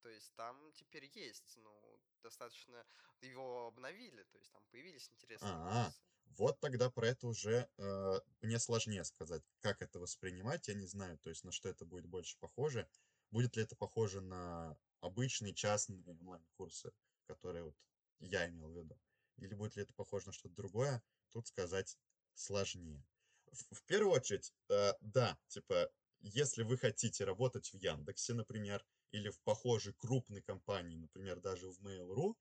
То 0.01 0.09
есть 0.09 0.33
там 0.37 0.73
теперь 0.73 1.05
есть, 1.05 1.59
ну, 1.59 2.01
достаточно 2.23 2.83
его 3.21 3.67
обновили, 3.67 4.23
то 4.23 4.39
есть 4.39 4.51
там 4.53 4.65
появились 4.71 5.11
интересные 5.11 5.53
А, 5.53 5.85
курсы. 5.85 6.01
Вот 6.39 6.61
тогда 6.61 6.89
про 6.89 7.09
это 7.09 7.27
уже 7.27 7.69
э, 7.77 8.21
мне 8.41 8.59
сложнее 8.59 9.05
сказать, 9.05 9.43
как 9.61 9.83
это 9.83 10.01
воспринимать, 10.01 10.67
я 10.69 10.75
не 10.75 10.87
знаю, 10.87 11.19
то 11.19 11.29
есть 11.29 11.45
на 11.45 11.53
что 11.53 11.69
это 11.69 11.85
будет 11.85 12.07
больше 12.07 12.39
похоже. 12.39 12.89
Будет 13.31 13.55
ли 13.57 13.65
это 13.65 13.77
похоже 13.77 14.23
на 14.23 14.79
обычные 15.01 15.53
частные 15.53 16.03
онлайн-курсы, 16.07 16.91
которые 17.27 17.65
вот 17.65 17.77
я 18.19 18.49
имел 18.49 18.71
в 18.71 18.79
виду, 18.79 18.99
или 19.37 19.53
будет 19.53 19.77
ли 19.77 19.83
это 19.83 19.93
похоже 19.93 20.29
на 20.29 20.33
что-то 20.33 20.55
другое, 20.55 21.03
тут 21.33 21.47
сказать 21.47 21.99
сложнее. 22.35 23.05
В, 23.53 23.77
в 23.77 23.83
первую 23.85 24.13
очередь, 24.13 24.53
э, 24.69 24.93
да, 25.01 25.39
типа, 25.49 25.91
если 26.21 26.63
вы 26.63 26.77
хотите 26.77 27.25
работать 27.25 27.69
в 27.73 27.75
Яндексе, 27.75 28.35
например, 28.35 28.85
или 29.11 29.31
в 29.31 29.41
похожей 29.41 29.95
крупной 29.95 30.43
компании, 30.43 30.97
например, 30.97 31.41
даже 31.41 31.71
в 31.71 31.81
Mail.ru, 31.81 32.35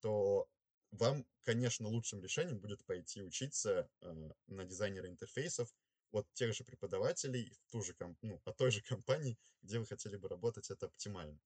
то 0.00 0.48
вам, 0.90 1.26
конечно, 1.42 1.88
лучшим 1.88 2.20
решением 2.22 2.60
будет 2.60 2.84
пойти 2.84 3.22
учиться 3.22 3.88
э, 4.00 4.30
на 4.46 4.64
дизайнера 4.64 5.08
интерфейсов 5.08 5.74
от 6.10 6.30
тех 6.34 6.54
же 6.54 6.64
преподавателей 6.64 7.54
в 7.66 7.72
ту 7.72 7.82
же, 7.82 7.94
ком- 7.94 8.18
ну, 8.20 8.40
от 8.44 8.56
той 8.56 8.70
же 8.70 8.82
компании, 8.82 9.38
где 9.62 9.78
вы 9.78 9.86
хотели 9.86 10.16
бы 10.16 10.28
работать, 10.28 10.70
это 10.70 10.86
оптимально. 10.86 11.40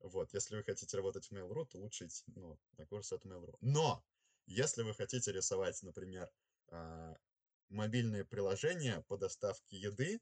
Вот, 0.00 0.32
если 0.32 0.56
вы 0.56 0.64
хотите 0.64 0.96
работать 0.96 1.26
в 1.26 1.32
Mail.ru, 1.32 1.66
то 1.66 1.78
лучше 1.78 2.06
идти 2.06 2.24
ну, 2.34 2.58
на 2.76 2.86
курсы 2.86 3.14
от 3.14 3.24
Mail.ru. 3.24 3.56
Но, 3.60 4.04
если 4.48 4.82
вы 4.82 4.94
хотите 4.94 5.30
рисовать, 5.30 5.82
например, 5.82 6.30
а, 6.68 7.16
мобильные 7.68 8.24
приложения 8.24 9.02
по 9.08 9.16
доставке 9.16 9.76
еды, 9.76 10.20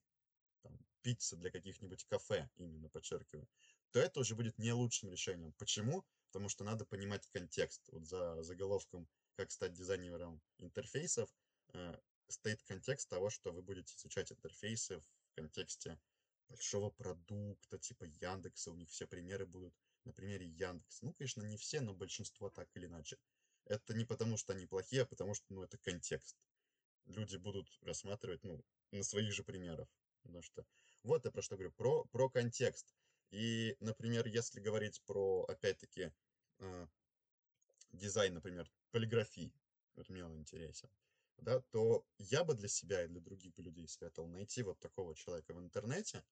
там, 0.63 0.79
пиццы 1.03 1.37
для 1.37 1.51
каких-нибудь 1.51 2.05
кафе, 2.05 2.51
именно 2.57 2.89
подчеркиваю, 2.89 3.49
то 3.93 4.01
это 4.01 4.21
уже 4.21 4.35
будет 4.35 4.59
не 4.59 4.73
лучшим 4.73 5.11
решением. 5.11 5.53
Почему? 5.53 6.05
Потому 6.27 6.49
что 6.49 6.65
надо 6.65 6.85
понимать 6.85 7.27
контекст. 7.29 7.83
Вот 7.93 8.07
за 8.07 8.43
заголовком 8.43 9.09
«Как 9.37 9.51
стать 9.53 9.73
дизайнером 9.73 10.43
интерфейсов» 10.59 11.31
э, 11.73 11.97
стоит 12.29 12.63
контекст 12.65 13.09
того, 13.09 13.31
что 13.31 13.53
вы 13.53 13.63
будете 13.63 13.95
изучать 13.97 14.33
интерфейсы 14.33 14.99
в 14.99 15.07
контексте 15.37 15.99
большого 16.49 16.91
продукта, 16.91 17.79
типа 17.79 18.05
Яндекса, 18.05 18.73
у 18.73 18.75
них 18.75 18.91
все 18.91 19.07
примеры 19.07 19.47
будут 19.47 19.75
на 20.05 20.13
примере 20.13 20.47
Яндекса. 20.47 21.05
Ну, 21.05 21.13
конечно, 21.13 21.43
не 21.43 21.57
все, 21.57 21.81
но 21.81 21.95
большинство 21.95 22.51
так 22.51 22.69
или 22.75 22.87
иначе. 22.87 23.19
Это 23.67 23.95
не 23.95 24.05
потому, 24.05 24.37
что 24.37 24.53
они 24.53 24.67
плохие, 24.67 25.03
а 25.03 25.07
потому 25.07 25.35
что, 25.35 25.45
ну, 25.51 25.63
это 25.63 25.77
контекст. 25.79 26.37
Люди 27.07 27.37
будут 27.37 27.69
рассматривать, 27.83 28.43
ну, 28.45 28.65
на 28.93 29.03
своих 29.03 29.33
же 29.33 29.43
примерах. 29.43 29.89
Потому 30.23 30.43
что 30.43 30.67
вот 31.03 31.25
я 31.25 31.31
про 31.31 31.43
что 31.43 31.57
говорю, 31.57 31.73
про, 31.73 32.05
про 32.07 32.29
контекст. 32.29 32.95
И, 33.31 33.77
например, 33.81 34.27
если 34.27 34.61
говорить 34.61 35.03
про, 35.03 35.45
опять-таки, 35.45 36.13
э, 36.59 36.87
дизайн, 37.93 38.35
например, 38.35 38.71
полиграфии, 38.93 39.53
вот 39.95 40.09
мне 40.09 40.25
он 40.25 40.37
интересен, 40.37 40.89
да, 41.39 41.61
то 41.71 42.05
я 42.19 42.45
бы 42.45 42.55
для 42.55 42.69
себя 42.69 43.05
и 43.05 43.09
для 43.09 43.21
других 43.21 43.59
людей 43.59 43.89
советовал 43.89 44.29
найти 44.29 44.63
вот 44.63 44.79
такого 44.79 45.15
человека 45.15 45.55
в 45.55 45.61
интернете, 45.61 46.25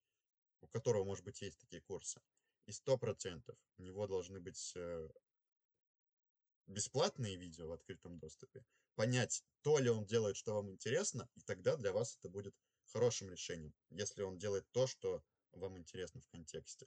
у 0.61 0.67
которого, 0.69 1.05
может 1.05 1.25
быть, 1.25 1.43
есть 1.43 1.59
такие 1.59 1.83
курсы, 1.83 2.21
и 2.67 2.73
сто 2.73 2.97
процентов 2.97 3.57
у 3.79 3.83
него 3.83 4.07
должны 4.07 4.41
быть 4.41 4.73
э, 4.77 5.09
бесплатные 6.67 7.37
видео 7.37 7.69
в 7.69 7.73
открытом 7.73 8.19
доступе, 8.19 8.65
понять, 8.95 9.45
то 9.63 9.79
ли 9.79 9.91
он 9.91 10.05
делает, 10.05 10.37
что 10.37 10.55
вам 10.55 10.71
интересно, 10.71 11.29
и 11.35 11.41
тогда 11.43 11.77
для 11.77 11.93
вас 11.93 12.17
это 12.17 12.29
будет 12.29 12.55
хорошим 12.87 13.31
решением, 13.31 13.75
если 13.91 14.23
он 14.23 14.39
делает 14.39 14.67
то, 14.73 14.87
что 14.87 15.23
вам 15.53 15.79
интересно 15.79 16.21
в 16.21 16.29
контексте. 16.29 16.87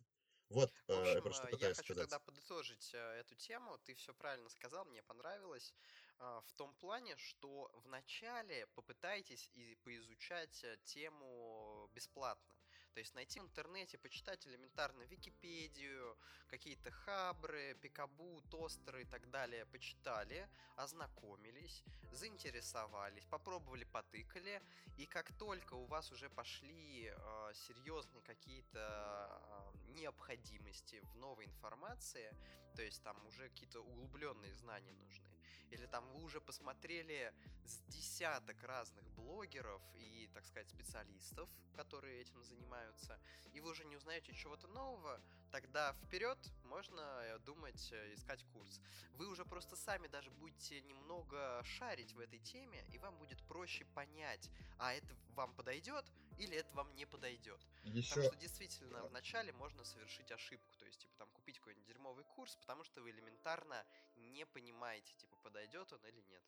Вот 0.49 0.71
В 0.88 0.91
э, 0.91 1.13
я 1.13 1.17
общем, 1.19 1.43
э, 1.43 1.51
я 1.51 1.51
пытаюсь 1.51 1.78
хочу 1.78 1.93
сказать. 1.93 2.09
тогда 2.09 2.19
подытожить 2.19 2.93
э, 2.93 2.97
эту 3.19 3.36
тему. 3.36 3.78
Ты 3.80 3.93
все 3.95 4.13
правильно 4.13 4.49
сказал, 4.49 4.86
мне 4.86 5.03
понравилось. 5.03 5.73
а, 6.19 6.41
В 6.41 6.53
том 6.53 6.73
плане, 6.75 7.17
что 7.17 7.69
вначале 7.84 8.67
попытайтесь 8.67 9.49
и 9.53 9.75
поизучать 9.84 10.63
э, 10.63 10.78
тему 10.86 11.89
бесплатно. 11.93 12.57
То 12.97 13.01
есть 13.01 13.13
найти 13.13 13.39
в 13.39 13.43
интернете, 13.43 13.95
почитать 13.99 14.47
элементарно 14.47 15.03
Википедию, 15.03 16.17
какие-то 16.47 16.89
хабры, 16.89 17.77
пикабу, 17.79 18.41
тостеры 18.49 19.03
и 19.03 19.05
так 19.05 19.29
далее. 19.29 19.67
Почитали, 19.67 20.49
ознакомились, 20.75 21.83
заинтересовались, 22.11 23.23
попробовали, 23.25 23.83
потыкали. 23.83 24.63
И 24.97 25.05
как 25.05 25.31
только 25.37 25.75
у 25.75 25.85
вас 25.85 26.11
уже 26.11 26.27
пошли 26.31 27.13
э, 27.15 27.53
серьезные 27.53 28.23
какие-то 28.23 28.73
э, 28.75 29.91
необходимости 29.91 30.99
в 31.13 31.17
новой 31.17 31.45
информации, 31.45 32.35
то 32.75 32.81
есть 32.81 33.03
там 33.03 33.23
уже 33.27 33.49
какие-то 33.49 33.79
углубленные 33.81 34.55
знания 34.55 34.93
нужны, 34.93 35.36
или 35.72 35.86
там 35.86 36.07
вы 36.13 36.24
уже 36.24 36.39
посмотрели 36.41 37.34
с 37.65 37.80
десяток 37.91 38.61
разных 38.63 39.05
блогеров 39.11 39.82
и, 39.95 40.30
так 40.34 40.45
сказать, 40.45 40.70
специалистов, 40.70 41.49
которые 41.76 42.22
этим 42.22 42.43
занимаются, 42.43 43.20
и 43.53 43.59
вы 43.59 43.72
уже 43.72 43.86
не 43.86 43.95
узнаете 43.95 44.34
чего-то 44.34 44.68
нового, 44.68 45.22
тогда 45.51 45.93
вперед 46.05 46.37
можно 46.63 47.01
э, 47.01 47.39
думать, 47.39 47.89
э, 47.91 48.13
искать 48.13 48.43
курс. 48.53 48.79
Вы 49.13 49.27
уже 49.27 49.45
просто 49.45 49.75
сами 49.75 50.07
даже 50.07 50.29
будете 50.31 50.81
немного 50.81 51.61
шарить 51.63 52.13
в 52.13 52.19
этой 52.19 52.39
теме, 52.39 52.83
и 52.91 52.97
вам 52.97 53.17
будет 53.17 53.41
проще 53.47 53.85
понять, 53.85 54.49
а 54.77 54.93
это 54.93 55.07
вам 55.35 55.53
подойдет 55.53 56.05
или 56.37 56.55
это 56.57 56.73
вам 56.75 56.93
не 56.95 57.05
подойдет. 57.05 57.59
Потому 57.83 57.97
Еще 57.97 58.21
что 58.23 58.35
действительно 58.35 59.03
вначале 59.05 59.51
можно 59.53 59.83
совершить 59.83 60.31
ошибку, 60.31 60.75
то 60.77 60.85
есть 60.85 60.99
типа 60.99 61.15
там 61.17 61.29
купить 61.31 61.57
какой-нибудь 61.59 61.87
дерьмовый 61.87 62.23
курс, 62.35 62.55
потому 62.57 62.83
что 62.83 63.01
вы 63.01 63.11
элементарно 63.11 63.85
не 64.15 64.45
понимаете, 64.45 65.13
типа 65.15 65.35
подойдет 65.37 65.91
он 65.93 66.05
или 66.05 66.21
нет. 66.21 66.43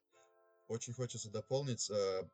очень 0.68 0.94
хочется 0.94 1.30
дополнить 1.30 1.90
э, 1.90 2.30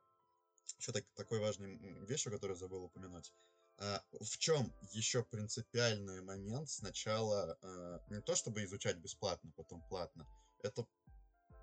еще 0.77 0.91
так, 0.91 1.05
такой 1.15 1.39
важной 1.39 1.73
м, 1.75 2.05
вещью, 2.05 2.31
которую 2.31 2.57
забыл 2.57 2.83
упомянуть. 2.83 3.33
А, 3.77 4.01
в 4.21 4.37
чем 4.37 4.73
еще 4.93 5.23
принципиальный 5.23 6.21
момент 6.21 6.69
сначала 6.69 7.57
э, 7.61 7.99
не 8.09 8.21
то 8.21 8.35
чтобы 8.35 8.63
изучать 8.63 8.97
бесплатно, 8.97 9.51
потом 9.57 9.81
платно. 9.89 10.25
Это 10.63 10.85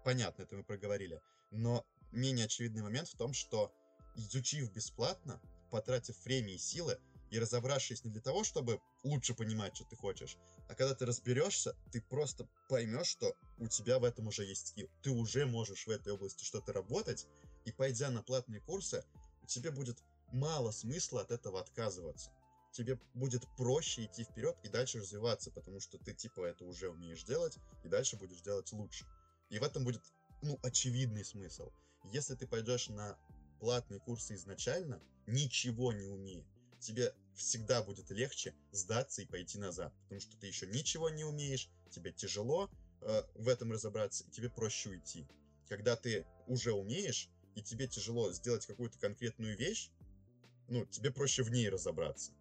понятно, 0.04 0.42
это 0.42 0.56
мы 0.56 0.64
проговорили. 0.64 1.20
Но 1.50 1.86
менее 2.10 2.46
очевидный 2.46 2.82
момент 2.82 3.08
в 3.08 3.16
том, 3.16 3.32
что 3.32 3.72
изучив 4.14 4.70
бесплатно, 4.72 5.40
потратив 5.70 6.22
время 6.24 6.52
и 6.52 6.58
силы, 6.58 6.98
и 7.30 7.38
разобравшись 7.38 8.04
не 8.04 8.10
для 8.10 8.20
того, 8.20 8.44
чтобы 8.44 8.78
лучше 9.04 9.34
понимать, 9.34 9.74
что 9.74 9.86
ты 9.86 9.96
хочешь, 9.96 10.36
а 10.68 10.74
когда 10.74 10.94
ты 10.94 11.06
разберешься, 11.06 11.74
ты 11.90 12.02
просто 12.02 12.46
поймешь, 12.68 13.06
что 13.06 13.34
у 13.56 13.68
тебя 13.68 13.98
в 13.98 14.04
этом 14.04 14.26
уже 14.26 14.44
есть 14.44 14.68
скилл. 14.68 14.90
Ты 15.02 15.10
уже 15.10 15.46
можешь 15.46 15.86
в 15.86 15.90
этой 15.90 16.12
области 16.12 16.44
что-то 16.44 16.74
работать, 16.74 17.26
и 17.64 17.72
пойдя 17.72 18.10
на 18.10 18.22
платные 18.22 18.60
курсы, 18.60 19.02
тебе 19.46 19.70
будет 19.70 19.98
мало 20.32 20.70
смысла 20.70 21.22
от 21.22 21.30
этого 21.30 21.60
отказываться. 21.60 22.30
Тебе 22.72 22.98
будет 23.14 23.46
проще 23.56 24.06
идти 24.06 24.24
вперед 24.24 24.56
и 24.64 24.68
дальше 24.68 24.98
развиваться, 24.98 25.50
потому 25.50 25.78
что 25.78 25.98
ты 25.98 26.14
типа 26.14 26.44
это 26.44 26.64
уже 26.64 26.88
умеешь 26.88 27.22
делать, 27.24 27.58
и 27.84 27.88
дальше 27.88 28.16
будешь 28.16 28.40
делать 28.40 28.72
лучше. 28.72 29.04
И 29.50 29.58
в 29.58 29.62
этом 29.62 29.84
будет, 29.84 30.02
ну, 30.40 30.58
очевидный 30.62 31.24
смысл. 31.24 31.70
Если 32.04 32.34
ты 32.34 32.46
пойдешь 32.46 32.88
на 32.88 33.18
платные 33.60 34.00
курсы 34.00 34.34
изначально, 34.34 35.00
ничего 35.26 35.92
не 35.92 36.06
умея, 36.06 36.44
тебе 36.80 37.14
всегда 37.34 37.82
будет 37.82 38.10
легче 38.10 38.54
сдаться 38.72 39.22
и 39.22 39.26
пойти 39.26 39.58
назад, 39.58 39.92
потому 40.04 40.20
что 40.20 40.36
ты 40.38 40.46
еще 40.46 40.66
ничего 40.66 41.10
не 41.10 41.24
умеешь, 41.24 41.68
тебе 41.90 42.12
тяжело 42.12 42.70
э, 43.02 43.22
в 43.34 43.48
этом 43.48 43.70
разобраться, 43.70 44.24
и 44.24 44.30
тебе 44.30 44.48
проще 44.50 44.90
уйти. 44.90 45.26
Когда 45.68 45.94
ты 45.94 46.26
уже 46.46 46.72
умеешь, 46.72 47.28
и 47.54 47.62
тебе 47.62 47.86
тяжело 47.86 48.32
сделать 48.32 48.66
какую-то 48.66 48.98
конкретную 48.98 49.56
вещь, 49.56 49.90
ну, 50.72 50.86
тебе 50.86 51.10
проще 51.10 51.42
в 51.42 51.50
ней 51.50 51.68
разобраться. 51.68 52.32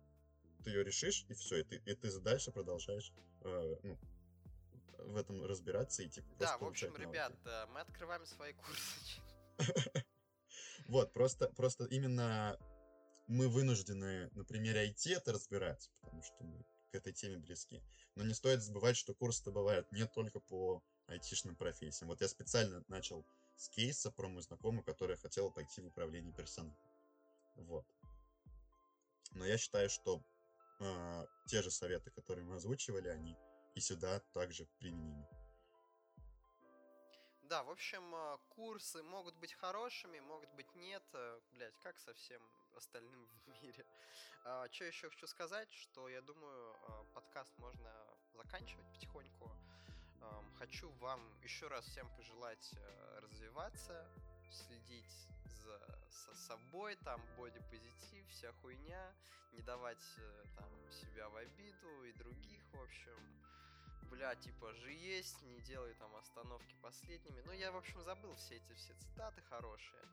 Ты 0.64 0.70
ее 0.70 0.84
решишь, 0.84 1.26
и 1.28 1.34
все, 1.34 1.58
и 1.58 1.64
ты, 1.64 1.82
и 1.86 1.94
ты 1.96 2.20
дальше 2.20 2.52
продолжаешь 2.52 3.12
э, 3.42 3.76
ну, 3.84 3.98
в 5.00 5.18
этом 5.18 5.44
разбираться 5.46 6.04
и 6.04 6.08
типа 6.08 6.28
Да, 6.40 6.58
в 6.58 6.64
общем, 6.64 6.94
получать 6.94 7.00
ребят, 7.00 7.34
навыки. 7.46 7.48
э, 7.48 7.66
мы 7.74 7.80
открываем 7.82 8.26
свои 8.26 8.54
курсы. 8.54 9.22
Вот, 10.88 11.14
просто, 11.14 11.48
просто 11.50 11.86
именно 11.86 12.58
мы 13.28 13.48
вынуждены 13.48 14.30
на 14.34 14.44
примере 14.44 14.90
IT 14.90 15.16
это 15.16 15.32
разбирать, 15.32 15.90
потому 16.02 16.22
что 16.22 16.44
мы 16.44 16.66
к 16.92 16.96
этой 16.96 17.14
теме 17.14 17.38
близки. 17.38 17.82
Но 18.16 18.24
не 18.24 18.34
стоит 18.34 18.62
забывать, 18.62 18.98
что 18.98 19.14
курсы-то 19.14 19.52
бывают 19.52 19.90
не 19.94 20.06
только 20.06 20.42
по 20.42 20.84
айтишным 21.08 21.56
профессиям. 21.56 22.10
Вот 22.10 22.20
я 22.20 22.28
специально 22.28 22.84
начал 22.90 23.26
с 23.56 23.70
кейса 23.70 24.12
про 24.12 24.28
мою 24.28 24.42
знакомую, 24.42 24.84
которая 24.84 25.16
хотела 25.16 25.50
пойти 25.50 25.82
в 25.82 25.88
управление 25.88 26.34
персоналом. 26.34 26.76
Вот. 27.56 27.86
Но 29.32 29.46
я 29.46 29.58
считаю, 29.58 29.90
что 29.90 30.22
э, 30.80 31.26
те 31.48 31.62
же 31.62 31.72
советы, 31.72 32.12
которые 32.12 32.46
мы 32.46 32.56
озвучивали, 32.56 33.08
они 33.08 33.38
и 33.76 33.80
сюда 33.80 34.20
также 34.34 34.66
применимы. 34.80 35.28
Да, 37.44 37.64
в 37.64 37.70
общем, 37.70 38.14
э, 38.16 38.38
курсы 38.50 39.04
могут 39.04 39.36
быть 39.36 39.54
хорошими, 39.54 40.20
могут 40.20 40.50
быть 40.54 40.74
нет. 40.76 41.04
э, 41.14 41.40
Блять, 41.52 41.78
как 41.84 42.00
со 42.00 42.14
всем 42.14 42.42
остальным 42.76 43.26
в 43.46 43.64
мире. 43.64 43.86
Что 44.72 44.86
еще 44.86 45.10
хочу 45.10 45.28
сказать, 45.28 45.72
что 45.72 46.10
я 46.10 46.22
думаю, 46.22 46.76
подкаст 47.14 47.56
можно 47.60 47.94
заканчивать 48.34 48.86
потихоньку. 48.94 49.52
Хочу 50.58 50.90
вам 51.00 51.20
еще 51.44 51.68
раз 51.68 51.86
всем 51.86 52.08
пожелать 52.16 52.74
э, 52.76 53.20
развиваться, 53.22 54.08
следить 54.54 55.28
за 55.46 56.02
со 56.10 56.36
собой, 56.36 56.96
там 57.04 57.22
бодипозитив, 57.38 58.28
вся 58.30 58.52
хуйня, 58.62 59.14
не 59.54 59.62
давать 59.62 60.06
э, 60.18 60.44
там 60.56 60.70
себя 60.92 61.30
в 61.30 61.36
обиду 61.36 62.04
и 62.04 62.14
других, 62.14 62.62
в 62.74 62.82
общем. 62.82 63.18
Бля, 64.10 64.36
типа, 64.36 64.74
же 64.74 64.92
есть, 64.92 65.42
не 65.44 65.62
делай 65.62 65.94
там 65.96 66.14
остановки 66.16 66.76
последними. 66.82 67.42
Ну, 67.46 67.54
я, 67.54 67.72
в 67.72 67.78
общем, 67.78 68.04
забыл 68.04 68.36
все 68.36 68.58
эти 68.58 68.74
все 68.74 68.94
цитаты 68.96 69.42
хорошие. 69.44 70.04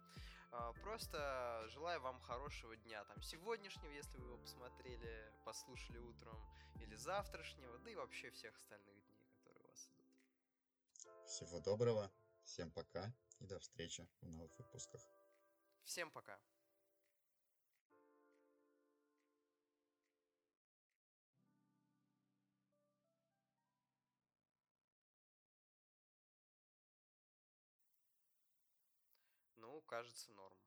А, 0.52 0.72
Просто 0.84 1.64
желаю 1.70 2.00
вам 2.00 2.20
хорошего 2.20 2.76
дня, 2.76 3.04
там, 3.04 3.20
сегодняшнего, 3.22 3.90
если 3.90 4.16
вы 4.18 4.28
его 4.28 4.38
посмотрели, 4.38 5.32
послушали 5.44 5.98
утром, 5.98 6.40
или 6.80 6.94
завтрашнего, 6.94 7.76
да 7.78 7.90
и 7.90 7.94
вообще 7.96 8.30
всех 8.30 8.54
остальных 8.54 8.94
дней, 8.94 9.20
которые 9.34 9.64
у 9.64 9.68
вас 9.68 9.88
идут. 9.88 11.26
Всего 11.26 11.60
доброго, 11.60 12.10
всем 12.44 12.70
пока 12.70 13.12
и 13.40 13.46
до 13.46 13.58
встречи 13.58 14.08
в 14.20 14.28
новых 14.28 14.56
выпусках. 14.58 15.00
Всем 15.84 16.10
пока. 16.10 16.38
Ну, 29.56 29.82
кажется, 29.82 30.32
норм. 30.32 30.58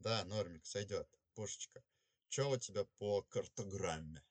Да, 0.00 0.24
нормик, 0.24 0.64
сойдет. 0.66 1.08
Пушечка. 1.34 1.82
Че 2.28 2.50
у 2.50 2.56
тебя 2.56 2.84
по 2.98 3.22
картограмме? 3.22 4.22